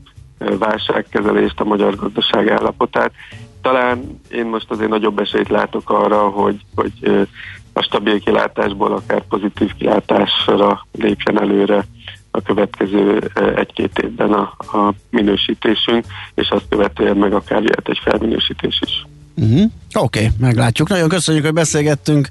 válságkezelést, 0.58 1.60
a 1.60 1.64
magyar 1.64 1.96
gazdaság 1.96 2.50
állapotát. 2.50 3.12
talán 3.62 4.20
én 4.30 4.46
most 4.46 4.70
azért 4.70 4.90
nagyobb 4.90 5.18
esélyt 5.18 5.48
látok 5.48 5.90
arra, 5.90 6.28
hogy, 6.28 6.60
hogy 6.74 7.26
a 7.72 7.82
stabil 7.82 8.20
kilátásból 8.20 8.92
akár 8.92 9.22
pozitív 9.28 9.74
kilátásra 9.78 10.86
lépjen 10.92 11.40
előre 11.40 11.84
a 12.30 12.42
következő 12.42 13.30
egy-két 13.56 13.98
évben 13.98 14.32
a, 14.32 14.54
a 14.58 14.92
minősítésünk, 15.10 16.04
és 16.34 16.50
azt 16.50 16.68
követően 16.68 17.16
meg 17.16 17.32
akár 17.32 17.62
jöhet 17.62 17.88
egy 17.88 18.00
felminősítés 18.04 18.80
is. 18.86 19.06
Uh-huh. 19.34 19.70
Oké, 19.94 20.24
okay, 20.24 20.30
meglátjuk. 20.38 20.88
Nagyon 20.88 21.08
köszönjük, 21.08 21.44
hogy 21.44 21.52
beszélgettünk 21.52 22.28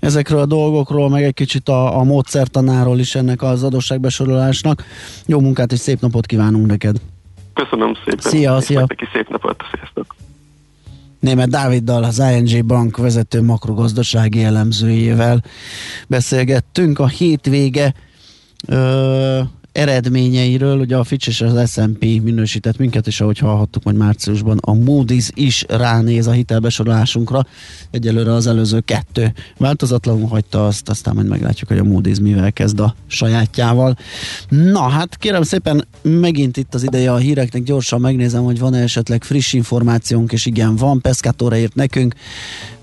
ezekről 0.00 0.40
a 0.40 0.46
dolgokról, 0.46 1.08
meg 1.08 1.22
egy 1.22 1.34
kicsit 1.34 1.68
a, 1.68 1.98
a 1.98 2.02
módszertanáról 2.02 2.98
is 2.98 3.14
ennek 3.14 3.42
az 3.42 3.62
adósságbesorolásnak. 3.62 4.84
Jó 5.26 5.40
munkát 5.40 5.72
és 5.72 5.78
szép 5.78 6.00
napot 6.00 6.26
kívánunk 6.26 6.66
neked! 6.66 6.96
Köszönöm 7.54 7.94
szépen! 8.04 8.30
Szia, 8.30 8.56
és 8.56 8.64
szia. 8.64 8.84
Neki 8.88 9.04
szép 9.12 9.28
napot, 9.28 9.62
sziasztok! 9.72 10.14
Német 11.20 11.48
Dáviddal, 11.48 12.04
az 12.04 12.22
ING 12.36 12.64
Bank 12.64 12.96
vezető 12.96 13.42
makrogazdasági 13.42 14.42
elemzőjével 14.42 15.42
beszélgettünk. 16.06 16.98
A 16.98 17.06
hétvége 17.06 17.94
ö, 18.68 19.40
eredményeiről, 19.74 20.78
ugye 20.78 20.96
a 20.96 21.04
Fitch 21.04 21.28
és 21.28 21.40
az 21.40 21.70
S&P 21.70 22.00
minősített 22.00 22.78
minket, 22.78 23.06
és 23.06 23.20
ahogy 23.20 23.38
hallhattuk, 23.38 23.82
majd 23.82 23.96
márciusban 23.96 24.58
a 24.60 24.72
Moody's 24.72 25.28
is 25.34 25.64
ránéz 25.68 26.26
a 26.26 26.30
hitelbesorolásunkra. 26.30 27.46
Egyelőre 27.90 28.32
az 28.32 28.46
előző 28.46 28.80
kettő 28.80 29.32
változatlanul 29.58 30.28
hagyta 30.28 30.66
azt, 30.66 30.88
aztán 30.88 31.14
majd 31.14 31.26
meglátjuk, 31.26 31.68
hogy 31.68 31.78
a 31.78 31.82
Moody's 31.82 32.20
mivel 32.20 32.52
kezd 32.52 32.80
a 32.80 32.94
sajátjával. 33.06 33.96
Na, 34.48 34.88
hát 34.88 35.16
kérem 35.16 35.42
szépen, 35.42 35.86
megint 36.02 36.56
itt 36.56 36.74
az 36.74 36.82
ideje 36.82 37.12
a 37.12 37.16
híreknek, 37.16 37.62
gyorsan 37.62 38.00
megnézem, 38.00 38.44
hogy 38.44 38.58
van-e 38.58 38.82
esetleg 38.82 39.24
friss 39.24 39.52
információnk, 39.52 40.32
és 40.32 40.46
igen, 40.46 40.76
van, 40.76 41.00
Pescatóra 41.00 41.56
írt 41.56 41.74
nekünk, 41.74 42.14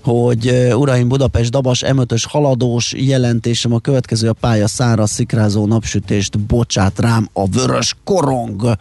hogy 0.02 0.70
Uraim 0.74 1.08
Budapest 1.08 1.50
Dabas 1.50 1.82
M5-ös 1.86 2.24
haladós 2.28 2.92
jelentésem 2.96 3.72
a 3.72 3.78
következő 3.78 4.28
a 4.28 4.32
pálya 4.32 4.66
száraz 4.66 5.10
szikrázó 5.10 5.66
napsütést 5.66 6.38
bocsát 6.38 6.98
rám 6.98 7.28
a 7.32 7.46
vörös 7.46 7.96
korong. 8.04 8.76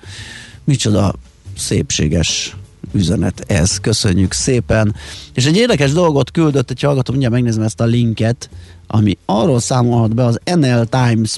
Micsoda 0.63 1.13
szépséges 1.57 2.55
üzenet 2.91 3.43
ez, 3.47 3.79
köszönjük 3.79 4.33
szépen. 4.33 4.95
És 5.33 5.45
egy 5.45 5.55
érdekes 5.55 5.91
dolgot 5.91 6.31
küldött 6.31 6.69
egy 6.69 6.81
hallgató, 6.81 7.11
mindjárt 7.11 7.35
megnézem 7.35 7.63
ezt 7.63 7.81
a 7.81 7.85
linket, 7.85 8.49
ami 8.87 9.17
arról 9.25 9.59
számolhat 9.59 10.15
be 10.15 10.23
az 10.25 10.39
nltimes.nln, 10.55 11.37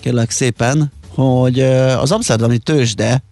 kérlek 0.00 0.30
szépen, 0.30 0.92
hogy 1.08 1.60
az 1.60 2.10
amsterdami 2.10 2.58
tőzsde 2.58 3.22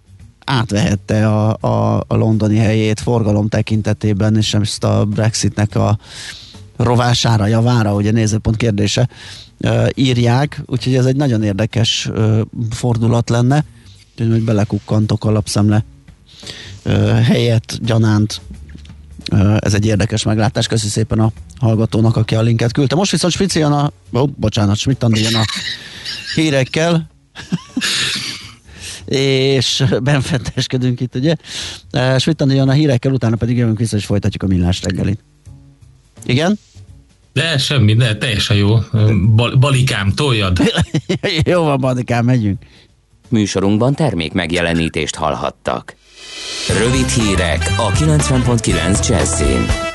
átvehette 0.50 1.28
a, 1.28 1.56
a, 1.60 2.04
a 2.06 2.16
londoni 2.16 2.56
helyét 2.56 3.00
forgalom 3.00 3.48
tekintetében, 3.48 4.36
és 4.36 4.54
ezt 4.54 4.84
a 4.84 5.04
Brexitnek 5.04 5.74
a 5.74 5.98
rovására, 6.76 7.46
javára, 7.46 7.94
ugye 7.94 8.10
nézőpont 8.10 8.56
kérdése 8.56 9.08
írják, 9.94 10.62
úgyhogy 10.66 10.94
ez 10.94 11.04
egy 11.04 11.16
nagyon 11.16 11.42
érdekes 11.42 12.10
fordulat 12.70 13.28
lenne, 13.30 13.64
úgyhogy 14.12 14.28
majd 14.28 14.44
belekukkantok 14.44 15.24
a 15.24 15.30
lapszemle 15.30 15.84
uh, 16.84 17.20
helyet, 17.20 17.78
gyanánt, 17.82 18.40
ez 19.58 19.74
egy 19.74 19.86
érdekes 19.86 20.22
meglátás, 20.22 20.66
köszi 20.66 20.88
szépen 20.88 21.18
a 21.18 21.32
hallgatónak, 21.58 22.16
aki 22.16 22.34
a 22.34 22.40
linket 22.42 22.72
küldte. 22.72 22.94
Most 22.94 23.10
viszont 23.10 23.32
Spici 23.32 23.62
a, 23.62 23.92
ó, 24.12 24.26
bocsánat, 24.26 24.76
Schmidt 24.76 25.02
a 25.02 25.10
hírekkel, 26.34 27.10
és 29.16 29.84
benfenteskedünk 30.02 31.00
itt, 31.00 31.14
ugye? 31.14 31.34
Svittani 32.18 32.54
jön 32.54 32.68
a 32.68 32.72
hírekkel, 32.72 33.12
utána 33.12 33.36
pedig 33.36 33.56
jövünk 33.56 33.78
vissza, 33.78 33.96
és 33.96 34.04
folytatjuk 34.04 34.42
a 34.42 34.46
millás 34.46 34.82
reggelit. 34.82 35.20
Igen? 36.24 36.58
De 37.32 37.58
semmi, 37.58 37.94
de 37.94 38.16
teljesen 38.16 38.56
jó. 38.56 38.78
Bal- 39.34 39.58
balikám, 39.58 40.12
toljad. 40.14 40.58
jó 41.44 41.62
van, 41.62 41.80
Balikám, 41.80 42.24
megyünk. 42.24 42.62
Műsorunkban 43.28 43.94
termék 43.94 44.32
megjelenítést 44.32 45.14
hallhattak. 45.14 45.96
Rövid 46.78 47.08
hírek 47.08 47.74
a 47.76 47.92
90.9 47.92 49.08
Jazzin. 49.08 49.89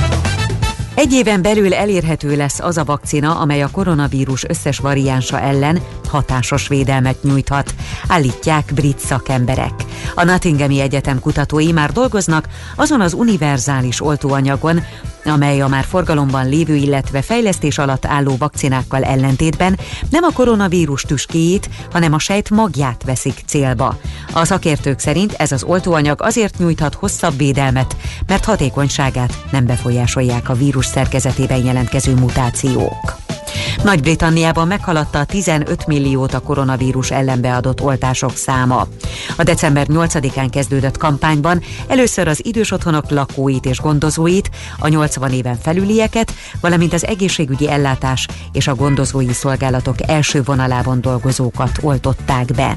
Egy 0.96 1.14
éven 1.14 1.42
belül 1.42 1.74
elérhető 1.74 2.36
lesz 2.36 2.60
az 2.60 2.78
a 2.78 2.84
vakcina, 2.84 3.40
amely 3.40 3.62
a 3.62 3.70
koronavírus 3.72 4.44
összes 4.48 4.78
variánsa 4.78 5.40
ellen 5.40 5.80
hatásos 6.08 6.68
védelmet 6.68 7.24
nyújthat, 7.24 7.74
állítják 8.08 8.72
brit 8.74 9.00
szakemberek. 9.00 9.74
A 10.16 10.24
Nottinghami 10.24 10.80
Egyetem 10.80 11.20
kutatói 11.20 11.72
már 11.72 11.92
dolgoznak 11.92 12.48
azon 12.76 13.02
az 13.02 13.14
univerzális 13.14 14.02
oltóanyagon, 14.02 14.84
amely 15.26 15.62
a 15.62 15.68
már 15.68 15.84
forgalomban 15.84 16.50
lévő, 16.50 16.76
illetve 16.76 17.22
fejlesztés 17.22 17.78
alatt 17.78 18.06
álló 18.06 18.36
vakcinákkal 18.38 19.04
ellentétben 19.04 19.80
nem 20.10 20.24
a 20.24 20.34
koronavírus 20.34 21.02
tüskéjét, 21.02 21.70
hanem 21.92 22.14
a 22.14 22.20
sejt 22.20 22.50
magját 22.50 23.04
veszik 23.06 23.42
célba. 23.46 23.98
A 24.34 24.46
szakértők 24.46 25.00
szerint 25.00 25.34
ez 25.34 25.52
az 25.52 25.64
oltóanyag 25.64 26.22
azért 26.22 26.58
nyújthat 26.58 26.94
hosszabb 26.94 27.38
védelmet, 27.38 27.96
mert 28.28 28.46
hatékonyságát 28.46 29.44
nem 29.52 29.66
befolyásolják 29.66 30.50
a 30.50 30.54
vírus 30.54 30.86
szerkezetében 30.86 31.66
jelentkező 31.66 32.14
mutációk. 32.14 33.16
Nagy-Britanniában 33.84 34.68
meghaladta 34.68 35.20
a 35.20 35.26
15 35.26 35.88
milliót 35.88 36.34
a 36.34 36.40
koronavírus 36.40 37.12
ellen 37.12 37.42
beadott 37.42 37.82
oltások 37.82 38.36
száma. 38.36 38.88
A 39.38 39.44
december 39.44 39.88
8-án 39.90 40.48
kezdődött 40.52 40.98
kampányban 40.98 41.62
először 41.88 42.28
az 42.28 42.46
idős 42.46 42.72
otthonok 42.72 43.10
lakóit 43.10 43.66
és 43.66 43.80
gondozóit, 43.80 44.50
a 44.80 44.88
80 44.88 45.32
éven 45.32 45.58
felülieket, 45.62 46.34
valamint 46.62 46.94
az 46.94 47.06
egészségügyi 47.06 47.70
ellátás 47.70 48.28
és 48.52 48.68
a 48.68 48.76
gondozói 48.76 49.34
szolgálatok 49.34 49.96
első 50.08 50.44
vonalában 50.44 51.02
dolgozókat 51.02 51.78
oltották 51.82 52.46
be. 52.46 52.76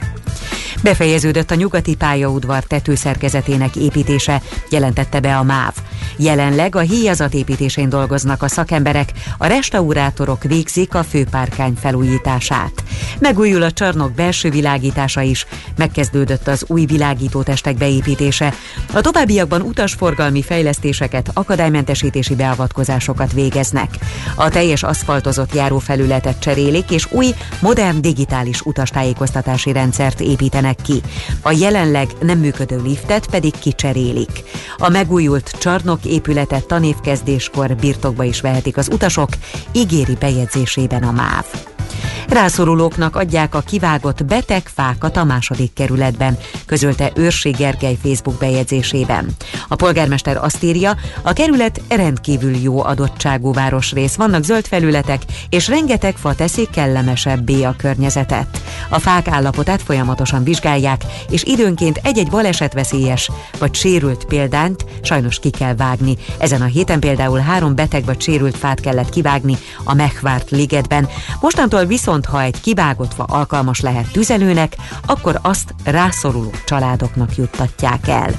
Befejeződött 0.83 1.51
a 1.51 1.55
nyugati 1.55 1.95
pályaudvar 1.95 2.62
tetőszerkezetének 2.62 3.76
építése, 3.76 4.43
jelentette 4.70 5.20
be 5.20 5.37
a 5.37 5.43
MÁV. 5.43 5.74
Jelenleg 6.16 6.76
a 6.76 6.81
híjazat 6.81 7.35
építésén 7.35 7.89
dolgoznak 7.89 8.43
a 8.43 8.49
szakemberek, 8.49 9.12
a 9.39 9.47
restaurátorok 9.47 10.45
végzik 10.75 10.95
a 10.95 11.03
főpárkány 11.03 11.75
felújítását. 11.81 12.73
Megújul 13.19 13.62
a 13.62 13.71
csarnok 13.71 14.12
belső 14.12 14.51
világítása 14.51 15.21
is, 15.21 15.47
megkezdődött 15.77 16.49
az 16.49 16.64
új 16.66 16.85
világítótestek 16.85 17.77
beépítése. 17.77 18.55
A 18.93 19.01
továbbiakban 19.01 19.61
utasforgalmi 19.61 20.43
fejlesztéseket, 20.43 21.31
akadálymentesítési 21.35 22.35
beavatkozásokat 22.35 23.33
végeznek. 23.33 23.91
A 24.35 24.49
teljes 24.49 24.83
aszfaltozott 24.83 25.55
járófelületet 25.55 26.39
cserélik, 26.39 26.91
és 26.91 27.12
új, 27.12 27.35
modern 27.61 28.01
digitális 28.01 28.61
utastájékoztatási 28.61 29.73
rendszert 29.73 30.21
építenek 30.21 30.77
ki. 30.83 31.01
A 31.43 31.53
jelenleg 31.53 32.09
nem 32.21 32.39
működő 32.39 32.81
liftet 32.83 33.27
pedig 33.27 33.53
kicserélik. 33.59 34.43
A 34.77 34.89
megújult 34.89 35.51
csarnok 35.59 36.05
épületet 36.05 36.66
tanévkezdéskor 36.66 37.77
birtokba 37.77 38.25
is 38.25 38.41
vehetik 38.41 38.77
az 38.77 38.89
utasok, 38.93 39.29
ígéri 39.73 40.16
bejegyzésében 40.59 41.02
a 41.02 41.12
MÁV. 41.12 41.78
Rászorulóknak 42.28 43.16
adják 43.16 43.55
a 43.55 43.61
kivágott 43.61 44.24
beteg 44.24 44.68
fákat 44.74 45.16
a 45.16 45.24
második 45.24 45.72
kerületben, 45.72 46.38
közölte 46.66 47.11
Őrsi 47.14 47.51
Gergely 47.51 47.99
Facebook 48.03 48.38
bejegyzésében. 48.38 49.26
A 49.68 49.74
polgármester 49.74 50.36
azt 50.36 50.62
írja, 50.62 50.96
a 51.22 51.32
kerület 51.32 51.80
rendkívül 51.88 52.57
jó 52.57 52.84
adottságú 52.84 53.53
városrész, 53.53 54.14
vannak 54.14 54.44
zöld 54.44 54.66
felületek, 54.66 55.22
és 55.51 55.68
rengeteg 55.68 56.16
fa 56.16 56.34
teszik 56.34 56.70
kellemesebbé 56.70 57.62
a 57.62 57.74
környezetet. 57.78 58.62
A 58.88 58.99
fák 58.99 59.28
állapotát 59.28 59.82
folyamatosan 59.82 60.44
vizsgálják, 60.44 61.05
és 61.30 61.42
időnként 61.44 62.01
egy-egy 62.03 62.30
balesetveszélyes 62.30 63.30
vagy 63.59 63.74
sérült 63.74 64.24
példányt 64.24 64.84
sajnos 65.03 65.38
ki 65.38 65.51
kell 65.51 65.74
vágni. 65.74 66.16
Ezen 66.38 66.62
a 66.62 66.64
héten 66.64 67.01
például 67.01 67.38
három 67.38 67.74
beteg 67.74 68.05
vagy 68.05 68.20
sérült 68.20 68.57
fát 68.57 68.80
kellett 68.80 69.09
kivágni 69.09 69.57
a 69.84 69.94
megvárt 69.94 70.51
ligetben. 70.51 71.09
Mostantól 71.40 71.84
viszont, 71.89 72.26
ha 72.26 72.43
egy 72.43 72.61
kivágott 72.61 73.14
fa 73.14 73.24
alkalmas 73.24 73.80
lehet 73.80 74.12
tüzelőnek, 74.12 74.76
akkor 75.07 75.39
azt 75.43 75.74
rászoruló 75.84 76.51
családoknak 76.64 77.36
juttatják 77.36 78.09
el. 78.09 78.30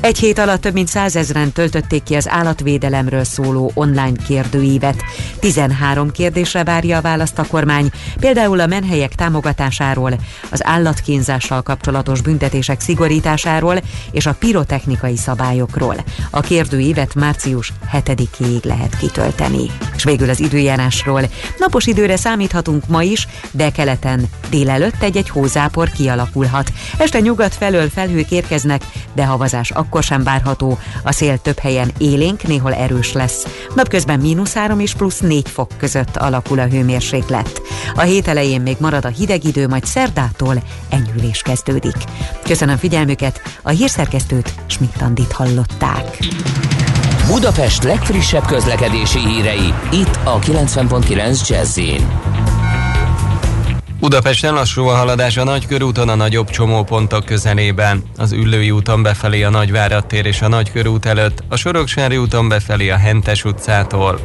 Egy 0.00 0.18
hét 0.18 0.38
alatt 0.38 0.60
több 0.60 0.72
mint 0.72 0.88
százezren 0.88 1.52
töltötték 1.52 2.02
ki 2.02 2.14
az 2.14 2.28
állatvédelemről 2.28 3.24
szóló 3.24 3.70
online 3.74 4.16
kérdőívet. 4.26 5.02
13 5.40 6.10
kérdésre 6.10 6.64
várja 6.64 6.96
a 6.96 7.00
választ 7.00 7.38
a 7.38 7.46
kormány, 7.46 7.90
például 8.20 8.60
a 8.60 8.66
menhelyek 8.66 9.14
támogatásáról, 9.14 10.12
az 10.50 10.66
állatkínzással 10.66 11.62
kapcsolatos 11.62 12.20
büntetések 12.20 12.80
szigorításáról 12.80 13.80
és 14.10 14.26
a 14.26 14.34
pirotechnikai 14.34 15.16
szabályokról. 15.16 15.96
A 16.30 16.40
kérdőívet 16.40 17.14
március 17.14 17.72
7-ig 17.92 18.64
lehet 18.64 18.96
kitölteni. 18.96 19.70
És 19.96 20.04
végül 20.04 20.30
az 20.30 20.40
időjárásról. 20.40 21.22
Napos 21.58 21.86
időre 21.86 22.16
számíthatunk 22.16 22.86
ma 22.86 23.02
is, 23.02 23.28
de 23.50 23.70
keleten 23.70 24.28
délelőtt 24.50 25.02
egy-egy 25.02 25.28
hózápor 25.28 25.90
kialakulhat. 25.90 26.72
Este 26.98 27.20
nyugat 27.20 27.54
felől 27.54 27.88
felhők 27.90 28.30
érkeznek, 28.30 28.82
de 29.14 29.24
havazás 29.24 29.70
akkor 29.70 29.86
sem 30.00 30.22
várható. 30.22 30.78
A 31.02 31.12
szél 31.12 31.38
több 31.38 31.58
helyen 31.58 31.90
élénk, 31.98 32.42
néhol 32.42 32.74
erős 32.74 33.12
lesz. 33.12 33.46
Napközben 33.74 34.20
mínusz 34.20 34.54
3 34.54 34.80
és 34.80 34.94
plusz 34.94 35.18
4 35.18 35.48
fok 35.48 35.70
között 35.76 36.16
alakul 36.16 36.58
a 36.58 36.66
hőmérséklet. 36.66 37.62
A 37.94 38.00
hét 38.00 38.28
elején 38.28 38.60
még 38.60 38.76
marad 38.80 39.04
a 39.04 39.08
hideg 39.08 39.44
idő, 39.44 39.68
majd 39.68 39.84
szerdától 39.84 40.62
enyhülés 40.88 41.42
kezdődik. 41.42 41.96
Köszönöm 42.42 42.76
figyelmüket, 42.76 43.42
a 43.62 43.70
hírszerkesztőt 43.70 44.54
Schmidt-Andit 44.66 45.32
hallották. 45.32 46.18
Budapest 47.26 47.82
legfrissebb 47.82 48.46
közlekedési 48.46 49.18
hírei, 49.18 49.74
itt 49.92 50.18
a 50.24 50.38
90.9 50.38 51.48
jazz 51.48 51.78
Budapesten 54.00 54.54
lassú 54.54 54.86
a 54.86 54.94
haladás 54.94 55.36
a 55.36 55.44
Nagykörúton 55.44 56.08
a 56.08 56.14
nagyobb 56.14 56.50
csomópontok 56.50 57.24
közelében, 57.24 58.02
az 58.16 58.32
Üllői 58.32 58.70
úton 58.70 59.02
befelé 59.02 59.42
a 59.42 59.50
Nagyvárad 59.50 60.06
tér 60.06 60.26
és 60.26 60.42
a 60.42 60.48
Nagykörút 60.48 61.06
előtt, 61.06 61.42
a 61.48 61.56
Soroksári 61.56 62.16
úton 62.16 62.48
befelé 62.48 62.88
a 62.88 62.96
Hentes 62.96 63.44
utcától. 63.44 64.20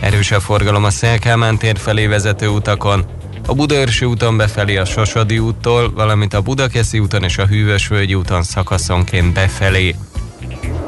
Erős 0.00 0.30
a 0.30 0.40
forgalom 0.40 0.84
a 0.84 0.90
Szelkámán 0.90 1.58
tér 1.58 1.78
felé 1.78 2.06
vezető 2.06 2.48
utakon, 2.48 3.04
a 3.46 3.54
Budaörsi 3.54 4.04
úton 4.04 4.36
befelé 4.36 4.76
a 4.76 4.84
Sosodi 4.84 5.38
úttól, 5.38 5.92
valamint 5.92 6.34
a 6.34 6.40
Budakeszi 6.40 6.98
úton 6.98 7.22
és 7.22 7.38
a 7.38 7.46
Hűvösvölgyi 7.46 8.14
úton 8.14 8.42
szakaszonként 8.42 9.32
befelé. 9.32 9.94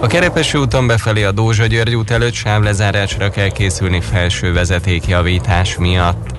A 0.00 0.06
Kerepesi 0.06 0.58
úton 0.58 0.86
befelé 0.86 1.22
a 1.22 1.32
Dózsa 1.32 1.66
György 1.66 1.94
út 1.94 2.10
előtt 2.10 2.34
sávlezárásra 2.34 3.30
kell 3.30 3.48
készülni 3.48 4.00
felső 4.00 4.52
vezetékjavítás 4.52 5.76
miatt. 5.76 6.35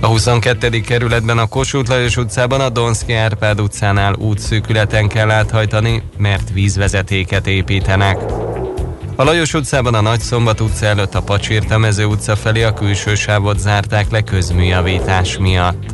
A 0.00 0.06
22. 0.06 0.80
kerületben 0.80 1.38
a 1.38 1.46
Kossuth 1.46 1.90
Lajos 1.90 2.16
utcában 2.16 2.60
a 2.60 2.68
Donszki 2.68 3.12
Árpád 3.12 3.60
utcánál 3.60 4.14
útszűkületen 4.14 5.08
kell 5.08 5.30
áthajtani, 5.30 6.02
mert 6.16 6.50
vízvezetéket 6.52 7.46
építenek. 7.46 8.18
A 9.16 9.24
Lajos 9.24 9.54
utcában 9.54 9.94
a 9.94 10.00
Nagyszombat 10.00 10.60
utca 10.60 10.86
előtt 10.86 11.14
a 11.14 11.22
Pacsirta 11.22 11.78
mező 11.78 12.04
utca 12.04 12.36
felé 12.36 12.62
a 12.62 12.72
külső 12.72 13.14
sávot 13.14 13.58
zárták 13.58 14.10
le 14.10 14.20
közműjavítás 14.22 15.38
miatt. 15.38 15.84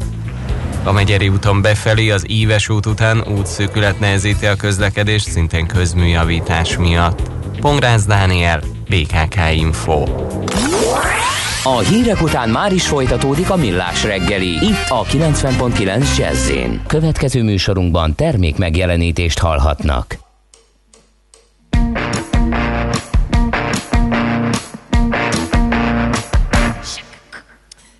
A 0.84 0.92
Megyeri 0.92 1.28
úton 1.28 1.62
befelé 1.62 2.10
az 2.10 2.30
Íves 2.30 2.68
út 2.68 2.86
után 2.86 3.24
útszűkület 3.38 4.00
nehezíti 4.00 4.46
a 4.46 4.56
közlekedést 4.56 5.30
szintén 5.30 5.66
közműjavítás 5.66 6.76
miatt. 6.76 7.20
Pongrász 7.60 8.04
Dániel, 8.04 8.60
BKK 8.88 9.36
Info. 9.54 10.04
A 11.66 11.78
hírek 11.78 12.22
után 12.22 12.48
már 12.48 12.72
is 12.72 12.86
folytatódik 12.86 13.50
a 13.50 13.56
millás 13.56 14.04
reggeli, 14.04 14.48
itt 14.48 14.88
a 14.88 15.02
90.9 15.02 16.16
jazz 16.16 16.50
Következő 16.86 17.42
műsorunkban 17.42 18.14
termék 18.14 18.56
megjelenítést 18.56 19.38
hallhatnak. 19.38 20.18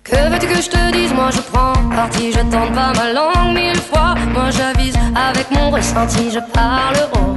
Que 0.09 0.29
veux-tu 0.29 0.47
que 0.47 0.61
je 0.61 0.69
te 0.69 0.91
dise 0.91 1.13
Moi 1.13 1.31
je 1.31 1.41
prends 1.51 1.95
parti, 1.95 2.31
je 2.31 2.43
tente 2.51 2.73
pas 2.77 2.91
ma 2.99 3.07
langue 3.17 3.53
mille 3.59 3.81
fois. 3.89 4.11
Moi 4.35 4.49
j'avise 4.57 4.97
avec 5.29 5.47
mon 5.55 5.69
ressenti, 5.75 6.23
je 6.35 6.41
parle 6.57 7.01
haut. 7.13 7.35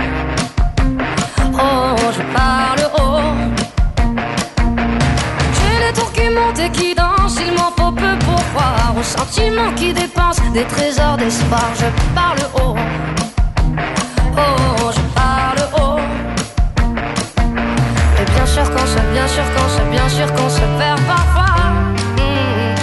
Oh, 1.64 2.12
je 2.16 2.22
parle 2.36 2.67
tours 6.38 6.70
qui 6.72 6.94
dansent, 6.94 7.38
il 7.44 7.52
m'en 7.52 7.70
faut 7.76 7.92
peu 7.92 8.14
pour 8.24 8.42
croire 8.52 8.92
aux 8.98 9.02
sentiments 9.02 9.72
qui 9.74 9.92
dépensent 9.92 10.42
des 10.52 10.64
trésors 10.64 11.16
d'espoir. 11.16 11.68
Je 11.80 11.88
parle 12.14 12.38
haut. 12.54 12.76
Oh, 14.36 14.90
je 14.96 15.00
parle 15.20 15.62
haut. 15.78 16.00
Et 18.20 18.24
bien 18.34 18.46
sûr 18.46 18.64
qu'on 18.70 18.86
se, 18.86 19.00
bien 19.12 19.28
sûr 19.28 19.44
qu'on 19.54 19.68
se, 19.76 19.82
bien 19.90 20.08
sûr 20.08 20.32
qu'on 20.34 20.48
se 20.48 20.66
perd 20.78 21.00
parfois. 21.06 21.54
Hmm. 22.16 22.74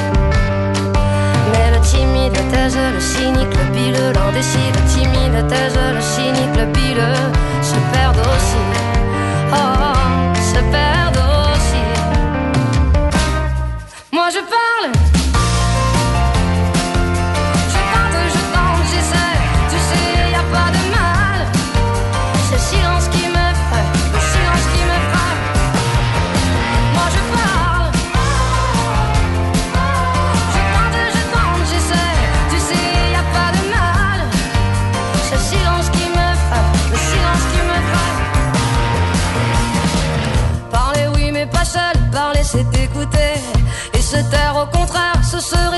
Mais 1.52 1.72
le 1.74 1.80
timide, 1.82 2.34
le 2.38 2.52
taise, 2.52 2.78
le 2.94 3.00
cynique, 3.00 3.54
le 3.62 3.66
pileux, 3.76 4.12
l'indécis, 4.14 4.70
le 4.78 4.82
timide, 4.94 5.34
le 5.34 5.48
taise, 5.48 5.78
le 5.94 6.02
cynique, 6.02 6.56
le 6.58 6.66
pileux, 6.72 7.22
se 7.62 7.78
perdent 7.94 8.26
aussi. 8.34 8.64
Oh, 9.54 9.95
Moi 14.26 14.34
je 14.34 14.44
parle? 14.56 14.86
Je 17.74 17.80
tente, 17.94 18.22
je 18.36 18.42
tente, 18.54 18.86
j'essaie. 18.92 19.38
Tu 19.70 19.78
sais, 19.88 20.10
y 20.32 20.34
a 20.34 20.46
pas 20.56 20.70
de 20.76 20.84
mal. 20.98 21.40
Le 22.52 22.58
silence 22.58 23.08
qui 23.14 23.26
me 23.28 23.46
frappe, 23.62 23.94
le 24.16 24.22
silence 24.32 24.66
qui 24.74 24.82
me 24.90 24.98
frappe. 25.12 25.42
Moi 26.96 27.08
je 27.16 27.22
parle. 27.36 27.88
Je 30.56 30.62
tente, 30.74 31.02
je 31.16 31.24
tente, 31.34 31.64
j'essaie. 31.72 32.18
Tu 32.50 32.58
sais, 32.68 32.88
y 33.12 33.14
a 33.14 33.26
pas 33.36 33.52
de 33.58 33.64
mal. 33.78 34.20
Le 35.34 35.38
silence 35.38 35.88
qui 35.96 36.06
me 36.18 36.28
frappe, 36.46 36.72
le 36.92 36.98
silence 37.10 37.46
qui 37.52 37.62
me 37.70 37.78
frappe. 37.90 38.20
Parler 40.72 41.06
oui, 41.14 41.26
mais 41.32 41.46
pas 41.46 41.66
seul. 41.66 41.96
Parler 42.12 42.44
c'est 42.44 42.68
écouter. 42.86 43.55
Se 44.06 44.18
taire 44.30 44.56
au 44.56 44.68
contraire, 44.78 45.20
ce 45.24 45.40
serait 45.40 45.75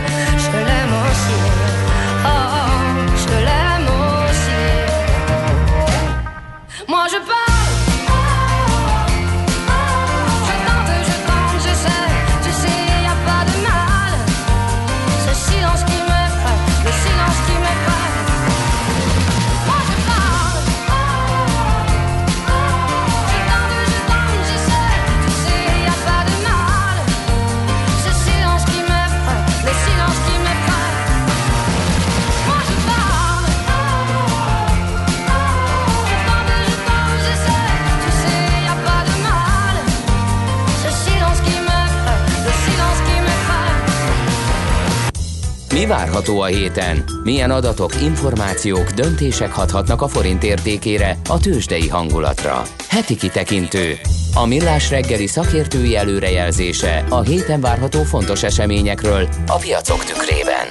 várható 45.91 46.41
a 46.41 46.47
héten? 46.47 47.05
Milyen 47.23 47.51
adatok, 47.51 48.03
információk, 48.03 48.91
döntések 48.91 49.53
hathatnak 49.53 50.03
a 50.03 50.09
forint 50.09 50.43
értékére, 50.43 51.19
a 51.29 51.39
tőzsdei 51.39 51.89
hangulatra? 51.89 52.63
Heti 52.89 53.17
kitekintő. 53.17 53.99
A 54.35 54.47
millás 54.47 54.91
reggeli 54.91 55.27
szakértői 55.27 55.97
előrejelzése 55.97 57.05
a 57.09 57.21
héten 57.21 57.61
várható 57.61 58.03
fontos 58.03 58.43
eseményekről 58.43 59.29
a 59.47 59.57
piacok 59.57 60.05
tükrében. 60.05 60.67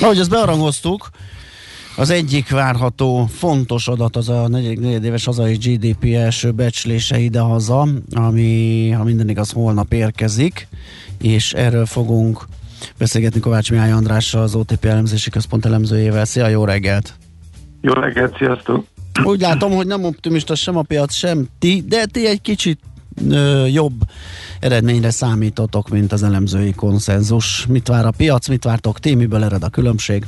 Ahogy 0.00 0.18
ezt 0.18 0.30
bearangoztuk, 0.30 1.10
az 1.96 2.10
egyik 2.10 2.50
várható 2.50 3.26
fontos 3.26 3.88
adat 3.88 4.16
az 4.16 4.28
a 4.28 4.48
negyedéves 4.48 5.24
hazai 5.24 5.54
GDP 5.56 6.04
első 6.14 6.50
becslése 6.50 7.18
idehaza, 7.18 7.88
ami, 8.12 8.90
ha 8.90 9.04
minden 9.04 9.28
igaz, 9.28 9.50
holnap 9.50 9.92
érkezik, 9.92 10.68
és 11.20 11.52
erről 11.52 11.86
fogunk 11.86 12.46
beszélgetni 12.98 13.40
Kovács 13.40 13.70
Mihály 13.70 13.92
Andrással, 13.92 14.42
az 14.42 14.54
OTP 14.54 14.84
elemzési 14.84 15.30
központ 15.30 15.64
elemzőjével. 15.64 16.24
Szia, 16.24 16.48
jó 16.48 16.64
reggelt! 16.64 17.14
Jó 17.80 17.92
reggelt, 17.92 18.36
sziasztok! 18.36 18.84
Úgy 19.24 19.40
látom, 19.40 19.72
hogy 19.72 19.86
nem 19.86 20.04
optimista 20.04 20.54
sem 20.54 20.76
a 20.76 20.82
piac, 20.82 21.14
sem 21.14 21.46
ti, 21.58 21.84
de 21.88 22.06
ti 22.06 22.26
egy 22.26 22.40
kicsit 22.40 22.80
ö, 23.30 23.66
jobb 23.66 23.94
eredményre 24.60 25.10
számítotok, 25.10 25.88
mint 25.88 26.12
az 26.12 26.22
elemzői 26.22 26.74
konszenzus. 26.74 27.66
Mit 27.66 27.88
vár 27.88 28.06
a 28.06 28.10
piac, 28.16 28.48
mit 28.48 28.64
vártok 28.64 28.98
ti, 28.98 29.14
miből 29.14 29.44
ered 29.44 29.62
a 29.62 29.68
különbség? 29.68 30.26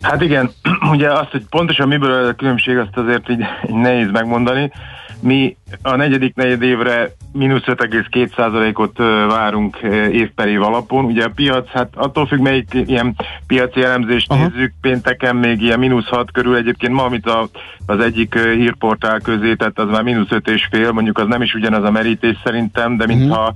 Hát 0.00 0.22
igen, 0.22 0.50
ugye 0.94 1.12
azt, 1.12 1.30
hogy 1.30 1.44
pontosan 1.50 1.88
miből 1.88 2.12
ered 2.12 2.28
a 2.28 2.34
különbség, 2.34 2.76
azt 2.76 2.96
azért 2.96 3.30
így, 3.30 3.40
így 3.68 3.74
nehéz 3.74 4.10
megmondani. 4.10 4.70
Mi 5.20 5.56
a 5.82 5.96
negyedik 5.96 6.34
negyed 6.34 6.62
évre 6.62 7.12
mínusz 7.32 7.62
5,2%-ot 7.66 8.98
ö, 8.98 9.26
várunk 9.28 9.76
év 10.10 10.30
per 10.30 10.48
év 10.48 10.62
alapon. 10.62 11.04
Ugye 11.04 11.24
a 11.24 11.32
piac, 11.34 11.68
hát 11.68 11.88
attól 11.94 12.26
függ, 12.26 12.40
melyik 12.40 12.74
ilyen 12.86 13.16
piaci 13.46 13.82
elemzést 13.82 14.30
Aha. 14.30 14.46
nézzük, 14.46 14.72
pénteken 14.80 15.36
még 15.36 15.62
ilyen 15.62 15.78
mínusz 15.78 16.08
6 16.08 16.30
körül. 16.30 16.56
Egyébként 16.56 16.92
ma, 16.92 17.04
amit 17.04 17.26
a, 17.26 17.48
az 17.86 18.00
egyik 18.00 18.38
hírportál 18.38 19.20
közé 19.20 19.54
tett, 19.54 19.78
az 19.78 19.88
már 19.90 20.02
mínusz 20.02 20.28
5,5, 20.30 20.92
mondjuk 20.92 21.18
az 21.18 21.26
nem 21.26 21.42
is 21.42 21.54
ugyanaz 21.54 21.84
a 21.84 21.90
merítés 21.90 22.36
szerintem, 22.44 22.96
de 22.96 23.06
mintha 23.06 23.54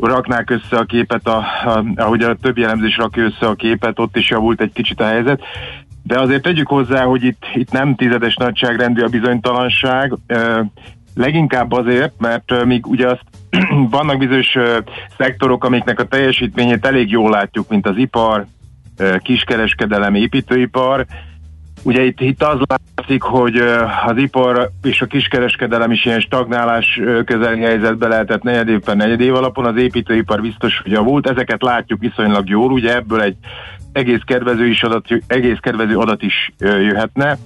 raknák 0.00 0.50
össze 0.50 0.76
a 0.76 0.84
képet, 0.84 1.26
a, 1.26 1.36
a, 1.64 1.84
ahogy 1.96 2.22
a 2.22 2.34
többi 2.34 2.62
elemzés 2.62 2.96
rakja 2.96 3.22
össze 3.22 3.46
a 3.46 3.54
képet, 3.54 3.98
ott 3.98 4.16
is 4.16 4.30
javult 4.30 4.60
egy 4.60 4.72
kicsit 4.72 5.00
a 5.00 5.04
helyzet. 5.04 5.42
De 6.02 6.20
azért 6.20 6.42
tegyük 6.42 6.68
hozzá, 6.68 7.04
hogy 7.04 7.24
itt, 7.24 7.42
itt 7.54 7.70
nem 7.70 7.94
tizedes 7.94 8.34
nagyságrendű 8.34 9.02
a 9.02 9.08
bizonytalanság, 9.08 10.12
leginkább 11.14 11.72
azért, 11.72 12.12
mert 12.18 12.50
ö, 12.50 12.64
míg 12.64 12.86
ugye 12.86 13.06
azt 13.06 13.24
vannak 13.90 14.18
bizonyos 14.18 14.56
szektorok, 15.18 15.64
amiknek 15.64 16.00
a 16.00 16.06
teljesítményét 16.06 16.86
elég 16.86 17.10
jól 17.10 17.30
látjuk, 17.30 17.68
mint 17.68 17.86
az 17.86 17.96
ipar, 17.96 18.46
kiskereskedelem, 19.22 20.14
építőipar, 20.14 21.06
Ugye 21.82 22.04
itt, 22.04 22.20
itt 22.20 22.42
az 22.42 22.58
látszik, 22.96 23.22
hogy 23.22 23.56
az 24.06 24.16
ipar 24.16 24.70
és 24.82 25.00
a 25.00 25.06
kiskereskedelem 25.06 25.90
is 25.90 26.04
ilyen 26.04 26.20
stagnálás 26.20 27.00
közeli 27.24 27.60
helyzetbe 27.60 28.08
lehetett 28.08 28.42
negyed 28.42 28.68
év 28.68 28.78
per 28.78 28.96
negyed 28.96 29.20
év 29.20 29.34
alapon, 29.34 29.66
az 29.66 29.76
építőipar 29.76 30.40
biztos, 30.40 30.80
hogy 30.82 30.92
javult, 30.92 31.28
ezeket 31.28 31.62
látjuk 31.62 32.00
viszonylag 32.00 32.48
jól, 32.48 32.72
ugye 32.72 32.94
ebből 32.94 33.22
egy 33.22 33.36
egész 33.92 34.20
kedvező, 34.26 34.66
is 34.66 34.82
adat, 34.82 35.06
egész 35.26 35.58
kedvező 35.60 35.96
adat 35.96 36.22
is 36.22 36.52
jöhetne. 36.58 37.38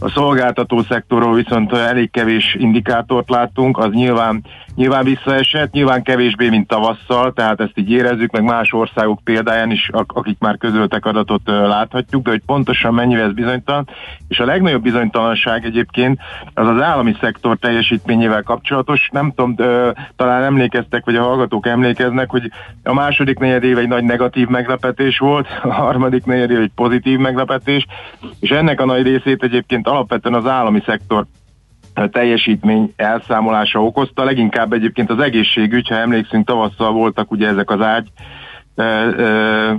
A 0.00 0.08
szolgáltató 0.08 0.82
szektorról 0.82 1.34
viszont 1.34 1.72
elég 1.72 2.10
kevés 2.10 2.56
indikátort 2.58 3.30
láttunk, 3.30 3.78
az 3.78 3.90
nyilván, 3.90 4.44
nyilván 4.78 5.04
visszaesett, 5.04 5.72
nyilván 5.72 6.02
kevésbé, 6.02 6.48
mint 6.48 6.66
tavasszal, 6.66 7.32
tehát 7.32 7.60
ezt 7.60 7.78
így 7.78 7.90
érezzük, 7.90 8.30
meg 8.30 8.42
más 8.42 8.72
országok 8.72 9.20
példáján 9.24 9.70
is, 9.70 9.88
ak- 9.92 10.16
akik 10.16 10.38
már 10.38 10.58
közöltek 10.58 11.06
adatot 11.06 11.40
láthatjuk, 11.46 12.22
de 12.22 12.30
hogy 12.30 12.42
pontosan 12.46 12.94
mennyivel 12.94 13.24
ez 13.24 13.32
bizonytalan. 13.32 13.88
És 14.28 14.38
a 14.38 14.44
legnagyobb 14.44 14.82
bizonytalanság 14.82 15.64
egyébként 15.64 16.20
az 16.54 16.66
az 16.66 16.80
állami 16.80 17.16
szektor 17.20 17.56
teljesítményével 17.56 18.42
kapcsolatos. 18.42 19.08
Nem 19.12 19.32
tudom, 19.36 19.54
talán 20.16 20.42
emlékeztek, 20.42 21.04
vagy 21.04 21.16
a 21.16 21.22
hallgatók 21.22 21.66
emlékeznek, 21.66 22.30
hogy 22.30 22.50
a 22.82 22.94
második 22.94 23.38
negyed 23.38 23.64
év 23.64 23.78
egy 23.78 23.88
nagy 23.88 24.04
negatív 24.04 24.48
meglepetés 24.48 25.18
volt, 25.18 25.46
a 25.62 25.72
harmadik 25.72 26.24
negyed 26.24 26.50
év 26.50 26.60
egy 26.60 26.72
pozitív 26.74 27.18
meglepetés, 27.18 27.86
és 28.40 28.50
ennek 28.50 28.80
a 28.80 28.84
nagy 28.84 29.02
részét 29.02 29.42
egyébként 29.42 29.88
alapvetően 29.88 30.34
az 30.34 30.46
állami 30.46 30.82
szektor 30.86 31.26
teljesítmény 32.06 32.92
elszámolása 32.96 33.82
okozta, 33.82 34.24
leginkább 34.24 34.72
egyébként 34.72 35.10
az 35.10 35.20
egészségügy, 35.20 35.88
ha 35.88 35.94
emlékszünk, 35.94 36.46
tavasszal 36.46 36.92
voltak 36.92 37.30
ugye 37.30 37.48
ezek 37.48 37.70
az 37.70 37.80
ágy 37.80 38.08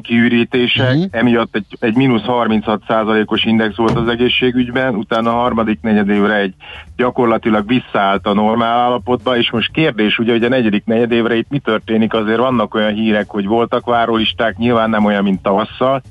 kiürítések, 0.01 0.95
uh-huh. 0.95 1.05
emiatt 1.11 1.55
egy, 1.55 1.65
egy 1.79 1.95
mínusz 1.95 2.23
36 2.23 2.81
os 3.25 3.43
index 3.43 3.75
volt 3.75 3.97
az 3.97 4.07
egészségügyben, 4.07 4.95
utána 4.95 5.29
a 5.29 5.41
harmadik 5.41 5.79
negyedévre 5.81 6.35
egy 6.35 6.53
gyakorlatilag 6.95 7.67
visszaállt 7.67 8.25
a 8.25 8.33
normál 8.33 8.79
állapotba, 8.79 9.37
és 9.37 9.51
most 9.51 9.71
kérdés 9.71 10.17
ugye, 10.17 10.31
hogy 10.31 10.43
a 10.43 10.49
negyedik 10.49 10.85
negyedévre 10.85 11.35
itt 11.35 11.49
mi 11.49 11.59
történik, 11.59 12.13
azért 12.13 12.39
vannak 12.39 12.73
olyan 12.73 12.93
hírek, 12.93 13.29
hogy 13.29 13.45
voltak 13.45 13.85
várólisták, 13.85 14.57
nyilván 14.57 14.89
nem 14.89 15.05
olyan, 15.05 15.23
mint 15.23 15.41
tavasszal, 15.41 16.01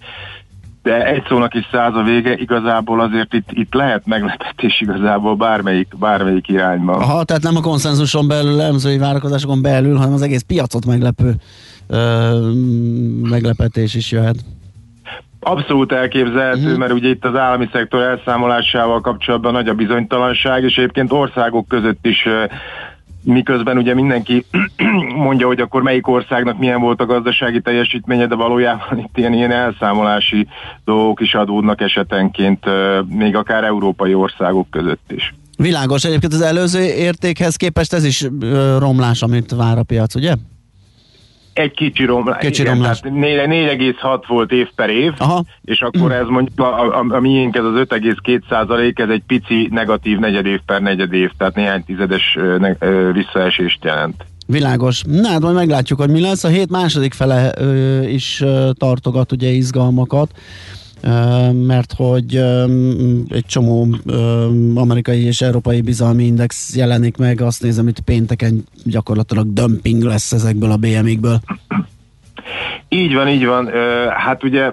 de 0.82 1.06
egy 1.06 1.22
szónak 1.28 1.54
is 1.54 1.68
száz 1.72 1.94
a 1.94 2.02
vége, 2.02 2.34
igazából 2.36 3.00
azért 3.00 3.34
itt, 3.34 3.48
itt 3.52 3.74
lehet 3.74 4.06
meglepetés 4.06 4.80
igazából 4.80 5.34
bármelyik, 5.34 5.88
bármelyik 5.98 6.48
irányban. 6.48 7.00
Aha, 7.00 7.24
tehát 7.24 7.42
nem 7.42 7.56
a 7.56 7.60
konszenzuson 7.60 8.28
belül, 8.28 8.60
elemzői 8.60 8.98
várakozásokon 8.98 9.62
belül, 9.62 9.96
hanem 9.96 10.12
az 10.12 10.22
egész 10.22 10.42
piacot 10.42 10.86
meglepő 10.86 11.34
ö, 11.86 12.50
meglepetés 13.22 13.94
is 13.94 14.10
jöhet. 14.10 14.36
Abszolút 15.40 15.92
elképzelhető, 15.92 16.62
uh-huh. 16.62 16.78
mert 16.78 16.92
ugye 16.92 17.08
itt 17.08 17.24
az 17.24 17.36
állami 17.36 17.68
szektor 17.72 18.02
elszámolásával 18.02 19.00
kapcsolatban 19.00 19.52
nagy 19.52 19.68
a 19.68 19.74
bizonytalanság, 19.74 20.62
és 20.62 20.76
egyébként 20.76 21.12
országok 21.12 21.68
között 21.68 22.06
is 22.06 22.26
miközben 23.22 23.76
ugye 23.76 23.94
mindenki 23.94 24.44
mondja, 25.26 25.46
hogy 25.46 25.60
akkor 25.60 25.82
melyik 25.82 26.08
országnak 26.08 26.58
milyen 26.58 26.80
volt 26.80 27.00
a 27.00 27.06
gazdasági 27.06 27.60
teljesítménye, 27.60 28.26
de 28.26 28.34
valójában 28.34 28.98
itt 28.98 29.18
ilyen, 29.18 29.32
ilyen 29.32 29.52
elszámolási 29.52 30.46
dolgok 30.84 31.20
is 31.20 31.34
adódnak 31.34 31.80
esetenként, 31.80 32.64
még 33.08 33.36
akár 33.36 33.64
európai 33.64 34.14
országok 34.14 34.70
között 34.70 35.12
is. 35.12 35.34
Világos, 35.56 36.04
egyébként 36.04 36.32
az 36.32 36.40
előző 36.40 36.82
értékhez 36.82 37.56
képest 37.56 37.92
ez 37.92 38.04
is 38.04 38.26
romlás, 38.78 39.22
amit 39.22 39.50
vár 39.50 39.78
a 39.78 39.82
piac, 39.82 40.14
ugye? 40.14 40.34
Egy 41.58 41.72
kicsi 41.72 42.04
romlás. 42.04 42.44
Kicsi 42.44 42.60
igen, 42.60 42.74
romlás. 42.74 43.00
Tehát 43.00 43.18
négy- 43.18 43.46
4,6 43.48 44.24
volt 44.26 44.52
év 44.52 44.68
per 44.74 44.90
év, 44.90 45.12
Aha. 45.18 45.44
és 45.64 45.80
akkor 45.80 46.12
ez 46.12 46.26
mondjuk 46.28 46.60
a, 46.60 46.98
a, 46.98 47.04
a 47.08 47.20
miénk 47.20 47.56
ez 47.56 47.64
az 47.64 47.74
5,2 47.74 48.40
százalék, 48.48 48.98
ez 48.98 49.08
egy 49.08 49.22
pici 49.26 49.68
negatív 49.70 50.18
negyed 50.18 50.46
év 50.46 50.60
per 50.66 50.82
negyed 50.82 51.12
év, 51.12 51.30
tehát 51.36 51.54
néhány 51.54 51.84
tizedes 51.84 52.38
ne, 52.58 52.70
ö, 52.78 53.12
visszaesést 53.12 53.84
jelent. 53.84 54.24
Világos. 54.46 55.02
Na 55.06 55.28
hát 55.28 55.40
majd 55.40 55.54
meglátjuk, 55.54 56.00
hogy 56.00 56.10
mi 56.10 56.20
lesz. 56.20 56.44
A 56.44 56.48
hét 56.48 56.70
második 56.70 57.14
fele 57.14 57.52
ö, 57.58 58.00
is 58.02 58.40
ö, 58.40 58.70
tartogat 58.78 59.32
ugye 59.32 59.48
izgalmakat, 59.48 60.30
mert 61.52 61.92
hogy 61.96 62.36
egy 63.28 63.44
csomó 63.46 63.96
amerikai 64.74 65.22
és 65.22 65.40
európai 65.40 65.80
bizalmi 65.80 66.24
index 66.24 66.76
jelenik 66.76 67.16
meg. 67.16 67.40
Azt 67.40 67.62
nézem, 67.62 67.88
itt 67.88 68.00
pénteken 68.00 68.64
gyakorlatilag 68.84 69.52
dumping 69.52 70.02
lesz 70.02 70.32
ezekből 70.32 70.70
a 70.70 70.76
BMI-kből. 70.76 71.40
Így 72.88 73.14
van, 73.14 73.28
így 73.28 73.46
van. 73.46 73.70
Hát 74.10 74.44
ugye, 74.44 74.70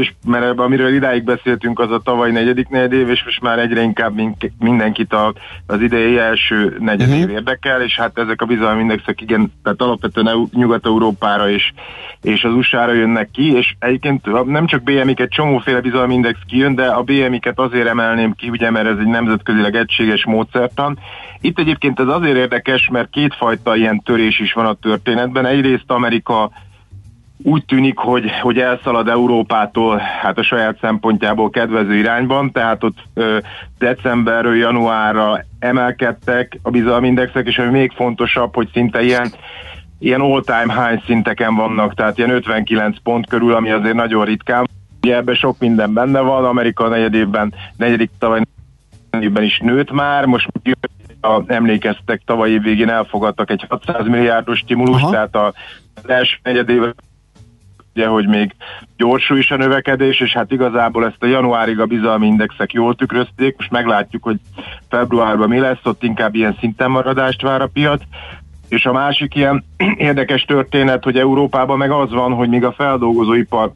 és 0.00 0.12
mert 0.26 0.58
amiről 0.58 0.94
idáig 0.94 1.24
beszéltünk, 1.24 1.78
az 1.78 1.90
a 1.90 2.00
tavaly 2.04 2.30
negyedik 2.30 2.68
negyedév, 2.68 3.08
és 3.08 3.24
most 3.24 3.40
már 3.40 3.58
egyre 3.58 3.82
inkább 3.82 4.20
mindenkit 4.58 5.12
a, 5.12 5.34
az 5.66 5.80
idei 5.80 6.18
első 6.18 6.76
negyedév 6.78 7.18
uh-huh. 7.18 7.32
érdekel, 7.32 7.82
és 7.82 7.96
hát 7.96 8.18
ezek 8.18 8.42
a 8.42 8.46
bizalmi 8.46 8.80
indexek 8.80 9.20
igen, 9.20 9.52
tehát 9.62 9.80
alapvetően 9.82 10.28
EU- 10.28 10.52
Nyugat-Európára 10.52 11.50
és, 11.50 11.72
és 12.22 12.44
az 12.44 12.52
USA-ra 12.52 12.92
jönnek 12.92 13.30
ki, 13.30 13.52
és 13.52 13.74
egyébként 13.78 14.46
nem 14.46 14.66
csak 14.66 14.82
BMI-ket, 14.82 15.30
csomóféle 15.30 15.80
bizalmi 15.80 16.14
index 16.14 16.38
kijön, 16.46 16.74
de 16.74 16.86
a 16.86 17.02
BMI-ket 17.02 17.58
azért 17.58 17.88
emelném 17.88 18.32
ki, 18.32 18.48
ugye, 18.48 18.70
mert 18.70 18.86
ez 18.86 18.98
egy 18.98 19.06
nemzetközileg 19.06 19.74
egységes 19.74 20.24
módszertan. 20.24 20.98
Itt 21.40 21.58
egyébként 21.58 22.00
ez 22.00 22.08
azért 22.08 22.36
érdekes, 22.36 22.88
mert 22.88 23.10
kétfajta 23.10 23.76
ilyen 23.76 24.02
törés 24.02 24.38
is 24.38 24.52
van 24.52 24.66
a 24.66 24.74
történetben. 24.74 25.46
Egyrészt 25.46 25.90
Amerika 25.90 26.50
úgy 27.42 27.64
tűnik, 27.64 27.98
hogy, 27.98 28.30
hogy 28.40 28.58
elszalad 28.58 29.08
Európától 29.08 29.96
hát 29.96 30.38
a 30.38 30.42
saját 30.42 30.78
szempontjából 30.80 31.50
kedvező 31.50 31.94
irányban, 31.94 32.52
tehát 32.52 32.84
ott 32.84 32.98
ö, 33.14 33.38
decemberről 33.78 34.56
januárra 34.56 35.44
emelkedtek 35.58 36.58
a 36.62 36.70
bizalmi 36.70 37.06
indexek, 37.06 37.46
és 37.46 37.58
ami 37.58 37.70
még 37.70 37.92
fontosabb, 37.92 38.54
hogy 38.54 38.68
szinte 38.72 39.02
ilyen 39.02 39.32
ilyen 39.98 40.20
all-time 40.20 40.88
high 40.88 41.04
szinteken 41.04 41.54
vannak, 41.54 41.94
tehát 41.94 42.18
ilyen 42.18 42.30
59 42.30 42.96
pont 43.02 43.26
körül, 43.26 43.54
ami 43.54 43.70
azért 43.70 43.94
nagyon 43.94 44.24
ritkán. 44.24 44.68
Ugye 45.02 45.16
ebben 45.16 45.34
sok 45.34 45.58
minden 45.58 45.92
benne 45.92 46.20
van, 46.20 46.44
Amerika 46.44 46.88
negyedében, 46.88 47.54
negyedik 47.76 48.10
tavaly 48.18 48.42
évben 49.20 49.42
is 49.42 49.58
nőtt 49.58 49.90
már, 49.90 50.24
most 50.24 50.48
a, 51.20 51.42
emlékeztek, 51.46 52.22
tavaly 52.24 52.50
év 52.50 52.62
végén 52.62 52.88
elfogadtak 52.88 53.50
egy 53.50 53.64
600 53.68 54.06
milliárdos 54.06 54.58
stimulus, 54.58 55.02
tehát 55.10 55.34
a, 55.34 55.52
az 55.94 56.08
első 56.08 56.36
negyedében 56.42 56.94
ugye, 57.98 58.06
hogy 58.06 58.26
még 58.26 58.54
gyorsul 58.96 59.38
is 59.38 59.50
a 59.50 59.56
növekedés, 59.56 60.20
és 60.20 60.32
hát 60.32 60.52
igazából 60.52 61.06
ezt 61.06 61.22
a 61.22 61.26
januárig 61.26 61.80
a 61.80 61.86
bizalmi 61.86 62.26
indexek 62.26 62.72
jól 62.72 62.94
tükrözték, 62.94 63.56
most 63.56 63.70
meglátjuk, 63.70 64.22
hogy 64.22 64.36
februárban 64.88 65.48
mi 65.48 65.58
lesz, 65.58 65.84
ott 65.84 66.02
inkább 66.02 66.34
ilyen 66.34 66.56
szinten 66.58 66.90
maradást 66.90 67.42
vár 67.42 67.62
a 67.62 67.70
piac, 67.72 68.02
és 68.68 68.86
a 68.86 68.92
másik 68.92 69.34
ilyen 69.34 69.64
érdekes 70.10 70.42
történet, 70.42 71.04
hogy 71.04 71.18
Európában 71.18 71.78
meg 71.78 71.90
az 71.90 72.10
van, 72.10 72.32
hogy 72.32 72.48
míg 72.48 72.64
a 72.64 72.72
feldolgozóipar 72.72 73.72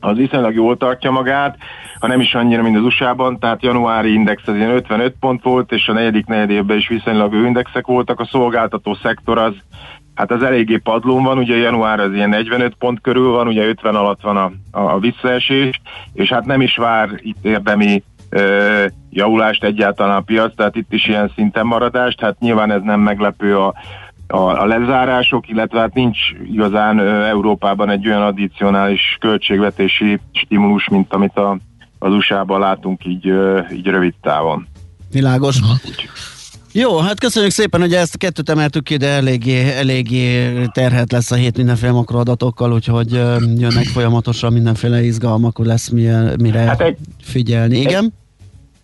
az 0.00 0.16
viszonylag 0.16 0.54
jól 0.54 0.76
tartja 0.76 1.10
magát, 1.10 1.56
ha 2.00 2.06
nem 2.06 2.20
is 2.20 2.34
annyira, 2.34 2.62
mint 2.62 2.76
az 2.76 2.82
USA-ban, 2.82 3.38
tehát 3.38 3.62
januári 3.62 4.12
index 4.12 4.42
az 4.46 4.54
ilyen 4.54 4.70
55 4.70 5.14
pont 5.20 5.42
volt, 5.42 5.72
és 5.72 5.88
a 5.88 5.92
negyedik 5.92 6.26
negyedévben 6.26 6.76
is 6.76 6.88
viszonylag 6.88 7.34
indexek 7.34 7.86
voltak, 7.86 8.20
a 8.20 8.28
szolgáltató 8.30 8.94
szektor 9.02 9.38
az 9.38 9.54
Hát 10.14 10.30
az 10.30 10.42
eléggé 10.42 10.76
padlón 10.76 11.22
van, 11.22 11.38
ugye 11.38 11.56
január 11.56 12.00
az 12.00 12.12
ilyen 12.12 12.28
45 12.28 12.74
pont 12.74 13.00
körül 13.00 13.30
van, 13.30 13.46
ugye 13.46 13.68
50 13.68 13.94
alatt 13.94 14.20
van 14.20 14.36
a, 14.36 14.52
a, 14.70 14.94
a 14.94 14.98
visszaesés, 14.98 15.80
és 16.12 16.28
hát 16.28 16.44
nem 16.44 16.60
is 16.60 16.76
vár 16.76 17.08
itt 17.16 17.44
érdemi 17.44 18.02
ö, 18.30 18.84
javulást 19.10 19.64
egyáltalán 19.64 20.16
a 20.16 20.20
piac, 20.20 20.54
tehát 20.56 20.76
itt 20.76 20.92
is 20.92 21.06
ilyen 21.06 21.32
szinten 21.34 21.66
maradást, 21.66 22.20
hát 22.20 22.40
nyilván 22.40 22.70
ez 22.70 22.82
nem 22.82 23.00
meglepő 23.00 23.58
a, 23.58 23.74
a, 24.26 24.36
a 24.36 24.64
lezárások, 24.64 25.48
illetve 25.48 25.80
hát 25.80 25.94
nincs 25.94 26.18
igazán 26.52 26.98
ö, 26.98 27.24
Európában 27.24 27.90
egy 27.90 28.06
olyan 28.06 28.22
addicionális 28.22 29.16
költségvetési 29.20 30.20
stimulus, 30.32 30.88
mint 30.88 31.14
amit 31.14 31.36
a, 31.36 31.58
az 31.98 32.12
USA-ban 32.12 32.60
látunk 32.60 33.04
így, 33.04 33.28
ö, 33.28 33.60
így 33.72 33.86
rövid 33.86 34.14
távon. 34.20 34.66
Világos. 35.12 35.60
Jó, 36.72 36.98
hát 36.98 37.20
köszönjük 37.20 37.52
szépen, 37.52 37.80
hogy 37.80 37.94
ezt 37.94 38.14
a 38.14 38.18
kettőt 38.18 38.50
emeltük 38.50 38.84
ki, 38.84 38.96
de 38.96 39.08
eléggé, 39.08 39.70
eléggé 39.70 40.52
terhet 40.72 41.12
lesz 41.12 41.30
a 41.30 41.34
hét 41.34 41.56
mindenféle 41.56 41.92
makroadatokkal, 41.92 42.72
úgyhogy 42.72 43.10
jönnek 43.56 43.84
folyamatosan 43.84 44.52
mindenféle 44.52 45.02
izgalmak, 45.02 45.56
hogy 45.56 45.66
lesz 45.66 45.88
mire, 45.88 46.32
mire 46.40 46.58
Hát 46.58 46.80
egy- 46.80 46.96
figyelni. 47.22 47.78
Igen? 47.78 48.12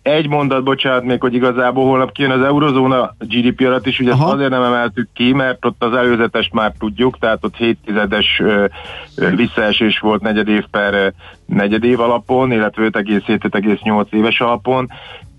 Egy 0.01 0.27
mondat, 0.27 0.63
bocsánat, 0.63 1.03
még, 1.03 1.21
hogy 1.21 1.33
igazából 1.33 1.85
holnap 1.85 2.11
kijön 2.11 2.31
az 2.31 2.41
eurozóna 2.45 3.15
GDP 3.19 3.61
adat 3.61 3.85
is, 3.85 3.99
ugye 3.99 4.11
ezt 4.11 4.21
azért 4.21 4.49
nem 4.49 4.63
emeltük 4.63 5.09
ki, 5.13 5.33
mert 5.33 5.65
ott 5.65 5.83
az 5.83 5.93
előzetest 5.93 6.53
már 6.53 6.73
tudjuk, 6.79 7.17
tehát 7.19 7.43
ott 7.43 7.55
7 7.55 7.77
tizedes 7.85 8.41
visszaesés 9.35 9.99
volt 9.99 10.21
negyed 10.21 10.47
év 10.47 10.63
per 10.71 11.13
negyed 11.45 11.83
év 11.83 11.99
alapon, 11.99 12.51
illetve 12.51 12.89
5,7-5,8 12.91 14.13
éves 14.13 14.39
alapon, 14.39 14.89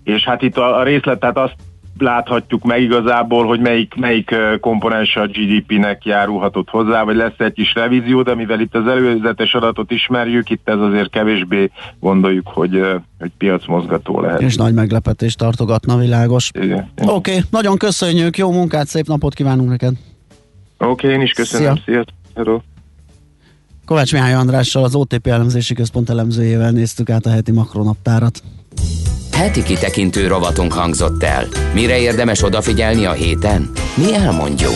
és 0.03 0.23
hát 0.23 0.41
itt 0.41 0.57
a, 0.57 0.77
a 0.77 0.83
részlet, 0.83 1.19
tehát 1.19 1.37
azt 1.37 1.55
láthatjuk 2.01 2.63
meg 2.63 2.81
igazából, 2.81 3.45
hogy 3.45 3.59
melyik, 3.59 3.95
melyik 3.95 4.31
ö, 4.31 4.57
komponense 4.59 5.21
a 5.21 5.27
GDP-nek 5.27 6.05
járulhatott 6.05 6.69
hozzá, 6.69 7.03
vagy 7.03 7.15
lesz 7.15 7.33
egy 7.37 7.53
kis 7.53 7.73
revízió, 7.73 8.21
de 8.21 8.35
mivel 8.35 8.59
itt 8.59 8.75
az 8.75 8.87
előzetes 8.87 9.53
adatot 9.53 9.91
ismerjük, 9.91 10.49
itt 10.49 10.69
ez 10.69 10.79
azért 10.79 11.09
kevésbé 11.09 11.71
gondoljuk, 11.99 12.47
hogy, 12.47 12.81
hogy 13.19 13.31
piacmozgató 13.37 14.21
lehet. 14.21 14.41
És 14.41 14.55
nagy 14.55 14.73
meglepetést 14.73 15.37
tartogatna, 15.37 15.97
világos. 15.97 16.51
Oké, 16.55 16.75
okay, 17.05 17.39
nagyon 17.51 17.77
köszönjük, 17.77 18.37
jó 18.37 18.51
munkát, 18.51 18.87
szép 18.87 19.07
napot 19.07 19.33
kívánunk 19.33 19.69
neked. 19.69 19.93
Oké, 20.77 20.89
okay, 20.89 21.11
én 21.11 21.21
is 21.21 21.31
köszönöm. 21.31 21.75
Szia. 21.75 21.83
Sziasztok. 21.85 22.15
Hello. 22.35 22.59
Kovács 23.85 24.13
Mihály 24.13 24.33
Andrással, 24.33 24.83
az 24.83 24.95
OTP 24.95 25.27
elemzési 25.27 25.73
központ 25.73 26.09
elemzőjével 26.09 26.71
néztük 26.71 27.09
át 27.09 27.25
a 27.25 27.29
heti 27.29 27.51
makronaptárat. 27.51 28.43
Heti 29.39 29.63
kitekintő 29.63 30.27
rovatunk 30.27 30.73
hangzott 30.73 31.23
el. 31.23 31.47
Mire 31.73 31.99
érdemes 31.99 32.43
odafigyelni 32.43 33.05
a 33.05 33.11
héten? 33.11 33.71
Mi 33.95 34.13
elmondjuk. 34.13 34.75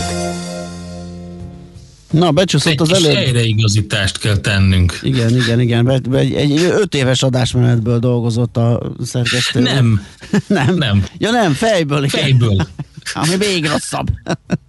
Na, 2.10 2.30
becsúszott 2.30 2.80
az 2.80 2.88
Kis 2.88 2.96
előbb. 2.96 3.16
helyreigazítást 3.16 4.18
kell 4.18 4.36
tennünk. 4.36 4.98
Igen, 5.02 5.36
igen, 5.36 5.60
igen. 5.60 5.84
Be, 5.84 5.98
be, 6.10 6.18
egy, 6.18 6.32
egy 6.32 6.58
öt 6.60 6.94
éves 6.94 7.22
adásmenetből 7.22 7.98
dolgozott 7.98 8.56
a 8.56 8.92
szerkesztő. 9.02 9.60
Nem. 9.60 10.06
nem. 10.46 10.74
Nem. 10.74 11.04
Ja 11.18 11.30
nem, 11.30 11.52
fejből. 11.52 12.04
igen. 12.04 12.20
Fejből. 12.20 12.56
Ami 13.14 13.36
még 13.38 13.66
rosszabb. 13.66 14.06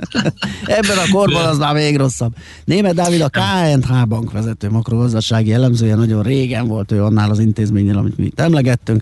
Ebben 0.65 0.97
a 0.97 1.11
korban 1.11 1.45
az 1.45 1.57
már 1.57 1.73
még 1.73 1.97
rosszabb. 1.97 2.33
Német 2.65 2.93
Dávid 2.93 3.21
a 3.21 3.29
KNH 3.29 4.07
bank 4.07 4.31
vezető 4.31 4.69
makrogazdasági 4.69 5.53
elemzője, 5.53 5.95
nagyon 5.95 6.23
régen 6.23 6.67
volt 6.67 6.91
ő 6.91 7.03
annál 7.03 7.29
az 7.31 7.39
intézménynél, 7.39 7.97
amit 7.97 8.17
mi 8.17 8.25
itt 8.25 8.39
emlegettünk. 8.39 9.01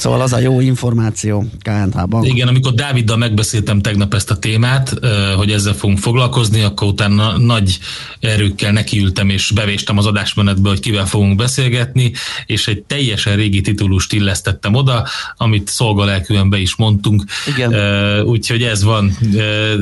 Szóval 0.00 0.20
az 0.20 0.32
a 0.32 0.38
jó 0.38 0.60
információ, 0.60 1.44
KNH 1.62 2.06
bank. 2.08 2.26
Igen, 2.26 2.48
amikor 2.48 2.74
Dáviddal 2.74 3.16
megbeszéltem 3.16 3.80
tegnap 3.80 4.14
ezt 4.14 4.30
a 4.30 4.38
témát, 4.38 4.94
hogy 5.36 5.50
ezzel 5.50 5.72
fogunk 5.72 5.98
foglalkozni, 5.98 6.62
akkor 6.62 6.88
utána 6.88 7.38
nagy 7.38 7.78
erőkkel 8.20 8.72
nekiültem 8.72 9.28
és 9.28 9.50
bevéstem 9.54 9.98
az 9.98 10.06
adásmenetbe, 10.06 10.68
hogy 10.68 10.80
kivel 10.80 11.06
fogunk 11.06 11.36
beszélgetni, 11.36 12.12
és 12.46 12.68
egy 12.68 12.82
teljesen 12.82 13.36
régi 13.36 13.60
titulust 13.60 14.12
illesztettem 14.12 14.74
oda, 14.74 15.06
amit 15.36 15.68
szolgalelkűen 15.68 16.50
be 16.50 16.58
is 16.58 16.76
mondtunk. 16.76 17.24
Igen. 17.54 17.74
Úgyhogy 18.22 18.62
ez 18.62 18.84
van, 18.84 19.16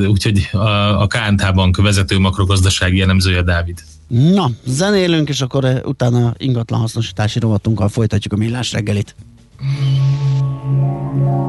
úgyhogy 0.07 0.49
a, 0.99 1.07
KNH 1.07 1.53
bank 1.53 1.77
vezető 1.77 2.19
makrogazdasági 2.19 3.01
elemzője 3.01 3.41
Dávid. 3.41 3.83
Na, 4.07 4.51
zenélünk, 4.65 5.29
és 5.29 5.41
akkor 5.41 5.81
utána 5.85 6.33
ingatlan 6.37 6.79
hasznosítási 6.79 7.39
rovatunkkal 7.39 7.89
folytatjuk 7.89 8.33
a 8.33 8.37
millás 8.37 8.71
reggelit. 8.71 9.15
Yeah. 9.61 11.48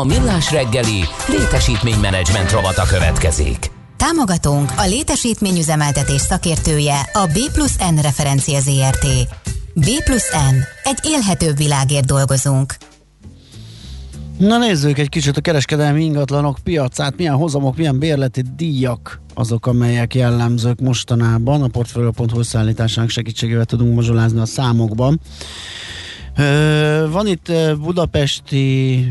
A 0.00 0.04
millás 0.04 0.50
reggeli 0.50 1.00
létesítménymenedzsment 1.28 2.50
rovata 2.50 2.82
következik. 2.82 3.70
Támogatónk 3.96 4.72
a 4.76 4.86
létesítményüzemeltetés 4.86 6.20
szakértője 6.20 7.00
a 7.12 7.26
B 7.26 7.52
plusz 7.52 7.76
N 7.76 8.00
referencia 8.02 8.60
ZRT. 8.60 9.06
B 9.74 9.86
plusz 10.04 10.32
N. 10.32 10.56
Egy 10.82 10.98
élhetőbb 11.02 11.56
világért 11.56 12.06
dolgozunk. 12.06 12.74
Na 14.38 14.58
nézzük 14.58 14.98
egy 14.98 15.08
kicsit 15.08 15.36
a 15.36 15.40
kereskedelmi 15.40 16.04
ingatlanok 16.04 16.58
piacát, 16.64 17.16
milyen 17.16 17.34
hozamok, 17.34 17.76
milyen 17.76 17.98
bérleti 17.98 18.42
díjak 18.56 19.20
azok, 19.34 19.66
amelyek 19.66 20.14
jellemzők 20.14 20.80
mostanában. 20.80 21.62
A 21.62 21.68
Portfolio.hu 21.68 22.42
szállításának 22.42 23.10
segítségével 23.10 23.64
tudunk 23.64 23.94
mazsolázni 23.94 24.40
a 24.40 24.46
számokban. 24.46 25.20
Van 27.10 27.26
itt 27.26 27.52
budapesti 27.80 28.56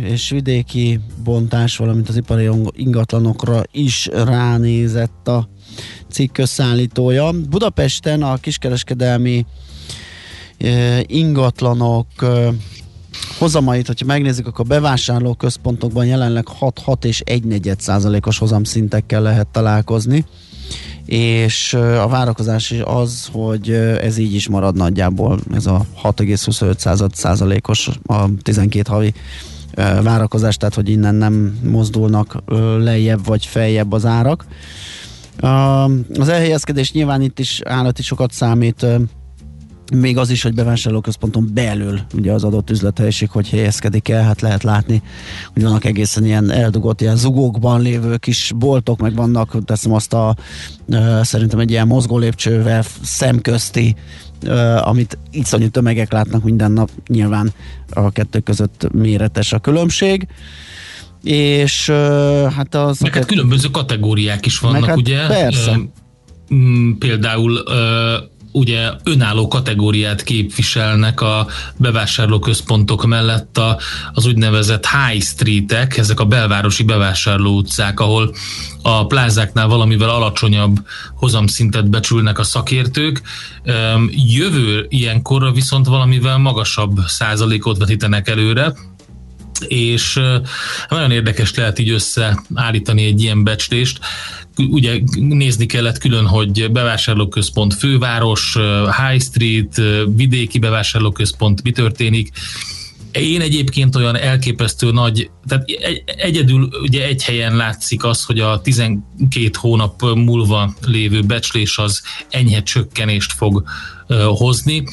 és 0.03 0.29
vidéki 0.29 0.99
bontás, 1.23 1.77
valamint 1.77 2.09
az 2.09 2.15
ipari 2.15 2.49
ingatlanokra 2.71 3.61
is 3.71 4.09
ránézett 4.13 5.27
a 5.27 5.49
cikk 6.09 6.37
összeállítója. 6.37 7.31
Budapesten 7.49 8.23
a 8.23 8.37
kiskereskedelmi 8.37 9.45
ingatlanok 11.01 12.07
hozamait, 13.37 13.87
hogyha 13.87 14.05
megnézzük, 14.05 14.47
akkor 14.47 14.65
bevásárló 14.65 15.33
központokban 15.33 16.05
jelenleg 16.05 16.47
6-6 16.59 17.03
és 17.03 17.19
1 17.19 17.71
százalékos 17.77 18.37
hozamszintekkel 18.37 19.21
lehet 19.21 19.47
találkozni 19.47 20.25
és 21.05 21.73
a 21.73 22.07
várakozás 22.07 22.73
az, 22.83 23.29
hogy 23.31 23.69
ez 24.01 24.17
így 24.17 24.33
is 24.33 24.47
marad 24.47 24.75
nagyjából, 24.75 25.39
ez 25.53 25.65
a 25.65 25.85
6,25 26.03 26.77
század 26.77 27.15
százalékos 27.15 27.89
a 28.05 28.25
12 28.41 28.91
havi 28.91 29.13
várakozás, 30.03 30.57
tehát 30.57 30.75
hogy 30.75 30.89
innen 30.89 31.15
nem 31.15 31.59
mozdulnak 31.63 32.43
lejjebb 32.77 33.25
vagy 33.25 33.45
feljebb 33.45 33.91
az 33.91 34.05
árak. 34.05 34.45
Az 36.19 36.29
elhelyezkedés 36.29 36.91
nyilván 36.91 37.21
itt 37.21 37.39
is 37.39 37.61
állati 37.63 38.01
sokat 38.01 38.31
számít, 38.31 38.85
még 39.93 40.17
az 40.17 40.29
is, 40.29 40.41
hogy 40.41 40.53
bevásárlóközponton 40.53 41.49
belül 41.53 41.99
ugye 42.13 42.31
az 42.31 42.43
adott 42.43 42.69
üzlethelyiség, 42.69 43.29
hogy 43.29 43.49
helyezkedik 43.49 44.09
el, 44.09 44.23
hát 44.23 44.41
lehet 44.41 44.63
látni, 44.63 45.01
hogy 45.53 45.63
vannak 45.63 45.85
egészen 45.85 46.25
ilyen 46.25 46.51
eldugott, 46.51 47.01
ilyen 47.01 47.15
zugókban 47.15 47.81
lévő 47.81 48.17
kis 48.17 48.51
boltok, 48.55 48.99
meg 48.99 49.15
vannak, 49.15 49.65
teszem 49.65 49.93
azt 49.93 50.13
a 50.13 50.35
szerintem 51.21 51.59
egy 51.59 51.71
ilyen 51.71 51.87
mozgó 51.87 52.17
lépcsővel 52.17 52.83
szemközti, 53.01 53.95
amit 54.81 55.17
iszonyú 55.31 55.69
tömegek 55.69 56.11
látnak 56.11 56.43
minden 56.43 56.71
nap, 56.71 56.89
nyilván 57.07 57.53
a 57.89 58.11
kettő 58.11 58.39
között 58.39 58.87
méretes 58.91 59.53
a 59.53 59.59
különbség 59.59 60.27
és 61.23 61.89
hát 62.55 62.75
az... 62.75 62.99
Meg 62.99 63.13
hát 63.13 63.25
különböző 63.25 63.67
kategóriák 63.69 64.45
is 64.45 64.59
vannak, 64.59 64.85
hát 64.85 64.97
ugye? 64.97 65.27
persze. 65.27 65.79
Például 66.99 67.63
ugye 68.55 68.91
önálló 69.03 69.47
kategóriát 69.47 70.23
képviselnek 70.23 71.21
a 71.21 71.47
bevásárlóközpontok 71.77 73.05
mellett 73.05 73.57
a, 73.57 73.79
az 74.13 74.25
úgynevezett 74.25 74.87
high 74.87 75.23
streetek, 75.23 75.97
ezek 75.97 76.19
a 76.19 76.25
belvárosi 76.25 76.83
bevásárló 76.83 77.55
utcák, 77.55 77.99
ahol 77.99 78.35
a 78.81 79.05
plázáknál 79.05 79.67
valamivel 79.67 80.09
alacsonyabb 80.09 80.77
hozamszintet 81.15 81.89
becsülnek 81.89 82.39
a 82.39 82.43
szakértők. 82.43 83.21
Jövő 84.09 84.85
ilyenkorra 84.89 85.51
viszont 85.51 85.85
valamivel 85.85 86.37
magasabb 86.37 86.99
százalékot 87.07 87.77
vetítenek 87.77 88.29
előre, 88.29 88.73
és 89.67 90.19
nagyon 90.89 91.11
érdekes 91.11 91.55
lehet 91.55 91.79
így 91.79 91.89
összeállítani 91.89 93.05
egy 93.05 93.21
ilyen 93.21 93.43
becslést. 93.43 93.99
Ugye 94.57 94.99
nézni 95.15 95.65
kellett 95.65 95.97
külön, 95.97 96.27
hogy 96.27 96.71
bevásárlóközpont 96.71 97.73
főváros, 97.73 98.57
high 99.07 99.21
street, 99.23 99.81
vidéki 100.15 100.59
bevásárlóközpont, 100.59 101.63
mi 101.63 101.71
történik. 101.71 102.29
Én 103.11 103.41
egyébként 103.41 103.95
olyan 103.95 104.15
elképesztő 104.17 104.91
nagy, 104.91 105.29
tehát 105.47 105.63
egy- 105.67 106.03
egyedül 106.05 106.69
ugye 106.81 107.05
egy 107.05 107.23
helyen 107.23 107.55
látszik 107.55 108.03
az, 108.03 108.23
hogy 108.23 108.39
a 108.39 108.61
12 108.61 109.49
hónap 109.59 110.01
múlva 110.01 110.73
lévő 110.85 111.21
becslés 111.21 111.77
az 111.77 112.01
enyhe 112.29 112.63
csökkenést 112.63 113.31
fog 113.31 113.63
hozni 114.37 114.83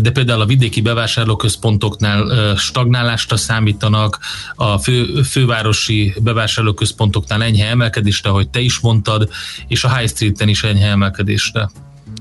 de 0.00 0.10
például 0.10 0.40
a 0.40 0.46
vidéki 0.46 0.80
bevásárlóközpontoknál 0.80 2.56
stagnálásra 2.56 3.36
számítanak, 3.36 4.18
a 4.54 4.78
fő, 4.78 5.22
fővárosi 5.22 6.14
bevásárlóközpontoknál 6.22 7.42
enyhe 7.42 7.66
emelkedésre, 7.66 8.30
ahogy 8.30 8.48
te 8.48 8.60
is 8.60 8.80
mondtad, 8.80 9.28
és 9.68 9.84
a 9.84 9.96
High 9.96 10.08
Street-en 10.08 10.48
is 10.48 10.62
enyhe 10.62 10.88
emelkedésre. 10.88 11.70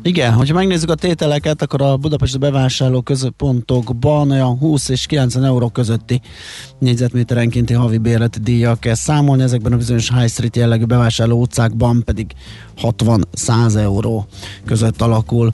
Igen, 0.01 0.33
hogyha 0.33 0.53
megnézzük 0.53 0.89
a 0.89 0.95
tételeket, 0.95 1.61
akkor 1.61 1.81
a 1.81 1.97
budapesti 1.97 2.37
bevásárló 2.37 3.01
központokban 3.01 4.31
olyan 4.31 4.57
20 4.57 4.89
és 4.89 5.05
90 5.05 5.43
euró 5.43 5.69
közötti 5.69 6.21
négyzetméterenkénti 6.79 7.73
havi 7.73 7.97
bérleti 7.97 8.39
díjjal 8.39 8.79
kell 8.79 8.93
számolni, 8.93 9.43
ezekben 9.43 9.73
a 9.73 9.77
bizonyos 9.77 10.09
high 10.09 10.29
street 10.29 10.55
jellegű 10.55 10.83
bevásárló 10.83 11.41
utcákban 11.41 12.03
pedig 12.03 12.31
60-100 12.81 13.75
euró 13.75 14.27
között 14.65 15.01
alakul 15.01 15.53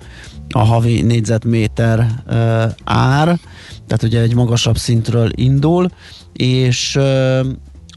a 0.52 0.60
havi 0.60 1.02
négyzetméter 1.02 2.00
uh, 2.00 2.36
ár, 2.84 3.40
tehát 3.88 4.04
ugye 4.04 4.22
egy 4.22 4.36
magasabb 4.36 4.78
szintről 4.78 5.30
indul, 5.36 5.90
és 6.34 7.00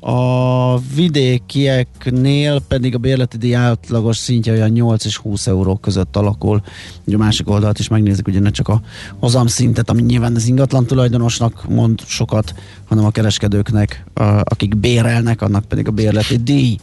a 0.06 0.78
vidékieknél 0.94 2.60
pedig 2.68 2.94
a 2.94 2.98
bérleti 2.98 3.36
díj 3.36 3.54
átlagos 3.54 4.16
szintje 4.16 4.52
olyan 4.52 4.70
8 4.70 5.04
és 5.04 5.16
20 5.16 5.46
euró 5.46 5.76
között 5.76 6.16
alakul. 6.16 6.62
Ugye 7.04 7.16
a 7.16 7.18
másik 7.18 7.50
oldalt 7.50 7.78
is 7.78 7.88
megnézzük, 7.88 8.28
ugye 8.28 8.40
ne 8.40 8.50
csak 8.50 8.68
a 8.68 8.80
hozam 9.18 9.46
szintet, 9.46 9.90
ami 9.90 10.02
nyilván 10.02 10.34
az 10.34 10.46
ingatlan 10.46 10.86
tulajdonosnak 10.86 11.68
mond 11.68 12.00
sokat, 12.06 12.54
hanem 12.84 13.04
a 13.04 13.10
kereskedőknek, 13.10 14.04
akik 14.42 14.76
bérelnek, 14.76 15.42
annak 15.42 15.64
pedig 15.64 15.88
a 15.88 15.90
bérleti 15.90 16.36
díj. 16.36 16.76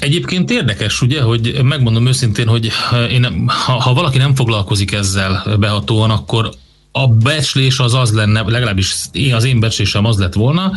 Egyébként 0.00 0.50
érdekes, 0.50 1.02
ugye, 1.02 1.22
hogy 1.22 1.60
megmondom 1.62 2.06
őszintén, 2.06 2.46
hogy 2.46 2.70
én, 3.10 3.20
nem- 3.20 3.46
ha, 3.46 3.72
ha 3.72 3.94
valaki 3.94 4.18
nem 4.18 4.34
foglalkozik 4.34 4.92
ezzel 4.92 5.56
behatóan, 5.58 6.10
akkor 6.10 6.50
a 6.96 7.08
becslés 7.08 7.78
az 7.78 7.94
az 7.94 8.12
lenne, 8.12 8.42
legalábbis 8.42 8.94
az 9.32 9.44
én 9.44 9.60
becslésem 9.60 10.04
az 10.04 10.18
lett 10.18 10.32
volna, 10.32 10.72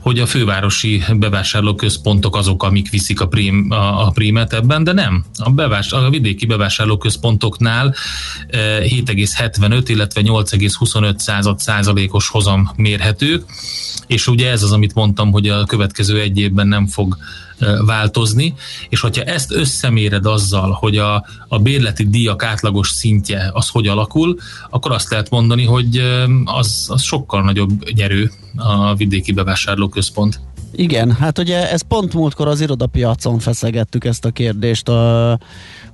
hogy 0.00 0.18
a 0.18 0.26
fővárosi 0.26 1.02
bevásárlóközpontok 1.12 2.36
azok, 2.36 2.62
amik 2.62 2.90
viszik 2.90 3.20
a, 3.20 3.26
prím, 3.26 3.70
a, 3.70 4.06
a 4.06 4.10
prímet 4.10 4.52
ebben, 4.52 4.84
de 4.84 4.92
nem. 4.92 5.24
A, 5.38 5.50
bevás, 5.50 5.92
a 5.92 6.10
vidéki 6.10 6.46
bevásárlóközpontoknál 6.46 7.94
eh, 8.48 8.60
7,75, 8.60 9.84
illetve 9.86 10.20
8,25 10.24 11.18
század 11.18 11.58
százalékos 11.58 12.28
hozam 12.28 12.70
mérhető, 12.76 13.44
és 14.06 14.26
ugye 14.26 14.50
ez 14.50 14.62
az, 14.62 14.72
amit 14.72 14.94
mondtam, 14.94 15.32
hogy 15.32 15.48
a 15.48 15.64
következő 15.64 16.20
egy 16.20 16.38
évben 16.38 16.66
nem 16.66 16.86
fog 16.86 17.16
változni, 17.84 18.54
és 18.88 19.00
hogyha 19.00 19.22
ezt 19.22 19.52
összeméred 19.52 20.26
azzal, 20.26 20.70
hogy 20.70 20.96
a, 20.96 21.24
a 21.48 21.58
bérleti 21.58 22.08
díjak 22.08 22.42
átlagos 22.42 22.88
szintje 22.88 23.50
az 23.52 23.68
hogy 23.68 23.86
alakul, 23.86 24.36
akkor 24.70 24.92
azt 24.92 25.10
lehet 25.10 25.30
mondani, 25.30 25.64
hogy 25.64 26.02
az, 26.44 26.86
az 26.88 27.02
sokkal 27.02 27.42
nagyobb 27.42 27.90
nyerő 27.94 28.30
a 28.56 28.94
vidéki 28.94 29.32
bevásárlóközpont. 29.32 30.40
Igen, 30.76 31.12
hát 31.12 31.38
ugye 31.38 31.70
ez 31.70 31.82
pont 31.82 32.14
múltkor 32.14 32.48
az 32.48 32.60
irodapiacon 32.60 33.38
feszegettük 33.38 34.04
ezt 34.04 34.24
a 34.24 34.30
kérdést, 34.30 34.88
a, 34.88 35.38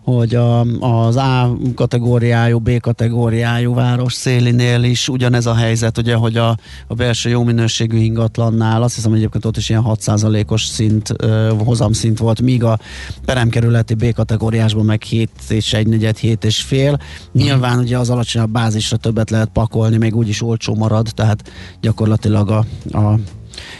hogy 0.05 0.35
a, 0.35 0.61
az 0.81 1.17
A 1.17 1.57
kategóriájú, 1.75 2.59
B 2.59 2.81
kategóriájú 2.81 3.75
város 3.75 4.13
szélinél 4.13 4.83
is 4.83 5.09
ugyanez 5.09 5.47
a 5.47 5.55
helyzet, 5.55 5.99
ugye, 5.99 6.15
hogy 6.15 6.37
a, 6.37 6.57
a 6.87 6.95
belső 6.95 7.31
jó 7.31 7.43
minőségű 7.43 7.97
ingatlannál, 7.97 8.83
azt 8.83 8.95
hiszem, 8.95 9.13
egyébként 9.13 9.45
ott 9.45 9.57
is 9.57 9.69
ilyen 9.69 9.85
6%-os 9.87 10.65
szint, 10.65 11.13
ö, 11.17 11.53
hozamszint 11.65 12.19
volt, 12.19 12.41
míg 12.41 12.65
a 12.65 12.79
peremkerületi 13.25 13.95
B 13.95 14.13
kategóriásban 14.13 14.85
meg 14.85 15.03
7 15.03 15.31
és 15.49 15.73
1 15.73 15.87
negyed, 15.87 16.17
7 16.17 16.45
és 16.45 16.61
fél. 16.61 16.99
Nyilván 17.33 17.79
ugye 17.79 17.99
az 17.99 18.11
alacsonyabb 18.11 18.51
bázisra 18.51 18.97
többet 18.97 19.31
lehet 19.31 19.49
pakolni, 19.49 19.97
még 19.97 20.17
úgyis 20.17 20.43
olcsó 20.43 20.75
marad, 20.75 21.09
tehát 21.15 21.51
gyakorlatilag 21.81 22.51
a, 22.51 22.65
a 22.99 23.19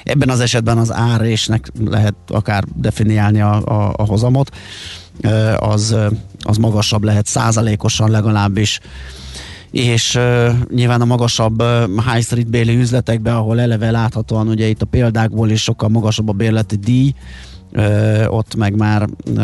Ebben 0.05 0.29
az 0.29 0.41
esetben 0.41 0.79
az 0.79 0.93
árésnek 0.93 1.73
lehet 1.85 2.15
akár 2.27 2.65
definiálni 2.75 3.41
a, 3.41 3.55
a, 3.65 3.95
a 3.97 4.05
hozamot, 4.05 4.57
Ö, 5.23 5.53
az, 5.59 5.91
ö, 5.91 6.07
az 6.43 6.57
magasabb 6.57 7.05
lehet 7.05 7.27
százalékosan 7.27 8.11
legalábbis 8.11 8.81
és 9.71 10.15
uh, 10.15 10.51
nyilván 10.75 11.01
a 11.01 11.05
magasabb 11.05 11.63
uh, 11.63 11.83
high 12.13 12.25
street 12.25 12.51
béli 12.51 12.77
üzletekben, 12.77 13.35
ahol 13.35 13.61
eleve 13.61 13.91
láthatóan 13.91 14.49
ugye 14.49 14.67
itt 14.67 14.83
a 14.83 14.87
példákból 14.87 15.51
is 15.51 15.63
sokkal 15.63 15.89
magasabb 15.89 16.29
a 16.29 16.33
bérleti 16.33 16.77
díj, 16.77 17.15
uh, 17.73 18.25
ott 18.29 18.55
meg 18.55 18.77
már 18.77 19.03
uh, 19.03 19.35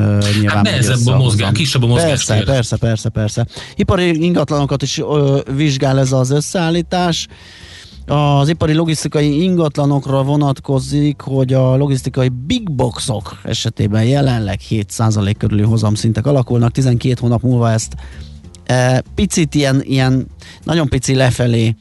nyilván 0.40 0.56
Hát 0.56 0.62
nehezebb 0.62 1.06
a 1.06 1.16
mozgás, 1.16 1.52
kisebb 1.52 1.82
a 1.82 1.86
Persze, 1.86 2.06
mozgástér. 2.06 2.44
persze, 2.44 2.76
persze, 2.76 3.08
persze. 3.08 3.46
Ipari 3.74 4.24
ingatlanokat 4.24 4.82
is 4.82 4.98
uh, 4.98 5.38
vizsgál 5.56 5.98
ez 5.98 6.12
az 6.12 6.30
összeállítás. 6.30 7.26
Az 8.06 8.48
ipari 8.48 8.74
logisztikai 8.74 9.42
ingatlanokra 9.42 10.22
vonatkozik, 10.22 11.20
hogy 11.20 11.52
a 11.52 11.76
logisztikai 11.76 12.28
big 12.28 12.70
boxok 12.70 13.40
esetében 13.44 14.04
jelenleg 14.04 14.60
7% 14.70 15.34
körüli 15.38 15.62
hozamszintek 15.62 16.26
alakulnak, 16.26 16.72
12 16.72 17.16
hónap 17.20 17.42
múlva 17.42 17.70
ezt 17.70 17.94
e, 18.64 19.02
picit 19.14 19.54
ilyen, 19.54 19.82
ilyen 19.82 20.26
nagyon 20.62 20.88
pici 20.88 21.14
lefelé 21.14 21.74